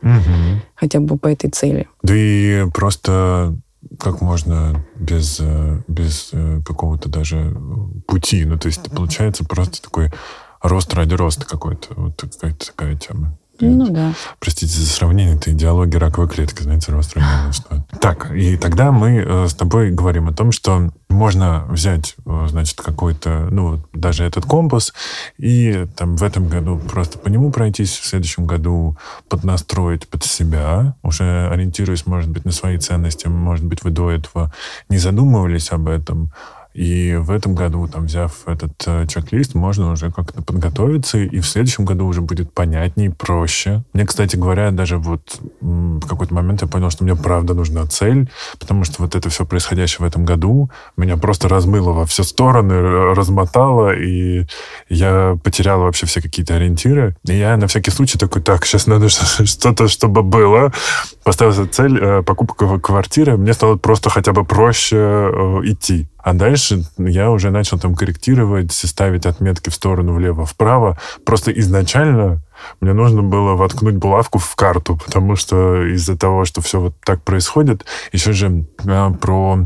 Хотя 0.76 1.00
бы 1.00 1.18
по 1.18 1.28
этой 1.28 1.50
цели. 1.50 1.88
Да 2.04 2.14
и 2.16 2.66
просто 2.74 3.56
как 3.98 4.22
можно 4.22 4.86
без, 4.96 5.40
э, 5.40 5.82
без 5.88 6.30
э, 6.34 6.62
какого-то 6.64 7.10
даже 7.10 7.56
пути? 8.06 8.46
Ну, 8.46 8.58
то 8.58 8.68
есть, 8.68 8.92
получается 8.92 9.46
просто 9.46 9.82
такой 9.82 10.12
рост 10.62 10.94
ради 10.94 11.14
роста 11.16 11.46
какой-то. 11.46 11.94
Вот 11.96 12.22
какая-то 12.22 12.68
такая 12.68 12.96
тема. 12.96 13.39
Ну 13.62 13.90
да. 13.90 14.14
Простите 14.40 14.74
за 14.74 14.88
сравнение, 14.88 15.36
это 15.36 15.52
идеология 15.52 16.00
раковой 16.00 16.30
клетки, 16.30 16.64
знаете, 16.64 16.92
рост 16.92 17.16
что. 17.52 17.86
Так, 18.00 18.32
и 18.32 18.58
тогда 18.58 18.92
мы 18.92 19.24
э, 19.26 19.48
с 19.48 19.54
тобой 19.54 19.92
говорим 19.92 20.28
о 20.28 20.34
том, 20.34 20.52
что 20.52 20.92
можно 21.10 21.66
взять, 21.70 22.16
э, 22.26 22.48
значит, 22.50 22.82
какой-то, 22.82 23.48
ну, 23.52 23.82
даже 23.94 24.24
этот 24.24 24.46
компас, 24.46 24.94
и 25.38 25.88
там 25.96 26.16
в 26.16 26.24
этом 26.24 26.48
году 26.48 26.78
просто 26.78 27.18
по 27.18 27.28
нему 27.28 27.52
пройтись, 27.52 27.98
в 27.98 28.06
следующем 28.06 28.46
году 28.46 28.98
поднастроить 29.28 30.08
под 30.08 30.24
себя, 30.24 30.96
уже 31.04 31.50
ориентируясь, 31.50 32.06
может 32.06 32.30
быть, 32.30 32.46
на 32.46 32.52
свои 32.52 32.78
ценности, 32.78 33.28
может 33.28 33.66
быть, 33.66 33.84
вы 33.84 33.92
до 33.92 34.12
этого 34.12 34.54
не 34.88 34.98
задумывались 34.98 35.72
об 35.72 35.88
этом, 35.88 36.32
и 36.74 37.16
в 37.16 37.32
этом 37.32 37.56
году, 37.56 37.88
там, 37.88 38.06
взяв 38.06 38.48
этот 38.48 38.72
э, 38.86 39.08
чек-лист, 39.08 39.56
можно 39.56 39.92
уже 39.92 40.12
как-то 40.12 40.44
подготовиться, 40.44 41.18
и 41.18 41.40
в 41.40 41.48
следующем 41.48 41.84
году 41.84 42.06
уже 42.06 42.22
будет 42.22 42.54
понятнее, 42.54 43.12
проще. 43.12 43.84
Мне, 43.94 44.06
кстати 44.06 44.36
говоря, 44.36 44.70
даже 44.72 44.98
вот 44.98 45.40
в 45.62 46.08
какой-то 46.08 46.34
момент 46.34 46.62
я 46.62 46.68
понял, 46.68 46.92
что 46.92 47.04
мне 47.04 47.16
правда 47.16 47.56
нужна 47.56 47.86
цель, 47.88 48.30
потому 48.60 48.84
что 48.84 49.02
вот 49.02 49.16
это 49.16 49.30
все 49.30 49.46
происходящее 49.46 50.06
в 50.06 50.08
этом 50.08 50.26
году 50.26 50.70
меня 50.96 51.18
просто 51.18 51.50
размыло 51.50 51.92
во 51.92 52.06
все 52.06 52.24
стороны, 52.24 53.16
размотало, 53.16 53.96
и 53.96 54.46
я 54.90 55.38
потерял 55.44 55.80
вообще 55.82 56.06
все 56.06 56.22
какие-то 56.22 56.56
ориентиры. 56.56 57.16
И 57.28 57.34
я 57.34 57.58
на 57.58 57.68
всякий 57.68 57.92
случай 57.92 58.20
такой, 58.20 58.44
так, 58.44 58.66
сейчас 58.66 58.86
надо 58.86 59.10
что-то, 59.10 59.88
чтобы 59.88 60.22
было. 60.22 60.72
Поставил 61.24 61.66
цель 61.66 61.98
э, 62.00 62.22
покупка 62.22 62.80
квартиры, 62.80 63.38
мне 63.38 63.54
стало 63.54 63.76
просто 63.76 64.10
хотя 64.10 64.34
бы 64.34 64.46
проще 64.46 64.98
э, 64.98 65.62
идти. 65.64 66.08
А 66.22 66.34
дальше 66.34 66.84
я 66.98 67.32
уже 67.32 67.50
начал 67.50 67.80
там 67.80 67.96
корректировать, 67.96 68.72
ставить 68.74 69.26
отметки 69.26 69.70
в 69.70 69.74
сторону 69.74 70.14
влево-вправо. 70.14 70.98
Просто 71.26 71.52
изначально 71.52 72.42
мне 72.82 72.94
нужно 72.94 73.24
было 73.24 73.56
воткнуть 73.56 73.96
булавку 73.96 74.38
в 74.38 74.56
карту, 74.56 74.98
потому 74.98 75.36
что 75.36 75.84
из-за 75.86 76.18
того, 76.18 76.46
что 76.46 76.62
все 76.62 76.80
вот 76.80 76.96
так 77.06 77.24
происходит, 77.24 77.86
еще 78.12 78.34
же 78.34 78.66
а, 78.86 79.12
про 79.12 79.60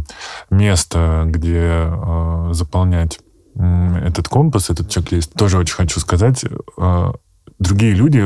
место, 0.52 1.24
где 1.26 1.88
э, 1.88 2.50
заполнять 2.52 3.20
этот 3.56 4.28
компас, 4.30 4.70
этот 4.70 4.90
чек-лист, 4.90 5.34
тоже 5.34 5.58
очень 5.58 5.76
хочу 5.76 6.00
сказать. 6.00 6.44
Э, 6.78 7.12
другие 7.60 7.94
люди 7.94 8.24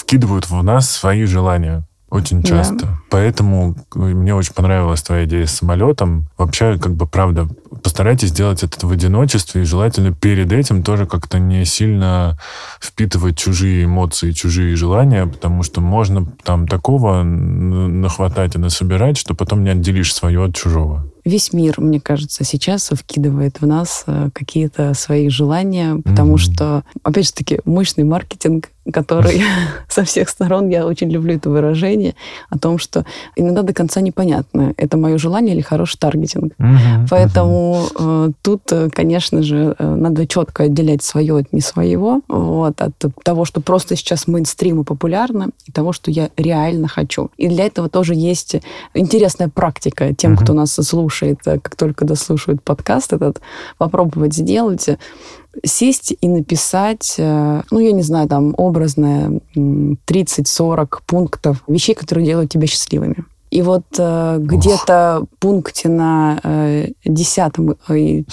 вкидывают 0.00 0.50
в 0.50 0.62
нас 0.62 0.90
свои 0.90 1.24
желания. 1.24 1.86
Очень 2.10 2.42
часто. 2.42 2.86
Да. 2.86 2.98
Поэтому 3.10 3.76
э, 3.94 3.98
мне 3.98 4.34
очень 4.34 4.54
понравилась 4.54 5.02
твоя 5.02 5.26
идея 5.26 5.46
с 5.46 5.56
самолетом. 5.56 6.26
Вообще, 6.38 6.78
как 6.78 6.94
бы, 6.94 7.06
правда, 7.06 7.48
постарайтесь 7.82 8.30
сделать 8.30 8.62
это 8.62 8.86
в 8.86 8.90
одиночестве, 8.90 9.62
и 9.62 9.66
желательно 9.66 10.12
перед 10.12 10.50
этим 10.52 10.82
тоже 10.82 11.06
как-то 11.06 11.38
не 11.38 11.66
сильно 11.66 12.38
впитывать 12.80 13.36
чужие 13.36 13.84
эмоции, 13.84 14.32
чужие 14.32 14.74
желания, 14.74 15.26
потому 15.26 15.62
что 15.62 15.82
можно 15.82 16.24
там 16.44 16.66
такого 16.66 17.22
нахватать 17.22 18.54
и 18.54 18.58
насобирать, 18.58 19.18
что 19.18 19.34
потом 19.34 19.62
не 19.62 19.70
отделишь 19.70 20.14
свое 20.14 20.44
от 20.44 20.54
чужого 20.54 21.04
весь 21.28 21.52
мир, 21.52 21.74
мне 21.78 22.00
кажется, 22.00 22.42
сейчас 22.42 22.90
вкидывает 22.90 23.60
в 23.60 23.66
нас 23.66 24.04
э, 24.06 24.30
какие-то 24.32 24.94
свои 24.94 25.28
желания, 25.28 25.96
потому 26.04 26.34
mm-hmm. 26.34 26.54
что, 26.54 26.84
опять 27.02 27.26
же 27.26 27.32
таки, 27.32 27.60
мощный 27.64 28.04
маркетинг 28.04 28.70
который 28.92 29.42
со 29.88 30.04
всех 30.04 30.28
сторон, 30.28 30.68
я 30.68 30.86
очень 30.86 31.10
люблю 31.10 31.34
это 31.36 31.50
выражение, 31.50 32.14
о 32.50 32.58
том, 32.58 32.78
что 32.78 33.04
иногда 33.36 33.62
до 33.62 33.72
конца 33.72 34.00
непонятно, 34.00 34.74
это 34.76 34.96
мое 34.96 35.18
желание 35.18 35.54
или 35.54 35.62
хороший 35.62 35.98
таргетинг. 35.98 36.52
Uh-huh, 36.58 37.06
Поэтому. 37.10 37.86
Э, 37.98 38.30
тут, 38.42 38.62
э, 38.72 38.88
конечно 38.90 39.42
же, 39.42 39.74
э, 39.78 39.94
надо 39.94 40.26
четко 40.26 40.64
отделять 40.64 41.02
свое 41.02 41.38
от 41.38 41.52
не 41.52 41.60
своего, 41.60 42.20
вот, 42.28 42.80
от 42.80 42.94
того, 43.22 43.44
что 43.44 43.60
просто 43.60 43.96
сейчас 43.96 44.26
мейнстрим 44.26 44.80
и 44.80 44.84
популярно, 44.84 45.50
и 45.66 45.72
того, 45.72 45.92
что 45.92 46.10
я 46.10 46.30
реально 46.36 46.88
хочу. 46.88 47.30
И 47.36 47.48
для 47.48 47.66
этого 47.66 47.88
тоже 47.88 48.14
есть 48.14 48.56
интересная 48.94 49.48
практика 49.48 50.14
тем, 50.14 50.34
uh-huh. 50.34 50.42
кто 50.42 50.52
нас 50.54 50.72
слушает, 50.72 51.38
как 51.44 51.76
только 51.76 52.04
дослушают 52.04 52.62
подкаст 52.62 53.12
этот, 53.12 53.40
попробовать 53.78 54.34
сделать 54.34 54.88
сесть 55.64 56.14
и 56.20 56.28
написать, 56.28 57.14
э, 57.18 57.62
ну, 57.70 57.78
я 57.78 57.92
не 57.92 58.02
знаю, 58.02 58.28
там, 58.28 58.54
образное 58.56 59.40
30-40 59.54 61.00
пунктов 61.06 61.62
вещей, 61.66 61.94
которые 61.94 62.26
делают 62.26 62.50
тебя 62.50 62.66
счастливыми. 62.66 63.24
И 63.50 63.62
вот 63.62 63.84
э, 63.98 64.36
где-то 64.40 65.24
пункте 65.38 65.88
на 65.88 66.38
э, 66.42 66.88
десятом 67.04 67.76
и 67.88 68.24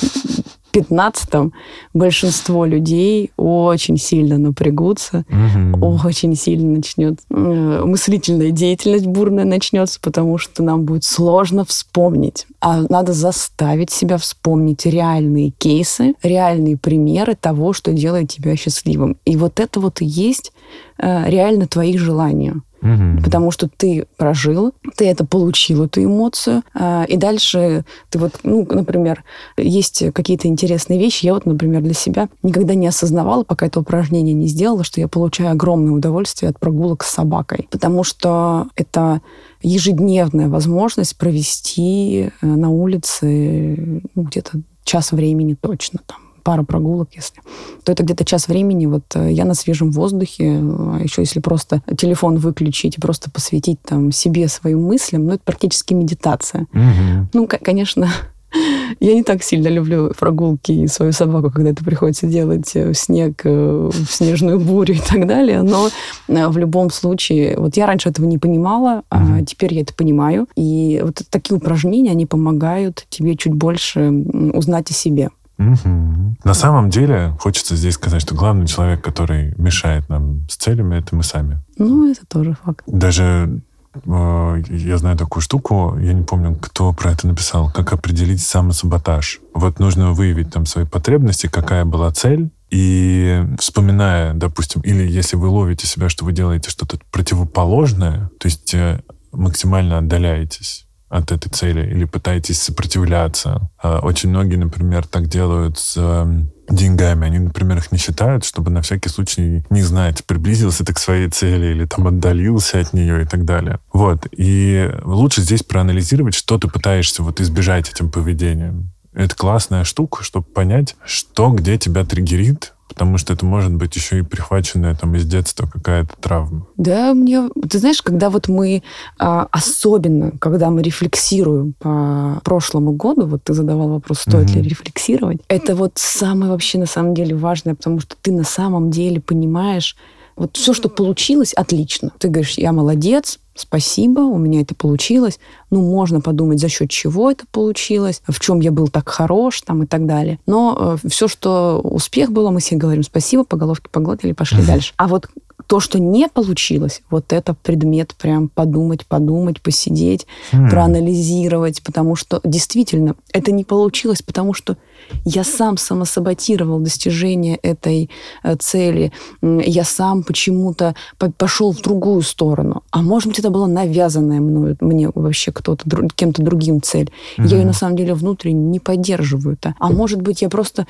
15-м 0.76 1.54
большинство 1.94 2.66
людей 2.66 3.32
очень 3.38 3.98
сильно 3.98 4.38
напрягутся, 4.38 5.26
угу. 5.30 6.00
очень 6.06 6.36
сильно 6.36 6.76
начнет 6.76 7.20
э, 7.30 7.84
мыслительная 7.86 8.52
деятельность 8.52 9.06
бурная 9.06 9.46
начнется, 9.46 10.00
потому 10.02 10.38
что 10.38 10.64
нам 10.64 10.84
будет 10.84 11.04
сложно 11.04 11.66
вспомнить. 11.66 12.46
А 12.60 12.82
надо 12.90 13.14
заставить 13.14 13.92
себя 13.92 14.18
вспомнить 14.18 14.86
реальные 14.86 15.52
кейсы, 15.52 16.16
реальные 16.22 16.78
примеры 16.78 17.36
того, 17.36 17.74
что 17.74 17.94
делает 17.94 18.30
тебя 18.30 18.56
счастливым. 18.56 19.18
И 19.26 19.38
вот 19.38 19.60
это 19.60 19.80
вот 19.80 20.02
и 20.02 20.06
есть 20.06 20.52
э, 20.98 21.30
реально 21.30 21.68
твои 21.68 21.98
желания. 21.98 22.62
Угу. 22.82 23.24
Потому 23.24 23.52
что 23.52 23.68
ты 23.68 24.06
прожил, 24.18 24.74
ты 24.96 25.08
это 25.08 25.26
получил, 25.26 25.86
эту 25.86 26.04
эмоцию, 26.04 26.64
а, 26.74 27.04
и 27.08 27.18
дальше 27.18 27.84
ты 28.10 28.20
вот, 28.20 28.40
ну, 28.44 28.68
например, 28.70 29.24
есть 29.58 30.04
какие-то 30.14 30.48
интересные 30.48 31.00
вещи. 31.00 31.26
Я 31.26 31.34
вот, 31.34 31.46
например, 31.46 31.82
для 31.82 31.94
себя 31.94 32.30
никогда 32.44 32.76
не 32.76 32.88
осознавала, 32.88 33.44
пока 33.44 33.66
это 33.66 33.80
упражнение 33.80 34.34
не 34.34 34.48
сделала, 34.48 34.84
что 34.84 35.00
я 35.00 35.08
получаю 35.08 35.52
огромное 35.52 35.94
удовольствие 35.94 36.50
от 36.50 36.60
прогулок 36.60 37.04
с 37.04 37.12
собакой. 37.12 37.68
Потому 37.72 38.04
что 38.04 38.68
это 38.76 39.22
ежедневная 39.62 40.48
возможность 40.48 41.18
провести 41.18 42.30
э, 42.42 42.46
на 42.46 42.70
улице 42.70 44.02
ну, 44.14 44.24
где-то 44.24 44.60
час 44.84 45.12
времени 45.12 45.56
точно 45.60 46.00
там 46.06 46.20
пара 46.46 46.62
прогулок, 46.64 47.10
если, 47.16 47.42
то 47.86 47.92
это 47.92 48.04
где-то 48.04 48.26
час 48.26 48.48
времени. 48.48 48.88
Вот 48.88 49.16
э, 49.16 49.32
я 49.32 49.46
на 49.46 49.54
свежем 49.54 49.92
воздухе, 49.92 50.60
а 50.62 51.00
еще 51.02 51.22
если 51.22 51.40
просто 51.40 51.82
телефон 51.98 52.38
выключить 52.38 52.98
и 52.98 53.02
просто 53.02 53.32
посвятить 53.32 53.80
там 53.82 54.12
себе 54.12 54.48
своим 54.48 54.84
мыслям, 54.84 55.26
ну, 55.26 55.34
это 55.34 55.44
практически 55.44 55.94
медитация. 55.94 56.68
Угу. 56.74 57.30
Ну, 57.34 57.48
конечно, 57.48 58.10
Я 59.00 59.14
не 59.14 59.24
так 59.24 59.44
сильно 59.44 59.68
люблю 59.68 60.12
прогулки 60.18 60.72
и 60.72 60.88
свою 60.88 61.12
собаку, 61.12 61.52
когда 61.52 61.72
это 61.72 61.84
приходится 61.84 62.28
делать 62.28 62.74
в 62.74 62.94
снег, 62.94 63.44
в 63.44 64.06
снежную 64.10 64.60
бурю 64.60 64.96
и 64.96 65.00
так 65.00 65.28
далее. 65.28 65.62
Но 65.62 65.90
в 66.28 66.58
любом 66.58 66.90
случае, 66.90 67.58
вот 67.58 67.78
я 67.78 67.86
раньше 67.86 68.10
этого 68.10 68.26
не 68.26 68.38
понимала, 68.38 69.04
а 69.10 69.42
теперь 69.44 69.74
я 69.74 69.82
это 69.82 69.94
понимаю. 69.94 70.48
И 70.56 71.02
вот 71.04 71.22
такие 71.30 71.58
упражнения, 71.58 72.12
они 72.12 72.26
помогают 72.26 73.06
тебе 73.10 73.36
чуть 73.36 73.54
больше 73.54 74.10
узнать 74.54 74.90
о 74.90 74.94
себе. 74.94 75.30
Угу. 75.58 76.36
На 76.44 76.54
самом 76.54 76.90
деле, 76.90 77.36
хочется 77.40 77.76
здесь 77.76 77.96
сказать, 77.96 78.22
что 78.22 78.36
главный 78.36 78.68
человек, 78.68 79.04
который 79.04 79.54
мешает 79.58 80.10
нам 80.10 80.48
с 80.50 80.58
целями, 80.58 80.98
это 80.98 81.16
мы 81.16 81.24
сами. 81.24 81.64
Ну, 81.78 82.12
это 82.12 82.26
тоже 82.26 82.58
факт. 82.64 82.84
Даже 82.88 83.62
э, 83.94 84.64
я 84.70 84.98
знаю 84.98 85.18
такую 85.18 85.42
штуку, 85.42 85.98
я 86.00 86.14
не 86.14 86.24
помню, 86.24 86.56
кто 86.56 86.92
про 86.94 87.12
это 87.12 87.28
написал, 87.28 87.72
как 87.72 87.94
определить 87.94 88.42
самосаботаж. 88.42 89.40
Вот 89.54 89.80
нужно 89.80 90.12
выявить 90.12 90.52
там 90.52 90.66
свои 90.66 90.86
потребности, 90.86 91.48
какая 91.48 91.86
была 91.86 92.12
цель, 92.12 92.52
и 92.70 93.44
вспоминая, 93.60 94.34
допустим, 94.34 94.82
или 94.82 95.08
если 95.08 95.38
вы 95.38 95.48
ловите 95.48 95.88
себя, 95.88 96.10
что 96.10 96.26
вы 96.26 96.34
делаете 96.34 96.70
что-то 96.70 97.00
противоположное, 97.12 98.30
то 98.40 98.48
есть 98.48 98.74
э, 98.74 99.02
максимально 99.32 100.00
отдаляетесь 100.00 100.85
от 101.10 101.32
этой 101.32 101.50
цели 101.50 101.88
или 101.90 102.06
пытаетесь 102.06 102.62
сопротивляться. 102.62 103.70
А, 103.82 104.00
очень 104.00 104.30
многие, 104.30 104.56
например, 104.56 105.06
так 105.06 105.28
делают 105.28 105.78
с 105.78 105.98
эм, 105.98 106.52
деньгами. 106.70 107.28
Они, 107.28 107.40
например, 107.40 107.78
их 107.78 107.92
не 107.92 107.98
считают, 107.98 108.44
чтобы 108.44 108.72
на 108.72 108.82
всякий 108.82 109.10
случай 109.10 109.64
не 109.70 109.82
знать, 109.82 110.26
приблизился 110.26 110.84
ты 110.84 110.94
к 110.94 111.00
своей 111.00 111.30
цели 111.30 111.68
или 111.68 111.86
там 111.86 112.08
отдалился 112.08 112.80
от 112.80 112.94
нее 112.94 113.24
и 113.24 113.26
так 113.26 113.46
далее. 113.46 113.80
Вот. 113.94 114.28
И 114.32 114.92
лучше 115.04 115.42
здесь 115.42 115.64
проанализировать, 115.64 116.34
что 116.34 116.58
ты 116.58 116.68
пытаешься 116.68 117.24
вот 117.24 117.40
избежать 117.40 117.90
этим 117.90 118.12
поведением. 118.12 118.92
Это 119.14 119.34
классная 119.36 119.86
штука, 119.86 120.24
чтобы 120.24 120.46
понять, 120.46 120.96
что 121.06 121.50
где 121.50 121.78
тебя 121.78 122.04
триггерит, 122.04 122.74
потому 122.88 123.18
что 123.18 123.34
это 123.34 123.46
может 123.46 123.74
быть 123.74 123.96
еще 123.96 124.20
и 124.20 124.22
прихваченная 124.22 124.96
там 124.96 125.16
из 125.16 125.26
детства 125.26 125.68
какая-то 125.68 126.16
травма. 126.20 126.68
Да, 126.78 127.14
мне, 127.14 127.50
ты 127.70 127.80
знаешь, 127.80 128.02
когда 128.02 128.30
вот 128.30 128.48
мы, 128.48 128.84
а, 129.18 129.48
особенно 129.52 130.32
когда 130.40 130.70
мы 130.70 130.82
рефлексируем 130.82 131.74
по 131.80 132.42
прошлому 132.44 132.92
году, 132.92 133.26
вот 133.26 133.44
ты 133.44 133.54
задавал 133.54 133.90
вопрос, 133.90 134.20
стоит 134.22 134.50
mm-hmm. 134.50 134.62
ли 134.62 134.70
рефлексировать, 134.70 135.42
это 135.48 135.76
вот 135.76 135.94
самое 135.96 136.52
вообще 136.52 136.78
на 136.78 136.86
самом 136.86 137.14
деле 137.14 137.36
важное, 137.36 137.76
потому 137.76 138.00
что 138.00 138.16
ты 138.22 138.32
на 138.32 138.44
самом 138.44 138.92
деле 138.92 139.20
понимаешь, 139.20 139.96
вот 140.36 140.58
все, 140.58 140.74
что 140.74 140.90
получилось, 140.90 141.54
отлично. 141.54 142.12
Ты 142.20 142.28
говоришь, 142.28 142.58
я 142.58 142.72
молодец, 142.72 143.40
спасибо, 143.56 144.20
у 144.20 144.38
меня 144.38 144.62
это 144.62 144.76
получилось. 144.76 145.40
Ну, 145.72 145.82
можно 145.82 146.22
подумать, 146.22 146.60
за 146.60 146.70
счет 146.70 146.90
чего 146.90 147.32
это 147.32 147.46
получилось, 147.52 148.22
в 148.28 148.40
чем 148.40 148.60
я 148.60 148.72
был 148.72 148.90
так 148.90 149.10
хорош, 149.10 149.62
там 149.62 149.84
и 149.84 149.86
так 149.88 150.06
далее. 150.06 150.40
Но 150.46 150.98
э, 151.04 151.08
все, 151.08 151.28
что 151.28 151.80
успех 151.84 152.32
было, 152.32 152.52
мы 152.52 152.60
все 152.60 152.76
говорим 152.76 153.04
спасибо, 153.04 153.44
по 153.44 153.58
головке 153.58 153.90
погладили, 153.90 154.34
пошли 154.34 154.60
mm-hmm. 154.60 154.68
дальше. 154.68 154.94
А 154.98 155.08
вот 155.08 155.28
то, 155.68 155.80
что 155.80 156.00
не 156.00 156.28
получилось, 156.28 157.02
вот 157.10 157.34
это 157.34 157.54
предмет 157.56 158.14
прям 158.16 158.50
подумать, 158.50 159.06
подумать, 159.06 159.62
посидеть, 159.62 160.28
mm. 160.52 160.70
проанализировать, 160.70 161.82
потому 161.82 162.16
что 162.16 162.40
действительно 162.44 163.16
это 163.32 163.52
не 163.52 163.64
получилось, 163.64 164.22
потому 164.22 164.54
что 164.54 164.78
я 165.24 165.44
сам 165.44 165.78
самосаботировал 165.78 166.80
достижение 166.80 167.58
этой 167.58 168.10
э, 168.44 168.56
цели, 168.56 169.12
я 169.42 169.84
сам 169.84 170.24
почему-то 170.24 170.96
пошел 171.38 171.72
в 171.72 171.82
другую 171.82 172.22
сторону. 172.22 172.84
А 172.92 173.02
может 173.02 173.28
быть, 173.28 173.40
это 173.40 173.50
была 173.50 173.68
навязанная 173.68 174.40
мною, 174.40 174.78
мне 174.82 175.10
вообще 175.14 175.52
кто-то, 175.52 175.84
кем-то 176.16 176.42
другим 176.42 176.82
цель. 176.82 177.12
Mm-hmm. 177.38 177.48
Я 177.48 177.58
ее 177.58 177.66
на 177.66 177.74
самом 177.74 177.96
деле 177.96 178.14
внутренне 178.14 178.70
не 178.70 178.80
поддерживаю. 178.80 179.54
это. 179.54 179.76
А 179.80 179.90
может 179.90 180.22
быть, 180.22 180.42
я 180.42 180.50
просто 180.50 180.88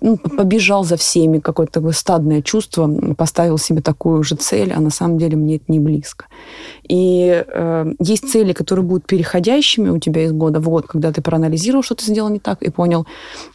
ну, 0.00 0.16
побежал 0.16 0.84
за 0.84 0.96
всеми, 0.96 1.38
какое-то 1.38 1.72
такое 1.72 1.92
стадное 1.92 2.42
чувство, 2.42 2.88
поставил 3.16 3.58
себе 3.58 3.80
такую 3.80 4.22
же 4.22 4.36
цель, 4.36 4.72
а 4.72 4.80
на 4.80 4.90
самом 4.90 5.18
деле 5.18 5.36
мне 5.36 5.56
это 5.56 5.64
не 5.68 5.78
близко. 5.78 6.26
И 6.92 7.42
э, 7.46 7.94
есть 8.00 8.30
цели, 8.30 8.52
которые 8.52 8.84
будут 8.84 9.06
переходящими 9.06 9.88
у 9.88 9.98
тебя 9.98 10.24
из 10.24 10.32
года 10.32 10.60
в 10.60 10.68
год, 10.68 10.86
когда 10.86 11.10
ты 11.10 11.22
проанализировал, 11.22 11.82
что 11.82 11.94
ты 11.94 12.04
сделал 12.04 12.28
не 12.28 12.38
так, 12.38 12.62
и 12.62 12.68
понял, 12.68 13.06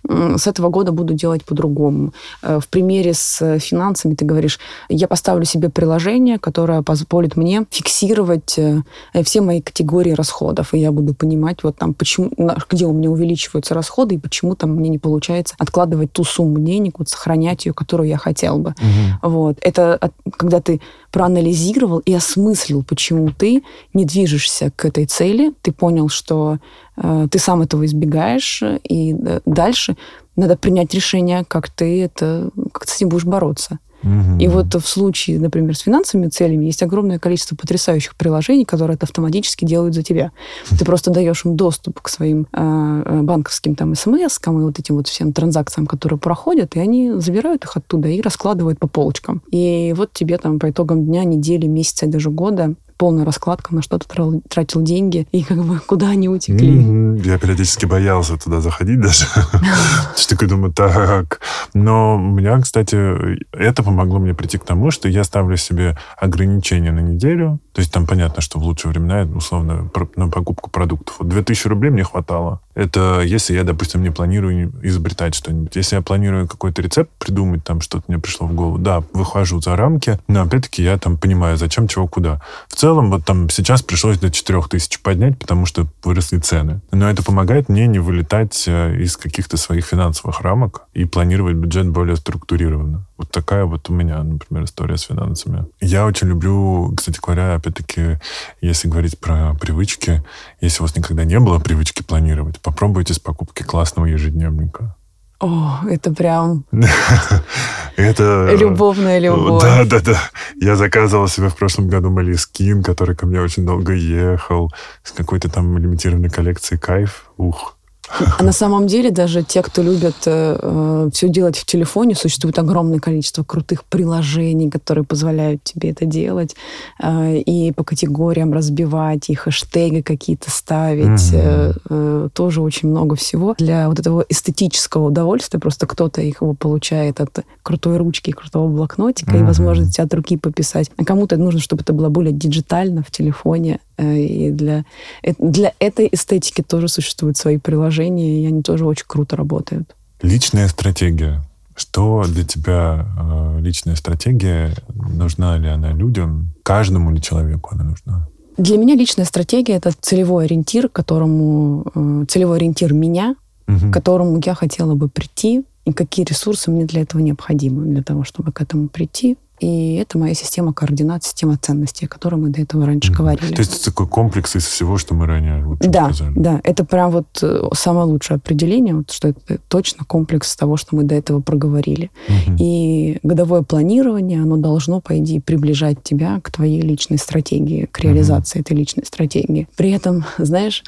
с 0.09 0.47
этого 0.47 0.69
года 0.69 0.91
буду 0.91 1.13
делать 1.13 1.45
по-другому. 1.45 2.13
Э, 2.41 2.59
в 2.59 2.67
примере 2.67 3.13
с 3.13 3.59
финансами 3.59 4.15
ты 4.15 4.25
говоришь, 4.25 4.57
я 4.89 5.07
поставлю 5.07 5.45
себе 5.45 5.69
приложение, 5.69 6.39
которое 6.39 6.81
позволит 6.81 7.35
мне 7.35 7.63
фиксировать 7.69 8.57
э, 8.57 8.81
все 9.23 9.41
мои 9.41 9.61
категории 9.61 10.13
расходов, 10.13 10.73
и 10.73 10.79
я 10.79 10.91
буду 10.91 11.13
понимать, 11.13 11.61
вот 11.61 11.77
там, 11.77 11.93
почему, 11.93 12.31
где 12.71 12.87
у 12.87 12.91
меня 12.91 13.11
увеличиваются 13.11 13.75
расходы, 13.75 14.15
и 14.15 14.17
почему 14.17 14.55
там 14.55 14.71
мне 14.71 14.89
не 14.89 14.97
получается 14.97 15.53
откладывать 15.59 16.11
ту 16.11 16.23
сумму 16.23 16.57
денег, 16.57 16.97
вот 16.97 17.09
сохранять 17.09 17.67
ее, 17.67 17.73
которую 17.73 18.09
я 18.09 18.17
хотел 18.17 18.57
бы. 18.57 18.71
Угу. 18.71 19.29
Вот. 19.29 19.57
Это 19.61 20.11
когда 20.37 20.59
ты 20.59 20.81
проанализировал 21.11 21.99
и 21.99 22.13
осмыслил, 22.13 22.83
почему 22.83 23.26
ты 23.33 23.63
не 23.93 24.05
движешься 24.05 24.71
к 24.75 24.85
этой 24.85 25.05
цели, 25.05 25.53
ты 25.61 25.71
понял, 25.71 26.09
что 26.09 26.57
э, 26.95 27.27
ты 27.29 27.39
сам 27.39 27.61
этого 27.61 27.85
избегаешь, 27.85 28.63
и 28.83 29.13
э, 29.13 29.39
дальше 29.45 29.95
надо 30.35 30.55
принять 30.55 30.93
решение, 30.93 31.43
как 31.47 31.69
ты 31.69 32.03
это, 32.03 32.49
как 32.71 32.85
ты 32.85 32.91
с 32.91 32.95
этим 32.97 33.09
будешь 33.09 33.25
бороться. 33.25 33.79
Угу. 34.03 34.39
И 34.39 34.47
вот 34.47 34.73
в 34.73 34.87
случае, 34.87 35.39
например, 35.39 35.75
с 35.75 35.81
финансовыми 35.81 36.29
целями 36.29 36.65
есть 36.65 36.83
огромное 36.83 37.19
количество 37.19 37.55
потрясающих 37.55 38.15
приложений, 38.15 38.65
которые 38.65 38.95
это 38.95 39.05
автоматически 39.05 39.65
делают 39.65 39.95
за 39.95 40.03
тебя. 40.03 40.31
Ты 40.69 40.85
просто 40.85 41.09
даешь 41.11 41.45
им 41.45 41.55
доступ 41.55 42.01
к 42.01 42.09
своим 42.09 42.47
э, 42.53 43.21
банковским 43.23 43.75
там 43.75 43.93
смс-кам 43.93 44.61
и 44.61 44.63
вот 44.63 44.79
этим 44.79 44.95
вот 44.95 45.07
всем 45.07 45.33
транзакциям, 45.33 45.87
которые 45.87 46.19
проходят, 46.19 46.75
и 46.75 46.79
они 46.79 47.13
забирают 47.13 47.63
их 47.63 47.75
оттуда 47.75 48.07
и 48.09 48.21
раскладывают 48.21 48.79
по 48.79 48.87
полочкам. 48.87 49.41
И 49.51 49.93
вот 49.97 50.13
тебе 50.13 50.37
там 50.37 50.59
по 50.59 50.69
итогам 50.69 51.05
дня, 51.05 51.23
недели, 51.23 51.65
месяца 51.65 52.05
и 52.05 52.09
даже 52.09 52.29
года 52.29 52.75
полная 52.97 53.25
раскладка, 53.25 53.73
на 53.73 53.81
что 53.81 53.97
ты 53.97 54.07
тратил 54.49 54.81
деньги, 54.81 55.27
и 55.31 55.43
как 55.43 55.63
бы 55.63 55.79
куда 55.79 56.09
они 56.09 56.29
утекли. 56.29 56.77
Mm-hmm. 56.77 57.27
Я 57.27 57.37
периодически 57.37 57.85
боялся 57.85 58.37
туда 58.37 58.61
заходить 58.61 58.99
даже. 58.99 59.25
Что 60.15 60.29
такой 60.29 60.47
думаю, 60.47 60.73
так. 60.73 61.39
Но 61.73 62.15
у 62.15 62.19
меня, 62.19 62.59
кстати, 62.59 63.39
это 63.51 63.83
помогло 63.83 64.19
мне 64.19 64.33
прийти 64.33 64.57
к 64.57 64.65
тому, 64.65 64.91
что 64.91 65.07
я 65.07 65.23
ставлю 65.23 65.57
себе 65.57 65.97
ограничения 66.17 66.91
на 66.91 66.99
неделю. 66.99 67.59
То 67.73 67.81
есть 67.81 67.91
там 67.93 68.05
понятно, 68.05 68.41
что 68.41 68.59
в 68.59 68.63
лучшие 68.63 68.91
времена, 68.91 69.27
условно, 69.35 69.89
на 70.15 70.29
покупку 70.29 70.69
продуктов. 70.69 71.15
Вот 71.19 71.29
2000 71.29 71.67
рублей 71.67 71.91
мне 71.91 72.03
хватало. 72.03 72.61
Это 72.77 73.21
если 73.21 73.55
я, 73.55 73.63
допустим, 73.63 74.03
не 74.03 74.11
планирую 74.11 74.71
изобретать 74.83 75.33
что-нибудь. 75.33 75.75
Если 75.75 75.95
я 75.95 76.03
планирую 76.03 76.47
какой-то 76.47 76.83
рецепт 76.83 77.09
придумать, 77.17 77.63
там 77.63 77.81
что-то 77.81 78.03
мне 78.07 78.19
пришло 78.19 78.45
в 78.45 78.53
голову, 78.53 78.77
да, 78.77 79.03
выхожу 79.13 79.59
за 79.59 79.75
рамки, 79.75 80.19
но 80.27 80.43
опять-таки 80.43 80.83
я 80.83 80.99
там 80.99 81.17
понимаю, 81.17 81.57
зачем, 81.57 81.87
чего, 81.87 82.07
куда. 82.07 82.39
В 82.67 82.75
целом 82.75 83.09
вот 83.09 83.25
там 83.25 83.49
сейчас 83.49 83.81
пришлось 83.81 84.19
до 84.19 84.29
4000 84.29 84.99
поднять, 85.01 85.39
потому 85.39 85.65
что 85.65 85.87
выросли 86.03 86.37
цены. 86.37 86.79
Но 86.91 87.09
это 87.09 87.23
помогает 87.23 87.67
мне 87.67 87.87
не 87.87 87.97
вылетать 87.97 88.65
э, 88.67 88.95
из 89.01 89.17
каких-то 89.17 89.57
своих 89.57 89.87
финансовых 89.87 90.41
рамок 90.41 90.83
и 90.97 91.05
планировать 91.05 91.55
бюджет 91.55 91.87
более 91.89 92.15
структурированно. 92.15 93.05
Вот 93.17 93.29
такая 93.29 93.65
вот 93.65 93.87
у 93.87 93.93
меня, 93.93 94.23
например, 94.23 94.63
история 94.63 94.97
с 94.97 95.03
финансами. 95.03 95.67
Я 95.79 96.07
очень 96.07 96.27
люблю, 96.27 96.91
кстати 96.97 97.19
говоря, 97.21 97.53
опять-таки, 97.53 98.19
если 98.61 98.87
говорить 98.87 99.19
про 99.19 99.53
привычки, 99.53 100.23
если 100.59 100.81
у 100.81 100.85
вас 100.85 100.95
никогда 100.95 101.23
не 101.23 101.39
было 101.39 101.59
привычки 101.59 102.01
планировать, 102.01 102.59
попробуйте 102.61 103.13
с 103.13 103.19
покупки 103.19 103.61
классного 103.61 104.07
ежедневника. 104.07 104.95
О, 105.39 105.81
это 105.87 106.11
прям 106.11 106.65
это 107.95 108.55
любовная 108.59 109.19
любовь. 109.19 109.61
Да, 109.61 109.85
да, 109.85 109.99
да. 109.99 110.19
Я 110.59 110.75
заказывал 110.75 111.27
себе 111.27 111.49
в 111.49 111.55
прошлом 111.55 111.89
году 111.89 112.09
Малискин, 112.09 112.81
который 112.81 113.15
ко 113.15 113.27
мне 113.27 113.39
очень 113.39 113.67
долго 113.67 113.93
ехал, 113.93 114.73
с 115.03 115.11
какой-то 115.11 115.47
там 115.47 115.77
лимитированной 115.77 116.31
коллекцией 116.31 116.79
кайф. 116.79 117.29
Ух, 117.37 117.76
а 118.09 118.43
на 118.43 118.51
самом 118.51 118.87
деле 118.87 119.11
даже 119.11 119.43
те, 119.43 119.61
кто 119.61 119.81
любят 119.81 120.15
э, 120.25 120.57
э 120.61 121.09
все 121.13 121.29
делать 121.29 121.57
в 121.57 121.65
телефоне, 121.65 122.15
существует 122.15 122.59
огромное 122.59 122.99
количество 122.99 123.43
крутых 123.43 123.83
приложений, 123.85 124.69
которые 124.69 125.03
позволяют 125.03 125.63
тебе 125.63 125.91
это 125.91 126.05
делать 126.05 126.55
э, 127.01 127.37
и 127.37 127.71
по 127.71 127.83
категориям 127.83 128.53
разбивать, 128.53 129.29
и 129.29 129.35
хэштеги 129.35 130.01
какие-то 130.01 130.49
ставить. 130.51 131.33
Mm-hmm. 131.33 131.33
Э, 131.33 131.73
э, 131.89 132.29
тоже 132.33 132.61
очень 132.61 132.89
много 132.89 133.15
всего 133.15 133.55
для 133.57 133.89
вот 133.89 133.99
этого 133.99 134.25
эстетического 134.27 135.07
удовольствия. 135.07 135.59
Просто 135.59 135.87
кто-то 135.87 136.21
их 136.21 136.41
его 136.41 136.53
получает 136.53 137.19
от 137.21 137.45
крутой 137.63 137.97
ручки, 137.97 138.31
крутого 138.31 138.67
блокнотика 138.67 139.31
mm-hmm. 139.31 139.41
и 139.41 139.43
возможности 139.43 140.01
от 140.01 140.13
руки 140.13 140.37
пописать. 140.37 140.91
А 140.97 141.05
кому-то 141.05 141.37
нужно, 141.37 141.59
чтобы 141.59 141.83
это 141.83 141.93
было 141.93 142.09
более 142.09 142.33
диджитально 142.33 143.03
в 143.03 143.11
телефоне. 143.11 143.79
Э, 143.97 144.17
и 144.17 144.51
для, 144.51 144.85
э, 145.23 145.33
для 145.39 145.73
этой 145.79 146.07
эстетики 146.11 146.61
тоже 146.61 146.87
существуют 146.87 147.37
свои 147.37 147.57
приложения, 147.57 148.43
и 148.43 148.47
они 148.47 148.61
тоже 148.61 148.85
очень 148.85 149.05
круто 149.07 149.35
работают. 149.35 149.95
Личная 150.21 150.67
стратегия. 150.67 151.43
Что 151.75 152.23
для 152.27 152.43
тебя 152.43 153.05
э, 153.19 153.59
личная 153.61 153.95
стратегия? 153.95 154.73
Нужна 154.93 155.57
ли 155.57 155.67
она 155.67 155.93
людям? 155.93 156.53
Каждому 156.63 157.11
ли 157.11 157.21
человеку 157.21 157.69
она 157.73 157.83
нужна? 157.83 158.27
Для 158.57 158.77
меня 158.77 158.95
личная 158.95 159.25
стратегия— 159.25 159.73
это 159.75 159.91
целевой 159.99 160.45
ориентир, 160.45 160.89
которому... 160.89 162.25
Целевой 162.27 162.57
ориентир 162.57 162.93
меня, 162.93 163.35
угу. 163.67 163.91
к 163.91 163.93
которому 163.93 164.41
я 164.43 164.55
хотела 164.55 164.95
бы 164.95 165.09
прийти, 165.09 165.63
и 165.85 165.93
какие 165.93 166.25
ресурсы 166.25 166.71
мне 166.71 166.85
для 166.85 167.01
этого 167.01 167.21
необходимы, 167.21 167.85
для 167.85 168.01
того, 168.01 168.23
чтобы 168.23 168.51
к 168.51 168.61
этому 168.61 168.89
прийти. 168.89 169.37
И 169.59 169.95
это 169.95 170.17
моя 170.17 170.35
система 170.35 170.71
координат, 170.71 171.23
система 171.23 171.57
ценностей, 171.57 172.05
о 172.05 172.07
которой 172.07 172.35
мы 172.35 172.49
до 172.49 172.61
этого 172.61 172.85
раньше 172.85 173.11
mm-hmm. 173.11 173.15
говорили. 173.15 173.53
То 173.53 173.61
есть 173.61 173.75
это 173.75 173.85
такой 173.85 174.07
комплекс 174.07 174.55
из 174.55 174.65
всего, 174.65 174.97
что 174.97 175.15
мы 175.15 175.25
ранее 175.25 175.65
да, 175.79 176.13
сказали. 176.13 176.33
Да, 176.35 176.61
это 176.63 176.85
прям 176.85 177.11
вот 177.11 177.25
э, 177.41 177.63
самое 177.73 178.05
лучшее 178.05 178.35
определение, 178.35 178.95
вот, 178.95 179.11
что 179.11 179.29
это 179.29 179.57
точно 179.67 180.05
комплекс 180.05 180.55
того, 180.55 180.77
что 180.77 180.95
мы 180.95 181.03
до 181.03 181.15
этого 181.15 181.41
проговорили. 181.41 182.11
Mm-hmm. 182.27 182.57
И 182.59 183.19
годовое 183.23 183.63
планирование, 183.63 184.41
оно 184.41 184.57
должно, 184.57 185.01
по 185.01 185.17
идее, 185.17 185.41
приближать 185.41 186.03
тебя 186.03 186.39
к 186.41 186.51
твоей 186.51 186.81
личной 186.81 187.17
стратегии, 187.17 187.87
к 187.91 187.99
реализации 187.99 188.59
mm-hmm. 188.59 188.61
этой 188.61 188.77
личной 188.77 189.05
стратегии. 189.05 189.67
При 189.75 189.91
этом, 189.91 190.23
знаешь, 190.37 190.83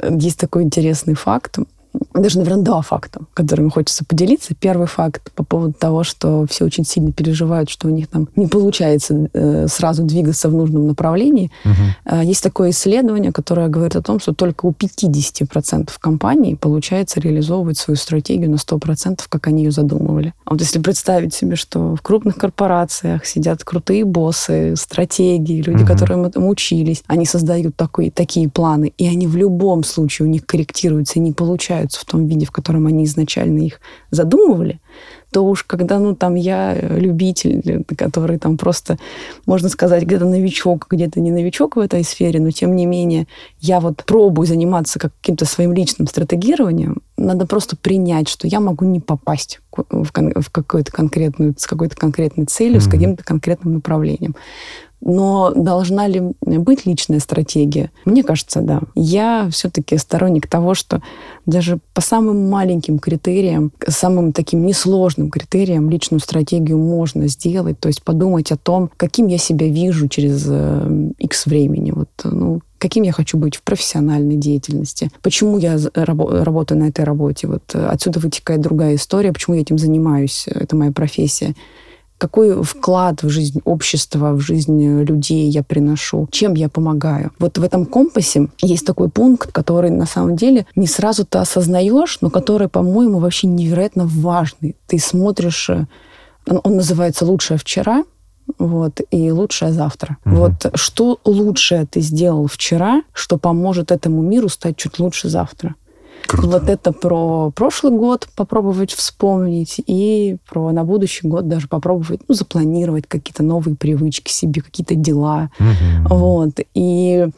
э, 0.00 0.16
есть 0.16 0.38
такой 0.38 0.62
интересный 0.62 1.14
факт 1.14 1.58
даже, 2.14 2.38
наверное, 2.38 2.64
два 2.64 2.82
факта, 2.82 3.22
которыми 3.34 3.68
хочется 3.68 4.04
поделиться. 4.04 4.54
Первый 4.54 4.86
факт 4.86 5.32
по 5.32 5.44
поводу 5.44 5.72
того, 5.72 6.04
что 6.04 6.46
все 6.48 6.64
очень 6.64 6.84
сильно 6.84 7.12
переживают, 7.12 7.70
что 7.70 7.88
у 7.88 7.90
них 7.90 8.08
там 8.08 8.28
не 8.36 8.46
получается 8.46 9.28
э, 9.32 9.66
сразу 9.68 10.04
двигаться 10.04 10.48
в 10.48 10.54
нужном 10.54 10.86
направлении. 10.86 11.50
Угу. 11.64 12.16
Э, 12.16 12.24
есть 12.24 12.42
такое 12.42 12.70
исследование, 12.70 13.32
которое 13.32 13.68
говорит 13.68 13.96
о 13.96 14.02
том, 14.02 14.20
что 14.20 14.32
только 14.32 14.66
у 14.66 14.72
50% 14.72 15.90
компаний 16.00 16.56
получается 16.56 17.20
реализовывать 17.20 17.78
свою 17.78 17.96
стратегию 17.96 18.50
на 18.50 18.56
100%, 18.56 19.20
как 19.28 19.46
они 19.48 19.64
ее 19.64 19.70
задумывали. 19.70 20.34
А 20.44 20.52
вот 20.52 20.60
если 20.60 20.78
представить 20.78 21.34
себе, 21.34 21.56
что 21.56 21.96
в 21.96 22.02
крупных 22.02 22.36
корпорациях 22.36 23.26
сидят 23.26 23.64
крутые 23.64 24.04
боссы, 24.04 24.74
стратегии, 24.76 25.62
люди, 25.62 25.82
угу. 25.82 25.92
которые 25.92 26.24
этому 26.26 26.48
учились, 26.48 27.02
они 27.06 27.26
создают 27.26 27.76
такой, 27.76 28.10
такие 28.10 28.48
планы, 28.48 28.92
и 28.98 29.06
они 29.06 29.26
в 29.26 29.36
любом 29.36 29.84
случае 29.84 30.26
у 30.26 30.30
них 30.30 30.46
корректируются 30.46 31.18
и 31.18 31.22
не 31.22 31.32
получаются 31.84 32.00
в 32.00 32.04
том 32.04 32.26
виде, 32.26 32.46
в 32.46 32.50
котором 32.50 32.86
они 32.86 33.04
изначально 33.04 33.60
их 33.60 33.80
задумывали, 34.10 34.80
то 35.32 35.44
уж 35.44 35.64
когда, 35.64 35.98
ну, 35.98 36.14
там 36.14 36.36
я 36.36 36.74
любитель, 36.74 37.84
который 37.96 38.38
там 38.38 38.56
просто, 38.56 38.98
можно 39.46 39.68
сказать, 39.68 40.04
где-то 40.04 40.24
новичок, 40.24 40.86
где-то 40.88 41.20
не 41.20 41.32
новичок 41.32 41.76
в 41.76 41.80
этой 41.80 42.04
сфере, 42.04 42.40
но 42.40 42.50
тем 42.50 42.76
не 42.76 42.86
менее 42.86 43.26
я 43.60 43.80
вот 43.80 44.04
пробую 44.04 44.46
заниматься 44.46 44.98
каким-то 44.98 45.44
своим 45.44 45.72
личным 45.72 46.06
стратегированием, 46.06 47.02
надо 47.16 47.46
просто 47.46 47.76
принять, 47.76 48.28
что 48.28 48.46
я 48.46 48.60
могу 48.60 48.84
не 48.84 49.00
попасть 49.00 49.60
в, 49.72 50.06
в 50.10 50.50
какую-то 50.50 50.92
конкретную, 50.92 51.54
с 51.56 51.66
какой-то 51.66 51.96
конкретной 51.96 52.46
целью, 52.46 52.78
mm-hmm. 52.78 52.88
с 52.88 52.90
каким-то 52.90 53.24
конкретным 53.24 53.74
направлением. 53.74 54.34
Но 55.04 55.52
должна 55.54 56.06
ли 56.08 56.32
быть 56.40 56.86
личная 56.86 57.20
стратегия? 57.20 57.90
Мне 58.06 58.22
кажется, 58.22 58.62
да. 58.62 58.80
Я 58.94 59.48
все-таки 59.52 59.98
сторонник 59.98 60.46
того, 60.46 60.72
что 60.74 61.02
даже 61.44 61.78
по 61.92 62.00
самым 62.00 62.48
маленьким 62.48 62.98
критериям, 62.98 63.70
самым 63.86 64.32
таким 64.32 64.64
несложным 64.64 65.30
критериям 65.30 65.90
личную 65.90 66.20
стратегию 66.20 66.78
можно 66.78 67.28
сделать. 67.28 67.78
То 67.78 67.88
есть 67.88 68.02
подумать 68.02 68.50
о 68.50 68.56
том, 68.56 68.90
каким 68.96 69.26
я 69.26 69.36
себя 69.36 69.68
вижу 69.68 70.08
через 70.08 70.46
X 71.18 71.46
э, 71.46 71.50
времени. 71.50 71.90
Вот, 71.90 72.08
ну, 72.24 72.60
каким 72.78 73.02
я 73.02 73.12
хочу 73.12 73.36
быть 73.36 73.56
в 73.56 73.62
профессиональной 73.62 74.36
деятельности, 74.36 75.10
почему 75.22 75.58
я 75.58 75.78
работаю 75.92 76.80
на 76.80 76.88
этой 76.88 77.04
работе. 77.04 77.46
Вот 77.46 77.74
отсюда 77.74 78.20
вытекает 78.20 78.62
другая 78.62 78.94
история, 78.94 79.32
почему 79.32 79.56
я 79.56 79.62
этим 79.62 79.76
занимаюсь, 79.76 80.46
это 80.48 80.76
моя 80.76 80.92
профессия 80.92 81.54
какой 82.18 82.62
вклад 82.62 83.22
в 83.22 83.28
жизнь 83.28 83.60
общества, 83.64 84.32
в 84.32 84.40
жизнь 84.40 85.02
людей 85.02 85.48
я 85.48 85.62
приношу, 85.62 86.28
чем 86.30 86.54
я 86.54 86.68
помогаю. 86.68 87.32
Вот 87.38 87.58
в 87.58 87.62
этом 87.62 87.86
компасе 87.86 88.48
есть 88.62 88.86
такой 88.86 89.08
пункт, 89.08 89.52
который 89.52 89.90
на 89.90 90.06
самом 90.06 90.36
деле 90.36 90.66
не 90.76 90.86
сразу 90.86 91.24
ты 91.24 91.38
осознаешь, 91.38 92.18
но 92.20 92.30
который, 92.30 92.68
по-моему, 92.68 93.18
вообще 93.18 93.46
невероятно 93.46 94.06
важный. 94.06 94.76
Ты 94.86 94.98
смотришь, 94.98 95.68
э, 95.70 95.86
он, 96.46 96.60
он 96.62 96.76
называется 96.76 97.24
«Лучшее 97.26 97.58
вчера», 97.58 98.04
вот, 98.58 99.00
и 99.10 99.30
лучшее 99.30 99.72
завтра. 99.72 100.18
Угу. 100.24 100.34
Вот 100.34 100.52
что 100.74 101.18
лучшее 101.24 101.86
ты 101.86 102.00
сделал 102.00 102.46
вчера, 102.46 103.02
что 103.12 103.38
поможет 103.38 103.90
этому 103.90 104.22
миру 104.22 104.48
стать 104.48 104.76
чуть 104.76 104.98
лучше 104.98 105.28
завтра. 105.28 105.74
Круто. 106.26 106.48
Вот 106.48 106.68
это 106.68 106.92
про 106.92 107.50
прошлый 107.50 107.92
год 107.92 108.28
попробовать 108.36 108.92
вспомнить 108.92 109.80
и 109.86 110.36
про 110.48 110.72
на 110.72 110.84
будущий 110.84 111.26
год 111.26 111.48
даже 111.48 111.68
попробовать 111.68 112.20
ну, 112.28 112.34
запланировать 112.34 113.06
какие-то 113.06 113.42
новые 113.42 113.76
привычки 113.76 114.30
себе, 114.30 114.62
какие-то 114.62 114.94
дела. 114.94 115.50
Угу. 115.58 116.14
Вот. 116.16 116.60
И 116.74 117.28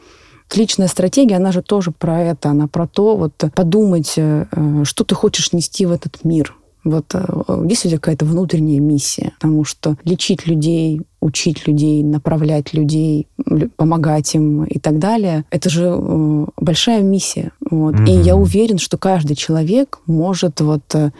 личная 0.55 0.87
стратегия, 0.87 1.35
она 1.35 1.51
же 1.51 1.61
тоже 1.61 1.91
про 1.91 2.21
это, 2.21 2.49
она 2.49 2.67
про 2.67 2.87
то, 2.87 3.17
вот 3.17 3.33
подумать, 3.53 4.13
э, 4.17 4.45
что 4.83 5.03
ты 5.03 5.15
хочешь 5.15 5.53
нести 5.53 5.85
в 5.85 5.91
этот 5.91 6.23
мир. 6.23 6.55
Вот 6.87 7.13
э, 7.13 7.65
есть 7.67 7.85
у 7.85 7.89
тебя 7.89 7.99
какая-то 7.99 8.25
внутренняя 8.25 8.79
миссия, 8.79 9.33
потому 9.39 9.65
что 9.65 9.97
лечить 10.05 10.47
людей, 10.47 11.01
учить 11.19 11.67
людей, 11.67 12.03
направлять 12.03 12.73
людей, 12.73 13.27
помогать 13.75 14.33
им 14.35 14.63
и 14.63 14.79
так 14.79 14.99
далее, 14.99 15.43
это 15.49 15.69
же 15.69 15.85
э, 15.85 16.45
большая 16.57 17.01
миссия. 17.01 17.51
Вот. 17.69 17.95
Mm-hmm. 17.95 18.09
И 18.09 18.11
я 18.21 18.35
уверен, 18.35 18.77
что 18.77 18.97
каждый 18.97 19.35
человек 19.35 19.99
может 20.05 20.61
вот 20.61 20.83
э, 20.95 21.11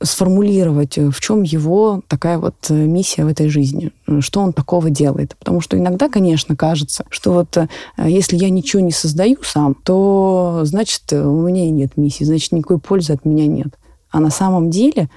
сформулировать, 0.00 0.98
в 0.98 1.20
чем 1.20 1.42
его 1.42 2.02
такая 2.06 2.38
вот 2.38 2.68
миссия 2.68 3.24
в 3.24 3.28
этой 3.28 3.48
жизни, 3.48 3.92
что 4.20 4.40
он 4.40 4.52
такого 4.52 4.90
делает. 4.90 5.34
Потому 5.38 5.62
что 5.62 5.78
иногда, 5.78 6.08
конечно, 6.10 6.54
кажется, 6.54 7.06
что 7.08 7.32
вот 7.32 7.56
если 7.96 8.36
я 8.36 8.50
ничего 8.50 8.82
не 8.82 8.92
создаю 8.92 9.38
сам, 9.42 9.74
то 9.74 10.60
значит 10.64 11.10
у 11.14 11.40
меня 11.40 11.64
и 11.64 11.70
нет 11.70 11.96
миссии, 11.96 12.24
значит 12.24 12.52
никакой 12.52 12.78
пользы 12.78 13.14
от 13.14 13.24
меня 13.24 13.46
нет. 13.46 13.68
А 14.16 14.20
на 14.20 14.30
самом 14.30 14.70
деле, 14.70 15.10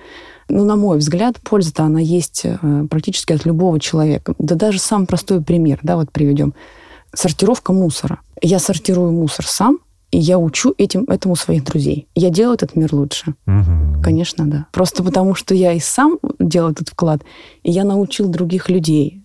ну, 0.49 0.65
на 0.65 0.75
мой 0.75 0.97
взгляд, 0.97 1.37
польза-то 1.41 1.83
она 1.83 2.01
есть 2.01 2.41
э, 2.43 2.85
практически 2.89 3.31
от 3.31 3.45
любого 3.45 3.79
человека. 3.79 4.33
Да 4.39 4.55
даже 4.55 4.79
самый 4.79 5.07
простой 5.07 5.41
пример, 5.41 5.79
да, 5.83 5.95
вот 5.95 6.11
приведем. 6.11 6.53
Сортировка 7.13 7.71
мусора. 7.71 8.19
Я 8.41 8.59
сортирую 8.59 9.13
мусор 9.13 9.45
сам, 9.47 9.79
и 10.11 10.19
я 10.19 10.37
учу 10.37 10.75
этим, 10.77 11.05
этому 11.05 11.37
своих 11.37 11.63
друзей. 11.63 12.09
Я 12.13 12.29
делаю 12.29 12.55
этот 12.55 12.75
мир 12.75 12.93
лучше. 12.93 13.35
Угу. 13.47 14.03
Конечно, 14.03 14.45
да. 14.45 14.65
Просто 14.73 15.01
потому, 15.01 15.33
что 15.33 15.55
я 15.55 15.71
и 15.71 15.79
сам 15.79 16.19
делаю 16.37 16.73
этот 16.73 16.89
вклад, 16.89 17.21
и 17.63 17.71
я 17.71 17.85
научил 17.85 18.27
других 18.27 18.69
людей 18.69 19.21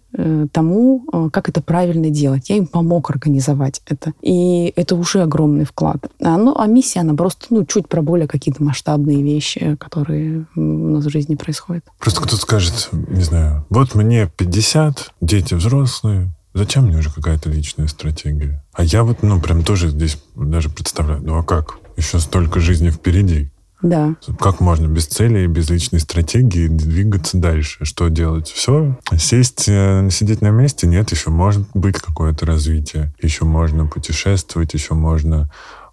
тому, 0.52 1.04
э, 1.12 1.28
как 1.32 1.48
это 1.48 1.60
правильно 1.62 2.10
делать. 2.10 2.50
Я 2.50 2.56
им 2.56 2.66
помог 2.66 3.10
организовать 3.10 3.82
это. 3.86 4.12
И 4.22 4.72
это 4.76 4.96
уже 4.96 5.22
огромный 5.22 5.64
вклад. 5.64 6.06
А, 6.22 6.36
ну, 6.36 6.54
а 6.56 6.66
миссия, 6.66 7.00
она 7.00 7.14
просто 7.14 7.46
ну, 7.50 7.64
чуть 7.64 7.88
про 7.88 8.02
более 8.02 8.28
какие-то 8.28 8.62
масштабные 8.62 9.22
вещи, 9.22 9.76
которые 9.76 10.46
у 10.56 10.60
нас 10.60 11.04
в 11.04 11.10
жизни 11.10 11.34
происходят. 11.34 11.84
Просто 11.98 12.20
кто-то 12.20 12.36
скажет, 12.36 12.90
не 12.92 13.22
знаю, 13.22 13.64
вот 13.70 13.94
мне 13.94 14.30
50, 14.36 15.12
дети 15.20 15.54
взрослые, 15.54 16.30
Зачем 16.56 16.84
мне 16.84 16.98
уже 16.98 17.10
какая-то 17.10 17.50
личная 17.50 17.88
стратегия? 17.88 18.62
А 18.72 18.84
я 18.84 19.02
вот, 19.02 19.24
ну, 19.24 19.40
прям 19.40 19.64
тоже 19.64 19.88
здесь 19.88 20.22
даже 20.36 20.70
представляю, 20.70 21.20
ну 21.20 21.36
а 21.36 21.42
как? 21.42 21.78
Еще 21.96 22.20
столько 22.20 22.60
жизни 22.60 22.90
впереди. 22.90 23.50
Да. 23.84 24.16
Как 24.40 24.60
можно 24.60 24.86
без 24.86 25.06
цели 25.06 25.46
без 25.46 25.68
личной 25.68 26.00
стратегии 26.00 26.68
двигаться 26.68 27.36
дальше? 27.36 27.84
Что 27.84 28.08
делать? 28.08 28.48
Все? 28.48 28.98
Сесть, 29.18 29.68
э, 29.68 30.08
сидеть 30.10 30.40
на 30.40 30.48
месте? 30.48 30.86
Нет, 30.86 31.10
еще 31.10 31.28
может 31.28 31.68
быть 31.74 31.98
какое-то 31.98 32.46
развитие. 32.46 33.12
Еще 33.20 33.44
можно 33.44 33.86
путешествовать, 33.86 34.72
еще 34.72 34.94
можно 34.94 35.50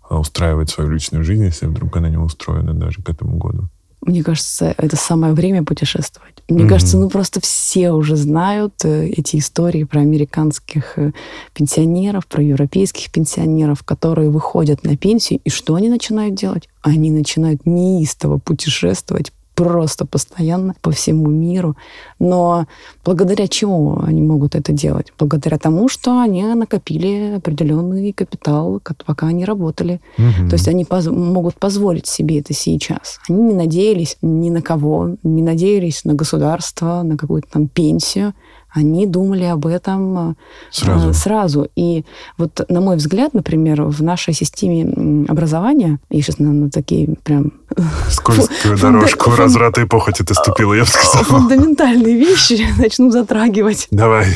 э, 0.09 0.15
устраивать 0.15 0.69
свою 0.69 0.89
личную 0.89 1.25
жизнь, 1.25 1.43
если 1.43 1.65
вдруг 1.65 1.97
она 1.97 2.07
не 2.07 2.15
устроена 2.15 2.73
даже 2.73 3.03
к 3.03 3.09
этому 3.09 3.35
году. 3.35 3.67
Мне 3.99 4.23
кажется, 4.23 4.73
это 4.77 4.95
самое 4.95 5.33
время 5.33 5.65
путешествовать. 5.65 6.30
Мне 6.51 6.65
mm-hmm. 6.65 6.67
кажется, 6.67 6.97
ну 6.97 7.09
просто 7.09 7.39
все 7.39 7.91
уже 7.91 8.17
знают 8.17 8.73
э, 8.83 9.07
эти 9.07 9.37
истории 9.37 9.85
про 9.85 10.01
американских 10.01 10.99
э, 10.99 11.13
пенсионеров, 11.53 12.27
про 12.27 12.43
европейских 12.43 13.09
пенсионеров, 13.09 13.83
которые 13.83 14.29
выходят 14.29 14.83
на 14.83 14.97
пенсию, 14.97 15.39
и 15.45 15.49
что 15.49 15.75
они 15.75 15.87
начинают 15.87 16.35
делать? 16.35 16.67
Они 16.81 17.09
начинают 17.09 17.65
неистово 17.65 18.37
путешествовать 18.37 19.31
просто 19.63 20.05
постоянно 20.05 20.73
по 20.81 20.91
всему 20.91 21.29
миру. 21.29 21.75
Но 22.19 22.65
благодаря 23.05 23.47
чему 23.47 24.01
они 24.03 24.21
могут 24.21 24.55
это 24.55 24.71
делать? 24.71 25.13
Благодаря 25.19 25.57
тому, 25.57 25.89
что 25.89 26.19
они 26.19 26.43
накопили 26.43 27.35
определенный 27.37 28.11
капитал, 28.11 28.81
пока 29.05 29.27
они 29.27 29.45
работали. 29.45 30.01
Угу. 30.17 30.49
То 30.49 30.53
есть 30.53 30.67
они 30.67 30.85
поз 30.85 31.07
могут 31.07 31.55
позволить 31.55 32.07
себе 32.07 32.39
это 32.39 32.53
сейчас. 32.53 33.19
Они 33.29 33.41
не 33.41 33.53
надеялись 33.53 34.17
ни 34.21 34.49
на 34.49 34.61
кого, 34.61 35.17
не 35.23 35.43
надеялись 35.43 36.05
на 36.05 36.13
государство, 36.13 37.03
на 37.03 37.17
какую-то 37.17 37.47
там 37.51 37.67
пенсию 37.67 38.33
они 38.73 39.05
думали 39.05 39.43
об 39.43 39.65
этом 39.67 40.31
э, 40.31 40.33
сразу. 40.71 41.13
сразу. 41.13 41.67
И 41.75 42.05
вот, 42.37 42.65
на 42.69 42.79
мой 42.79 42.95
взгляд, 42.95 43.33
например, 43.33 43.83
в 43.83 44.01
нашей 44.01 44.33
системе 44.33 45.25
образования, 45.27 45.99
я 46.09 46.21
сейчас 46.21 46.39
на, 46.39 46.51
на 46.53 46.69
такие 46.69 47.15
прям... 47.23 47.53
Скользкую 48.09 48.77
дорожку 48.77 49.25
фунда... 49.25 49.43
разврата 49.43 49.81
и 49.81 49.85
похоти 49.85 50.23
ты 50.23 50.33
ступила, 50.33 50.73
я 50.73 50.83
бы 50.83 50.87
сказала. 50.87 51.25
Фундаментальные 51.25 52.17
вещи 52.17 52.65
начну 52.77 53.11
затрагивать. 53.11 53.87
Давай. 53.91 54.27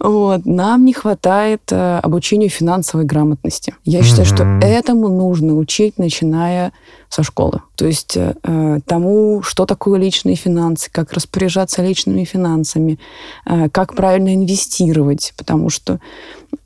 Вот. 0.00 0.44
Нам 0.44 0.84
не 0.84 0.92
хватает 0.92 1.62
э, 1.70 1.98
обучению 1.98 2.50
финансовой 2.50 3.06
грамотности. 3.06 3.74
Я 3.84 4.02
считаю, 4.02 4.26
что 4.26 4.42
этому 4.62 5.08
нужно 5.08 5.54
учить, 5.54 5.98
начиная 5.98 6.72
со 7.08 7.22
школы. 7.22 7.62
То 7.76 7.86
есть 7.86 8.16
э, 8.16 8.78
тому, 8.86 9.42
что 9.42 9.64
такое 9.66 9.98
личные 9.98 10.36
финансы, 10.36 10.90
как 10.90 11.12
распоряжаться 11.12 11.82
личными 11.82 12.24
финансами, 12.24 12.98
э, 13.46 13.68
как 13.70 13.94
правильно 13.94 14.34
инвестировать, 14.34 15.32
потому 15.36 15.70
что 15.70 15.94
э, 15.94 15.98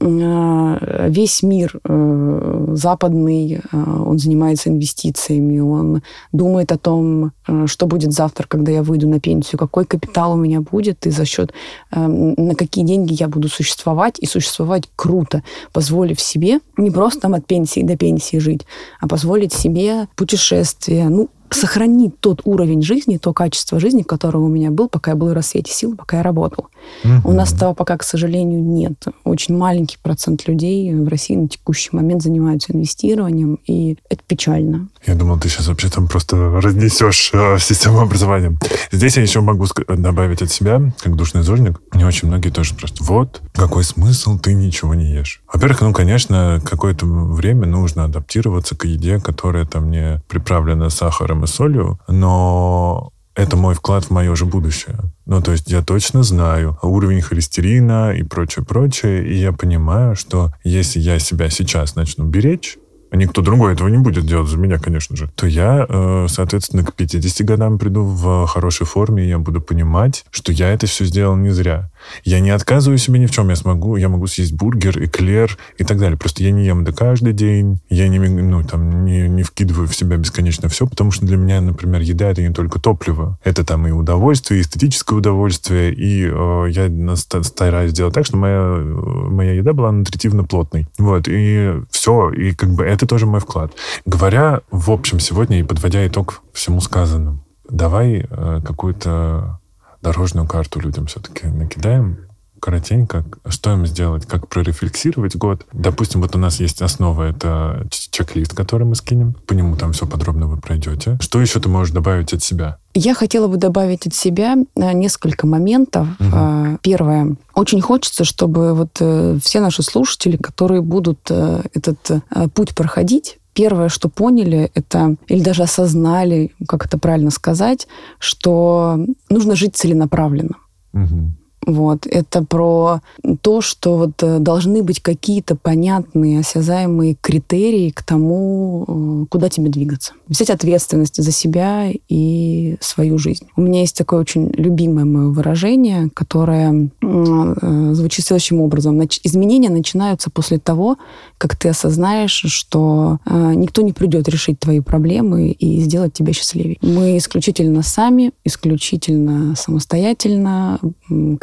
весь 0.01 1.43
мир 1.43 1.79
э, 1.85 2.67
западный, 2.75 3.61
э, 3.61 3.61
он 3.73 4.19
занимается 4.19 4.69
инвестициями, 4.69 5.59
он 5.59 6.03
думает 6.33 6.73
о 6.73 6.79
том, 6.79 7.33
э, 7.47 7.67
что 7.67 7.87
будет 7.87 8.13
завтра, 8.13 8.47
когда 8.49 8.73
я 8.73 8.83
выйду 8.83 9.09
на 9.09 9.21
пенсию, 9.21 9.59
какой 9.59 9.85
капитал 9.85 10.33
у 10.33 10.37
меня 10.37 10.61
будет 10.61 11.07
и 11.07 11.11
за 11.11 11.25
счет, 11.25 11.53
э, 11.93 12.01
на 12.01 12.55
какие 12.55 12.85
деньги 12.85 13.15
я 13.19 13.29
буду 13.29 13.49
существовать. 13.49 14.19
И 14.19 14.27
существовать 14.27 14.89
круто, 14.97 15.43
позволив 15.73 16.21
себе 16.21 16.61
не 16.77 16.91
просто 16.91 17.21
там 17.21 17.35
от 17.35 17.47
пенсии 17.47 17.83
до 17.83 17.97
пенсии 17.97 18.39
жить, 18.39 18.67
а 19.01 19.09
позволить 19.09 19.53
себе 19.53 20.09
путешествия, 20.17 21.09
ну, 21.09 21.29
сохранить 21.51 22.21
тот 22.21 22.43
уровень 22.45 22.83
жизни, 22.83 23.17
то 23.17 23.33
качество 23.33 23.81
жизни, 23.81 24.03
которое 24.03 24.39
у 24.39 24.49
меня 24.49 24.71
был, 24.71 24.89
пока 24.89 25.13
я 25.13 25.17
был 25.17 25.29
в 25.29 25.33
рассвете 25.33 25.73
сил, 25.73 25.97
пока 25.97 26.19
я 26.19 26.23
работал. 26.23 26.69
Угу. 27.05 27.31
У 27.31 27.33
нас 27.33 27.53
этого 27.53 27.75
пока, 27.75 27.97
к 27.97 28.03
сожалению, 28.03 28.63
нет. 28.63 29.05
Очень 29.25 29.57
маленький 29.57 29.99
процент 30.03 30.47
людей 30.49 30.95
в 30.95 31.09
России 31.09 31.37
на 31.37 31.49
текущий 31.49 31.91
момент 31.93 32.23
занимаются 32.23 32.73
инвестированием, 32.73 33.59
и 33.67 33.97
это 34.09 34.23
печально. 34.27 34.89
Я 35.07 35.15
думал, 35.15 35.39
ты 35.39 35.49
сейчас 35.49 35.69
вообще 35.69 35.89
там 35.89 36.09
просто 36.09 36.37
разнесешь 36.61 37.31
э, 37.33 37.59
систему 37.59 38.01
образования. 38.01 38.57
Здесь 38.93 39.17
я 39.17 39.23
еще 39.23 39.41
могу 39.41 39.67
добавить 39.89 40.43
от 40.43 40.51
себя, 40.51 40.93
как 40.99 41.17
душный 41.17 41.43
зожник. 41.43 41.81
Мне 41.93 42.07
очень 42.07 42.29
многие 42.29 42.51
тоже 42.51 42.71
спрашивают, 42.71 43.01
вот, 43.01 43.43
какой 43.55 43.85
смысл, 43.85 44.39
ты 44.39 44.55
ничего 44.55 44.95
не 44.95 45.13
ешь? 45.13 45.43
Во-первых, 45.53 45.81
ну, 45.81 45.93
конечно, 45.93 46.61
какое-то 46.65 47.07
время 47.07 47.67
нужно 47.67 48.05
адаптироваться 48.05 48.77
к 48.77 48.85
еде, 48.85 49.19
которая 49.19 49.65
там 49.65 49.91
не 49.91 50.23
приправлена 50.29 50.91
сахаром 50.91 51.40
и 51.45 51.47
солью, 51.47 51.99
но 52.09 53.13
это 53.35 53.57
мой 53.57 53.75
вклад 53.75 54.05
в 54.05 54.11
мое 54.11 54.35
же 54.35 54.45
будущее. 54.45 54.99
Ну, 55.27 55.41
то 55.41 55.53
есть 55.53 55.71
я 55.71 55.83
точно 55.83 56.23
знаю 56.23 56.79
уровень 56.83 57.21
холестерина 57.23 58.13
и 58.13 58.23
прочее, 58.23 58.65
прочее, 58.65 59.27
и 59.27 59.35
я 59.35 59.53
понимаю, 59.53 60.17
что 60.17 60.53
если 60.65 61.01
я 61.01 61.19
себя 61.19 61.49
сейчас 61.51 61.95
начну 61.95 62.25
беречь, 62.27 62.77
а 63.11 63.17
никто 63.17 63.43
другой 63.43 63.73
этого 63.73 63.89
не 63.89 63.99
будет 63.99 64.25
делать 64.25 64.49
за 64.49 64.57
меня, 64.57 64.79
конечно 64.79 65.17
же, 65.17 65.29
то 65.35 65.47
я, 65.47 65.85
э, 65.89 66.27
соответственно, 66.29 66.85
к 66.85 66.95
50 66.95 67.45
годам 67.45 67.79
приду 67.79 68.05
в 68.05 68.47
хорошей 68.47 68.87
форме, 68.87 69.25
и 69.25 69.29
я 69.29 69.39
буду 69.39 69.61
понимать, 69.61 70.25
что 70.31 70.53
я 70.53 70.69
это 70.69 70.87
все 70.87 71.05
сделал 71.05 71.35
не 71.37 71.51
зря. 71.51 71.91
Я 72.25 72.41
не 72.41 72.51
отказываю 72.51 72.99
себе 72.99 73.19
ни 73.19 73.27
в 73.27 73.31
чем. 73.31 73.49
Я 73.49 73.57
смогу, 73.57 73.97
я 73.97 74.09
могу 74.09 74.27
съесть 74.27 74.53
бургер, 74.53 75.03
эклер 75.03 75.57
и 75.79 75.85
так 75.85 75.99
далее. 75.99 76.19
Просто 76.19 76.43
я 76.43 76.51
не 76.51 76.65
ем 76.65 76.83
это 76.83 76.93
каждый 76.93 77.33
день. 77.33 77.81
Я 77.89 78.09
не, 78.09 78.19
ну, 78.19 78.63
там, 78.65 79.05
не, 79.05 79.29
не 79.29 79.43
вкидываю 79.43 79.89
в 79.89 79.95
себя 79.95 80.17
бесконечно 80.17 80.69
все, 80.69 80.87
потому 80.87 81.11
что 81.11 81.27
для 81.27 81.37
меня, 81.37 81.61
например, 81.61 82.01
еда— 82.01 82.29
это 82.31 82.43
не 82.43 82.53
только 82.53 82.81
топливо. 82.81 83.39
Это 83.45 83.65
там 83.65 83.87
и 83.87 83.91
удовольствие, 83.91 84.61
и 84.61 84.63
эстетическое 84.63 85.19
удовольствие. 85.19 85.93
И 85.93 86.27
э, 86.27 86.67
я 86.71 87.17
стараюсь 87.17 87.93
сделать 87.93 88.15
так, 88.15 88.27
что 88.27 88.37
моя, 88.37 88.61
моя 88.61 89.55
еда 89.55 89.73
была 89.73 89.93
нутритивно 89.93 90.45
плотной. 90.45 90.87
Вот. 90.99 91.29
И 91.29 91.73
все. 91.91 92.31
И 92.31 92.53
как 92.53 92.71
бы 92.71 92.85
это 92.85 93.07
тоже 93.07 93.27
мой 93.27 93.41
вклад. 93.41 93.73
Говоря 94.07 94.61
в 94.71 94.91
общем 94.91 95.21
сегодня 95.21 95.61
и 95.61 95.65
подводя 95.65 96.07
итог 96.07 96.43
всему 96.53 96.81
сказанному, 96.81 97.45
давай 97.69 98.27
э, 98.29 98.61
какую-то 98.65 99.60
дорожную 100.03 100.47
карту 100.47 100.81
людям 100.81 101.07
все-таки 101.07 101.47
накидаем, 101.47 102.19
коротенько, 102.61 103.25
что 103.49 103.73
им 103.73 103.87
сделать, 103.87 104.27
как 104.27 104.47
прорефлексировать 104.47 105.35
год. 105.35 105.67
Допустим, 105.73 106.21
вот 106.21 106.37
у 106.37 106.39
нас 106.39 106.61
есть 106.61 106.83
основа, 106.83 107.31
это 107.31 107.87
чек-лист, 107.91 108.55
который 108.55 108.87
мы 108.87 108.95
скинем, 108.95 109.35
по 109.47 109.55
нему 109.55 109.77
там 109.77 109.93
все 109.93 110.07
подробно 110.07 110.47
вы 110.47 110.59
пройдете. 110.59 111.17
Что 111.21 111.41
еще 111.41 111.59
ты 111.59 111.71
можешь 111.71 111.95
добавить 111.95 112.35
от 112.35 112.43
себя? 112.43 112.77
Я 112.93 113.15
хотела 113.15 113.49
бы 113.49 113.57
добавить 113.57 114.07
от 114.07 114.15
себя 114.15 114.57
э, 114.75 114.93
несколько 114.93 115.47
моментов. 115.47 116.09
Угу. 116.21 116.81
Первое. 116.83 117.37
Очень 117.55 117.81
хочется, 117.81 118.25
чтобы 118.25 118.75
вот 118.75 118.99
э, 119.01 119.39
все 119.43 119.61
наши 119.61 119.83
слушатели, 119.83 120.37
которые 120.37 120.83
будут 120.83 121.31
этот 121.31 122.23
путь 122.53 122.75
проходить, 122.75 123.39
первое, 123.55 123.89
что 123.89 124.09
поняли, 124.09 124.71
это, 124.75 125.17
или 125.29 125.43
даже 125.43 125.63
осознали, 125.63 126.53
как 126.69 126.87
это 126.87 126.99
правильно 126.99 127.31
сказать, 127.31 127.89
что 128.19 128.99
нужно 129.29 129.57
жить 129.57 129.77
целенаправленно. 129.77 130.57
Угу. 130.93 131.33
Вот. 131.67 132.07
Это 132.07 132.43
про 132.43 133.01
то, 133.43 133.61
что 133.61 133.97
вот 133.97 134.23
э, 134.23 134.39
должны 134.39 134.83
быть 134.83 135.01
какие-то 135.01 135.57
понятные, 135.57 136.41
осязаемые 136.41 137.17
критерии 137.21 137.91
к 137.91 138.03
тому, 138.03 138.85
э, 138.89 139.27
куда 139.29 139.51
тебе 139.51 139.69
двигаться. 139.69 140.15
Взять 140.27 140.51
ответственность 140.51 141.23
за 141.23 141.33
себя 141.33 141.91
и 142.09 142.77
свою 142.81 143.19
жизнь. 143.19 143.47
У 143.57 143.61
меня 143.61 143.81
есть 143.81 143.97
такое 143.97 144.21
очень 144.21 144.51
любимое 144.57 145.05
мое 145.05 145.29
выражение, 145.29 146.09
которое 146.15 146.91
э, 147.03 147.91
звучит 147.93 148.25
следующим 148.25 148.63
образом. 148.63 149.01
Изменения 149.23 149.71
начинаются 149.71 150.31
после 150.31 150.59
того, 150.59 150.97
как 151.37 151.57
ты 151.57 151.69
осознаешь, 151.69 152.31
что 152.47 153.19
никто 153.27 153.83
не 153.83 153.93
придет 153.93 154.29
решить 154.29 154.61
твои 154.61 154.81
проблемы 154.81 155.51
и 155.51 155.81
сделать 155.81 156.13
тебя 156.13 156.33
счастливее. 156.33 156.77
Мы 156.83 157.17
исключительно 157.17 157.83
сами, 157.83 158.33
исключительно 158.45 159.55
самостоятельно, 159.57 160.79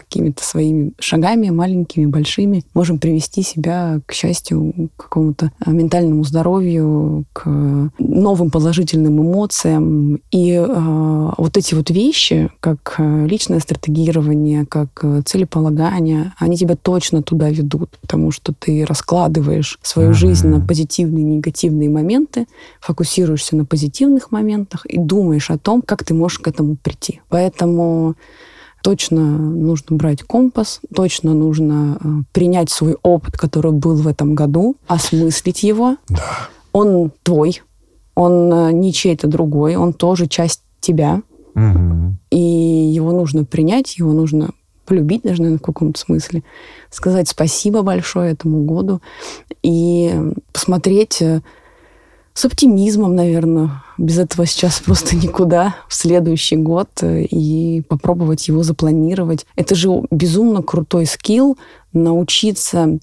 какими-то 0.09 0.43
своими 0.43 0.93
шагами, 0.99 1.49
маленькими, 1.49 2.05
большими, 2.05 2.63
можем 2.73 2.97
привести 2.99 3.43
себя 3.43 3.99
к 4.05 4.13
счастью, 4.13 4.89
к 4.95 5.03
какому-то 5.03 5.51
а, 5.59 5.71
ментальному 5.71 6.23
здоровью, 6.23 7.25
к 7.33 7.45
новым 7.99 8.49
положительным 8.49 9.21
эмоциям. 9.21 10.21
И 10.31 10.51
э, 10.51 11.31
вот 11.37 11.57
эти 11.57 11.75
вот 11.75 11.89
вещи, 11.89 12.49
как 12.59 12.95
а, 12.97 13.25
личное 13.25 13.59
стратегирование, 13.59 14.65
как 14.65 15.03
целеполагание, 15.25 16.33
они 16.37 16.57
тебя 16.57 16.75
точно 16.75 17.21
туда 17.21 17.49
ведут, 17.49 17.97
потому 18.01 18.31
что 18.31 18.53
ты 18.57 18.85
раскладываешь 18.85 19.77
свою 19.81 20.11
mm-hmm. 20.11 20.13
жизнь 20.13 20.47
на 20.47 20.65
позитивные 20.65 21.23
и 21.23 21.27
негативные 21.27 21.89
моменты, 21.89 22.47
фокусируешься 22.79 23.55
на 23.55 23.65
позитивных 23.65 24.31
моментах 24.31 24.85
и 24.85 24.97
думаешь 24.97 25.51
о 25.51 25.57
том, 25.57 25.81
как 25.81 26.03
ты 26.03 26.13
можешь 26.13 26.39
к 26.39 26.47
этому 26.47 26.75
прийти. 26.75 27.21
Поэтому 27.29 28.15
точно 28.87 29.21
нужно 29.21 29.97
брать 29.97 30.23
компас, 30.23 30.79
точно 30.95 31.33
нужно 31.33 31.97
э, 32.01 32.07
принять 32.31 32.69
свой 32.69 32.95
опыт, 33.03 33.37
который 33.37 33.73
был 33.73 33.97
в 33.97 34.07
этом 34.07 34.33
году, 34.33 34.77
осмыслить 34.87 35.61
его. 35.61 35.97
Да. 36.07 36.47
Он 36.71 37.11
твой, 37.21 37.63
он 38.15 38.49
э, 38.53 38.71
не 38.71 38.93
чей-то 38.93 39.27
другой, 39.27 39.75
он 39.75 39.91
тоже 39.91 40.27
часть 40.27 40.63
тебя. 40.79 41.21
Угу. 41.53 42.15
И 42.31 42.39
его 42.39 43.11
нужно 43.11 43.43
принять, 43.43 43.97
его 43.97 44.13
нужно 44.13 44.51
полюбить 44.85 45.23
даже, 45.23 45.41
наверное, 45.41 45.59
в 45.59 45.63
каком-то 45.63 45.99
смысле, 45.99 46.43
сказать 46.89 47.27
спасибо 47.27 47.81
большое 47.81 48.31
этому 48.31 48.63
году 48.63 49.01
и 49.63 50.15
посмотреть 50.53 51.21
э, 51.21 51.41
с 52.37 52.45
оптимизмом, 52.45 53.15
наверное. 53.15 53.83
Без 53.97 54.19
этого 54.19 54.45
сейчас 54.45 54.79
просто 54.79 55.15
никуда 55.23 55.75
в 55.87 55.95
следующий 55.95 56.55
год 56.55 56.87
э, 57.01 57.23
и 57.23 57.81
попробовать 57.81 58.47
его 58.47 58.61
запланировать. 58.61 59.47
Это 59.55 59.73
же 59.73 60.03
безумно 60.11 60.61
крутой 60.61 61.07
скилл 61.07 61.57
научиться 61.93 62.99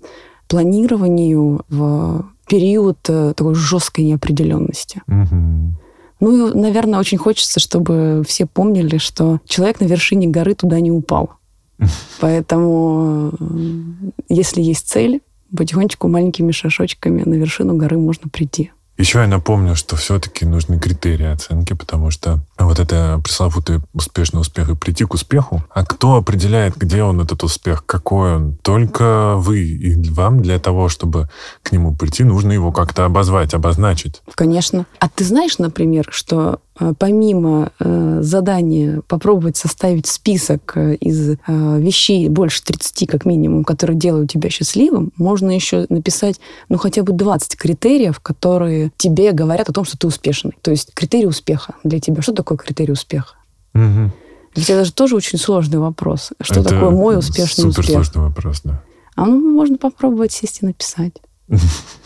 планированию 0.47 1.65
в 1.69 2.27
период 2.47 2.99
э, 3.09 3.35
такой 3.37 3.57
жесткой 3.57 4.05
неопределенности. 4.05 5.03
Угу. 5.09 5.75
Ну 6.21 6.51
и, 6.51 6.55
наверное, 6.57 7.01
очень 7.01 7.19
хочется, 7.19 7.59
чтобы 7.59 8.23
все 8.29 8.47
помнили, 8.47 8.99
что 8.99 9.41
человек 9.47 9.81
на 9.81 9.87
вершине 9.87 10.29
горы 10.29 10.55
туда 10.55 10.79
не 10.79 10.93
упал. 10.93 11.31
Поэтому, 12.21 13.33
э, 13.41 14.15
если 14.29 14.63
есть 14.63 14.89
цель, 14.89 15.23
потихонечку 15.57 16.07
маленькими 16.07 16.53
шажочками 16.53 17.25
на 17.25 17.35
вершину 17.35 17.77
горы 17.77 17.99
можно 17.99 18.29
прийти. 18.29 18.71
Еще 18.97 19.19
я 19.19 19.27
напомню, 19.27 19.75
что 19.75 19.97
все-таки 19.97 20.47
нужны 20.47 20.79
критерии 20.79 21.27
оценки, 21.27 21.73
потому 21.73 22.11
что 22.11 22.41
вот 22.59 22.79
это 22.79 23.21
пресловутый 23.23 23.81
успешный 23.93 24.41
успех 24.41 24.69
и 24.71 24.77
прийти 24.77 25.05
к 25.05 25.15
успеху. 25.15 25.65
А 25.75 25.85
кто 25.85 26.15
определяет, 26.15 26.77
где 26.77 27.03
он 27.03 27.21
этот 27.21 27.43
успех, 27.43 27.85
какой 27.85 28.37
он? 28.37 28.57
Только 28.63 29.35
вы. 29.37 29.63
И 29.63 30.11
вам 30.11 30.43
для 30.43 30.61
того, 30.61 30.89
чтобы 30.89 31.29
к 31.63 31.73
нему 31.73 31.95
прийти, 31.97 32.23
нужно 32.23 32.53
его 32.53 32.71
как-то 32.71 33.05
обозвать, 33.05 33.53
обозначить. 33.53 34.23
Конечно. 34.35 34.87
А 35.01 35.09
ты 35.09 35.25
знаешь, 35.25 35.59
например, 35.59 36.07
что 36.11 36.61
помимо 36.99 37.73
э, 37.79 38.19
задания 38.23 39.01
попробовать 39.07 39.57
составить 39.57 40.07
список 40.07 40.73
э, 40.77 40.97
из 40.97 41.31
э, 41.31 41.37
вещей 41.47 42.29
больше 42.29 42.65
30 42.65 43.09
как 43.09 43.25
минимум, 43.25 43.65
которые 43.65 43.97
делают 43.97 44.31
тебя 44.31 44.51
счастливым, 44.51 45.13
можно 45.17 45.51
еще 45.55 45.87
написать 45.89 46.41
ну 46.69 46.77
хотя 46.77 47.03
бы 47.03 47.13
20 47.13 47.57
критериев, 47.57 48.19
которые 48.21 48.91
тебе 48.97 49.33
говорят 49.33 49.69
о 49.69 49.73
том, 49.73 49.85
что 49.85 49.97
ты 49.97 50.07
успешный. 50.07 50.53
То 50.63 50.73
есть 50.73 50.93
критерий 50.95 51.29
успеха 51.29 51.75
для 51.85 52.01
тебя. 52.01 52.23
Что 52.23 52.33
такое 52.33 52.59
критерий 52.59 52.93
успеха? 52.93 53.37
Угу. 53.75 54.11
Ведь 54.57 54.71
это 54.71 54.85
же 54.85 54.93
тоже 54.93 55.17
очень 55.17 55.39
сложный 55.39 55.79
вопрос. 55.79 56.33
Что 56.41 56.61
это 56.61 56.71
такое 56.71 56.91
мой 56.91 57.19
успешный 57.19 57.69
успех? 57.69 57.85
Суперсложный 57.85 58.23
вопрос, 58.23 58.61
да. 58.65 58.83
А 59.17 59.27
ну, 59.27 59.55
можно 59.55 59.79
попробовать 59.79 60.33
сесть 60.33 60.63
и 60.63 60.67
написать. 60.67 61.15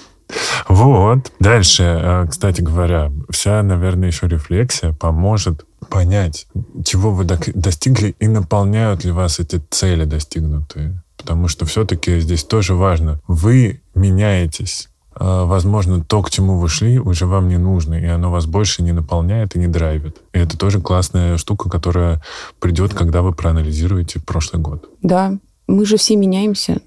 Вот. 0.69 1.33
Дальше, 1.41 1.83
э, 1.83 2.27
кстати 2.29 2.61
говоря, 2.61 3.11
вся, 3.31 3.63
наверное, 3.63 4.09
еще 4.09 4.29
рефлексия 4.29 4.93
поможет 4.93 5.65
понять, 5.89 6.47
чего 6.85 7.11
вы 7.11 7.25
достигли 7.25 8.15
и 8.19 8.29
наполняют 8.29 9.05
ли 9.05 9.11
вас 9.11 9.39
эти 9.39 9.63
цели 9.71 10.05
достигнутые. 10.05 11.03
Потому 11.17 11.49
что 11.49 11.67
все-таки 11.67 12.21
здесь 12.21 12.45
тоже 12.45 12.75
важно. 12.75 13.21
Вы 13.27 13.81
меняетесь. 13.95 14.89
А, 15.15 15.45
возможно, 15.47 16.03
то, 16.05 16.23
к 16.23 16.31
чему 16.31 16.59
вы 16.59 16.69
шли, 16.69 16.99
уже 16.99 17.27
вам 17.27 17.49
не 17.49 17.59
нужно, 17.59 17.95
и 17.95 18.07
оно 18.07 18.31
вас 18.31 18.47
больше 18.47 18.83
не 18.83 18.93
наполняет 18.93 19.57
и 19.57 19.59
не 19.59 19.67
драйвит. 19.67 20.17
И 20.33 20.39
это 20.39 20.57
тоже 20.57 20.81
классная 20.81 21.37
штука, 21.39 21.69
которая 21.69 22.23
придет, 22.61 22.95
когда 22.95 23.23
вы 23.23 23.33
проанализируете 23.33 24.21
прошлый 24.21 24.63
год. 24.63 24.89
Да, 25.03 25.37
мы 25.69 25.87
же 25.87 25.97
все 25.97 26.17
меняемся 26.17 26.81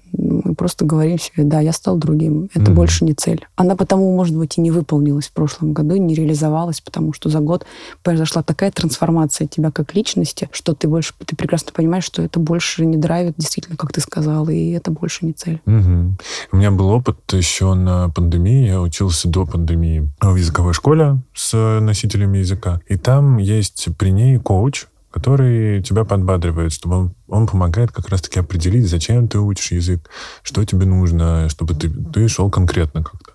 мы 0.52 0.54
просто 0.54 0.84
говорим 0.84 1.18
себе, 1.18 1.44
да, 1.44 1.60
я 1.60 1.72
стал 1.72 1.96
другим. 1.96 2.48
Это 2.54 2.70
mm 2.70 2.72
больше 2.72 3.04
не 3.04 3.12
цель. 3.12 3.46
Она 3.54 3.76
потому, 3.76 4.14
может 4.16 4.36
быть, 4.36 4.56
и 4.56 4.60
не 4.60 4.70
выполнилась 4.70 5.26
в 5.26 5.32
прошлом 5.32 5.72
году, 5.72 5.96
не 5.96 6.14
реализовалась, 6.14 6.80
потому 6.80 7.12
что 7.12 7.28
за 7.28 7.40
год 7.40 7.66
произошла 8.02 8.42
такая 8.42 8.70
трансформация 8.70 9.46
тебя 9.46 9.70
как 9.70 9.94
личности, 9.94 10.48
что 10.52 10.74
ты 10.74 10.88
больше, 10.88 11.12
ты 11.24 11.36
прекрасно 11.36 11.72
понимаешь, 11.72 12.04
что 12.04 12.22
это 12.22 12.40
больше 12.40 12.84
не 12.86 12.96
драйвит, 12.96 13.34
действительно, 13.36 13.76
как 13.76 13.92
ты 13.92 14.00
сказал, 14.00 14.48
и 14.48 14.70
это 14.70 14.90
больше 14.90 15.26
не 15.26 15.32
цель. 15.32 15.60
mm 15.66 16.12
У 16.52 16.56
меня 16.56 16.70
был 16.70 16.88
опыт 16.88 17.18
еще 17.32 17.74
на 17.74 18.08
пандемии. 18.08 18.66
Я 18.66 18.80
учился 18.80 19.28
до 19.28 19.46
пандемии 19.46 20.10
в 20.20 20.36
языковой 20.36 20.72
школе 20.72 21.18
с 21.34 21.80
носителями 21.80 22.38
языка. 22.38 22.80
И 22.88 22.96
там 22.96 23.38
есть 23.38 23.88
при 23.98 24.10
ней 24.10 24.38
коуч, 24.38 24.86
который 25.12 25.82
тебя 25.82 26.04
подбадривает, 26.04 26.72
чтобы 26.72 26.96
он, 26.96 27.14
он 27.28 27.46
помогает 27.46 27.92
как 27.92 28.08
раз-таки 28.08 28.40
определить, 28.40 28.88
зачем 28.88 29.28
ты 29.28 29.38
учишь 29.38 29.72
язык, 29.72 30.08
что 30.42 30.64
тебе 30.64 30.86
нужно, 30.86 31.48
чтобы 31.50 31.74
ты, 31.74 31.90
ты 31.90 32.26
шел 32.28 32.50
конкретно 32.50 33.04
как-то. 33.04 33.32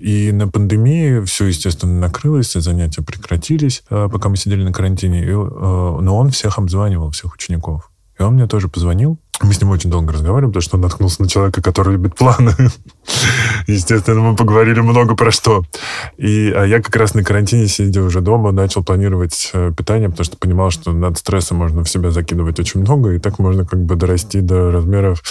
И 0.00 0.30
на 0.32 0.48
пандемии 0.48 1.24
все, 1.24 1.46
естественно, 1.46 1.98
накрылось, 1.98 2.52
занятия 2.52 3.02
прекратились, 3.02 3.82
а, 3.90 4.08
пока 4.08 4.28
мы 4.28 4.36
сидели 4.36 4.62
на 4.62 4.72
карантине. 4.72 5.24
И, 5.24 5.30
а, 5.32 5.98
но 6.00 6.16
он 6.16 6.30
всех 6.30 6.58
обзванивал, 6.58 7.10
всех 7.10 7.34
учеников. 7.34 7.90
И 8.18 8.22
он 8.22 8.34
мне 8.34 8.46
тоже 8.46 8.68
позвонил. 8.68 9.18
Мы 9.42 9.52
с 9.52 9.60
ним 9.60 9.70
очень 9.70 9.90
долго 9.90 10.12
разговаривали, 10.12 10.50
потому 10.50 10.62
что 10.62 10.76
он 10.76 10.82
наткнулся 10.82 11.22
на 11.22 11.28
человека, 11.28 11.60
который 11.60 11.94
любит 11.94 12.14
планы. 12.14 12.52
Естественно, 13.66 14.20
мы 14.20 14.36
поговорили 14.36 14.80
много 14.80 15.16
про 15.16 15.32
что. 15.32 15.64
И 16.16 16.52
а 16.54 16.64
я 16.64 16.80
как 16.80 16.94
раз 16.94 17.14
на 17.14 17.24
карантине, 17.24 17.66
сидя 17.66 18.02
уже 18.02 18.20
дома, 18.20 18.52
начал 18.52 18.84
планировать 18.84 19.50
э, 19.52 19.72
питание, 19.76 20.08
потому 20.08 20.24
что 20.24 20.36
понимал, 20.36 20.70
что 20.70 20.92
над 20.92 21.18
стрессом 21.18 21.58
можно 21.58 21.82
в 21.82 21.88
себя 21.88 22.12
закидывать 22.12 22.60
очень 22.60 22.80
много, 22.80 23.10
и 23.10 23.18
так 23.18 23.40
можно 23.40 23.66
как 23.66 23.82
бы 23.84 23.96
дорасти 23.96 24.40
до 24.40 24.70
размеров 24.70 25.22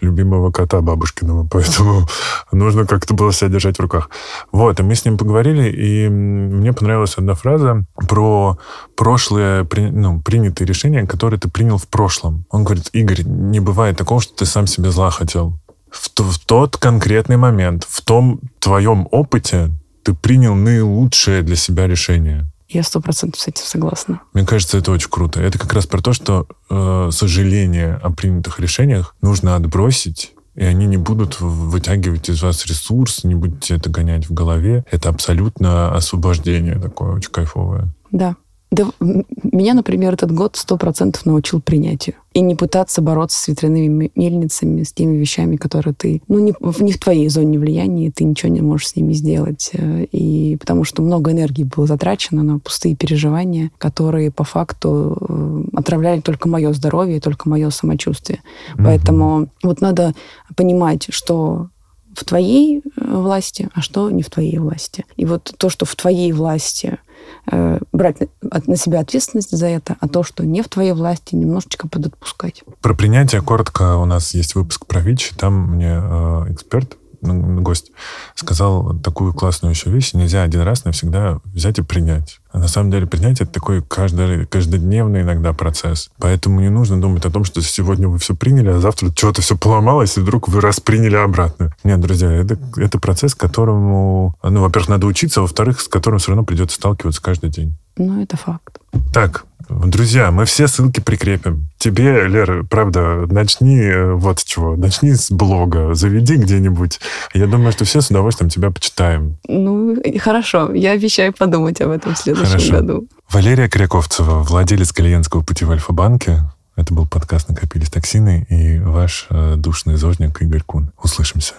любимого 0.00 0.50
кота 0.50 0.80
бабушкиного. 0.80 1.46
Поэтому 1.52 2.08
нужно 2.50 2.84
как-то 2.84 3.14
было 3.14 3.32
себя 3.32 3.48
держать 3.48 3.76
в 3.76 3.80
руках. 3.80 4.10
Вот, 4.50 4.80
и 4.80 4.82
мы 4.82 4.96
с 4.96 5.04
ним 5.04 5.16
поговорили, 5.16 5.70
и 5.70 6.08
мне 6.08 6.72
понравилась 6.72 7.14
одна 7.16 7.34
фраза 7.34 7.84
про 8.08 8.58
прошлые, 8.96 9.66
ну, 9.92 10.20
принятые 10.20 10.66
решения, 10.66 11.06
которые 11.06 11.38
ты 11.38 11.48
принял 11.48 11.78
в 11.78 11.86
прошлом. 11.86 12.44
Он 12.50 12.64
говорит, 12.64 12.88
Игорь, 12.92 13.22
не 13.52 13.60
бывает 13.60 13.96
такого, 13.96 14.20
что 14.20 14.34
ты 14.34 14.46
сам 14.46 14.66
себе 14.66 14.90
зла 14.90 15.10
хотел 15.10 15.58
в, 15.92 16.10
в 16.20 16.38
тот 16.40 16.76
конкретный 16.76 17.36
момент, 17.36 17.86
в 17.88 18.00
том 18.02 18.40
твоем 18.58 19.06
опыте 19.10 19.70
ты 20.02 20.14
принял 20.14 20.54
наилучшее 20.54 21.42
для 21.42 21.54
себя 21.54 21.86
решение. 21.86 22.46
Я 22.68 22.82
сто 22.82 23.00
процентов 23.00 23.40
с 23.40 23.48
этим 23.48 23.64
согласна. 23.64 24.22
Мне 24.32 24.46
кажется, 24.46 24.78
это 24.78 24.90
очень 24.90 25.10
круто. 25.10 25.40
Это 25.40 25.58
как 25.58 25.72
раз 25.74 25.86
про 25.86 26.00
то, 26.00 26.14
что 26.14 26.46
э, 26.70 27.10
сожаление 27.12 28.00
о 28.02 28.10
принятых 28.10 28.58
решениях 28.58 29.14
нужно 29.20 29.54
отбросить 29.54 30.32
и 30.54 30.64
они 30.64 30.86
не 30.86 30.98
будут 30.98 31.40
вытягивать 31.40 32.28
из 32.28 32.42
вас 32.42 32.66
ресурс, 32.66 33.24
не 33.24 33.34
будете 33.34 33.76
это 33.76 33.88
гонять 33.88 34.28
в 34.28 34.34
голове. 34.34 34.84
Это 34.90 35.08
абсолютно 35.08 35.94
освобождение 35.94 36.78
такое 36.78 37.12
очень 37.12 37.30
кайфовое. 37.30 37.94
Да. 38.10 38.36
Да, 38.72 38.86
меня, 39.00 39.74
например, 39.74 40.14
этот 40.14 40.32
год 40.32 40.56
сто 40.56 40.78
процентов 40.78 41.26
научил 41.26 41.60
принятию. 41.60 42.16
И 42.32 42.40
не 42.40 42.54
пытаться 42.54 43.02
бороться 43.02 43.38
с 43.38 43.48
ветряными 43.48 44.10
мельницами, 44.14 44.82
с 44.82 44.94
теми 44.94 45.18
вещами, 45.18 45.56
которые 45.56 45.92
ты... 45.92 46.22
Ну, 46.26 46.38
не, 46.38 46.54
не 46.80 46.92
в 46.92 46.98
твоей 46.98 47.28
зоне 47.28 47.58
влияния, 47.58 48.10
ты 48.10 48.24
ничего 48.24 48.50
не 48.50 48.62
можешь 48.62 48.88
с 48.88 48.96
ними 48.96 49.12
сделать. 49.12 49.68
Э, 49.74 50.04
и 50.04 50.56
потому 50.56 50.84
что 50.84 51.02
много 51.02 51.32
энергии 51.32 51.64
было 51.64 51.86
затрачено 51.86 52.42
на 52.42 52.58
пустые 52.58 52.96
переживания, 52.96 53.70
которые 53.76 54.30
по 54.30 54.44
факту 54.44 55.18
э, 55.20 55.64
отравляли 55.74 56.22
только 56.22 56.48
мое 56.48 56.72
здоровье, 56.72 57.20
только 57.20 57.50
мое 57.50 57.68
самочувствие. 57.68 58.38
Mm-hmm. 58.38 58.84
Поэтому 58.84 59.48
вот 59.62 59.82
надо 59.82 60.14
понимать, 60.56 61.08
что 61.10 61.68
в 62.14 62.24
твоей 62.24 62.78
э, 62.78 62.80
власти, 62.96 63.68
а 63.74 63.82
что 63.82 64.10
не 64.10 64.22
в 64.22 64.30
твоей 64.30 64.58
власти. 64.58 65.04
И 65.16 65.24
вот 65.24 65.54
то, 65.56 65.68
что 65.68 65.84
в 65.86 65.94
твоей 65.96 66.32
власти– 66.32 66.98
Э, 67.50 67.78
брать 67.92 68.16
на 68.40 68.76
себя 68.76 69.00
ответственность 69.00 69.56
за 69.56 69.66
это, 69.66 69.96
а 70.00 70.08
то, 70.08 70.22
что 70.22 70.46
не 70.46 70.62
в 70.62 70.68
твоей 70.68 70.92
власти, 70.92 71.34
немножечко 71.34 71.88
подотпускать. 71.88 72.62
Про 72.80 72.94
принятие 72.94 73.42
коротко 73.42 73.96
у 73.96 74.04
нас 74.04 74.34
есть 74.34 74.54
выпуск 74.54 74.86
про 74.86 75.00
ВИЧ. 75.00 75.32
Там 75.36 75.72
мне 75.72 76.00
э, 76.00 76.52
эксперт 76.52 76.96
гость 77.22 77.92
сказал 78.34 78.98
такую 78.98 79.32
классную 79.32 79.72
еще 79.74 79.90
вещь. 79.90 80.12
Нельзя 80.12 80.42
один 80.42 80.62
раз 80.62 80.84
навсегда 80.84 81.38
взять 81.44 81.78
и 81.78 81.82
принять. 81.82 82.40
А 82.50 82.58
на 82.58 82.68
самом 82.68 82.90
деле 82.90 83.06
принять 83.06 83.40
это 83.40 83.50
такой 83.50 83.82
каждый, 83.82 84.44
каждодневный 84.46 85.22
иногда 85.22 85.52
процесс. 85.52 86.10
Поэтому 86.18 86.60
не 86.60 86.68
нужно 86.68 87.00
думать 87.00 87.24
о 87.24 87.30
том, 87.30 87.44
что 87.44 87.62
сегодня 87.62 88.08
вы 88.08 88.18
все 88.18 88.34
приняли, 88.34 88.68
а 88.68 88.80
завтра 88.80 89.10
что-то 89.16 89.40
все 89.40 89.56
поломалось, 89.56 90.18
и 90.18 90.20
вдруг 90.20 90.48
вы 90.48 90.60
расприняли 90.60 91.16
обратно. 91.16 91.74
Нет, 91.82 92.00
друзья, 92.00 92.30
это, 92.30 92.58
это 92.76 92.98
процесс, 92.98 93.34
которому, 93.34 94.34
ну, 94.42 94.60
во-первых, 94.60 94.90
надо 94.90 95.06
учиться, 95.06 95.40
а 95.40 95.42
во-вторых, 95.42 95.80
с 95.80 95.88
которым 95.88 96.18
все 96.18 96.32
равно 96.32 96.44
придется 96.44 96.76
сталкиваться 96.76 97.22
каждый 97.22 97.48
день. 97.48 97.76
Ну, 97.96 98.22
это 98.22 98.36
факт. 98.36 98.81
Так, 99.12 99.44
Друзья, 99.80 100.30
мы 100.30 100.44
все 100.44 100.68
ссылки 100.68 101.00
прикрепим. 101.00 101.68
Тебе, 101.78 102.26
Лера, 102.28 102.62
правда, 102.64 103.26
начни 103.26 103.78
э, 103.78 104.12
вот 104.12 104.40
с 104.40 104.44
чего. 104.44 104.76
Начни 104.76 105.14
с 105.14 105.30
блога, 105.30 105.94
заведи 105.94 106.36
где-нибудь. 106.36 107.00
Я 107.32 107.46
думаю, 107.46 107.72
что 107.72 107.84
все 107.84 108.00
с 108.00 108.10
удовольствием 108.10 108.50
тебя 108.50 108.70
почитаем. 108.70 109.38
Ну, 109.48 109.96
хорошо. 110.20 110.72
Я 110.74 110.92
обещаю 110.92 111.32
подумать 111.32 111.80
об 111.80 111.90
этом 111.90 112.14
в 112.14 112.18
следующем 112.18 112.50
хорошо. 112.50 112.72
году. 112.72 113.08
Валерия 113.30 113.68
Кряковцева, 113.68 114.42
владелец 114.42 114.92
клиентского 114.92 115.42
пути 115.42 115.64
в 115.64 115.70
Альфа-банке. 115.70 116.42
Это 116.76 116.94
был 116.94 117.06
подкаст 117.06 117.48
«Накопились 117.48 117.90
токсины» 117.90 118.46
и 118.48 118.78
ваш 118.78 119.26
э, 119.30 119.54
душный 119.56 119.96
зожник 119.96 120.40
Игорь 120.42 120.62
Кун. 120.62 120.92
Услышимся. 121.02 121.54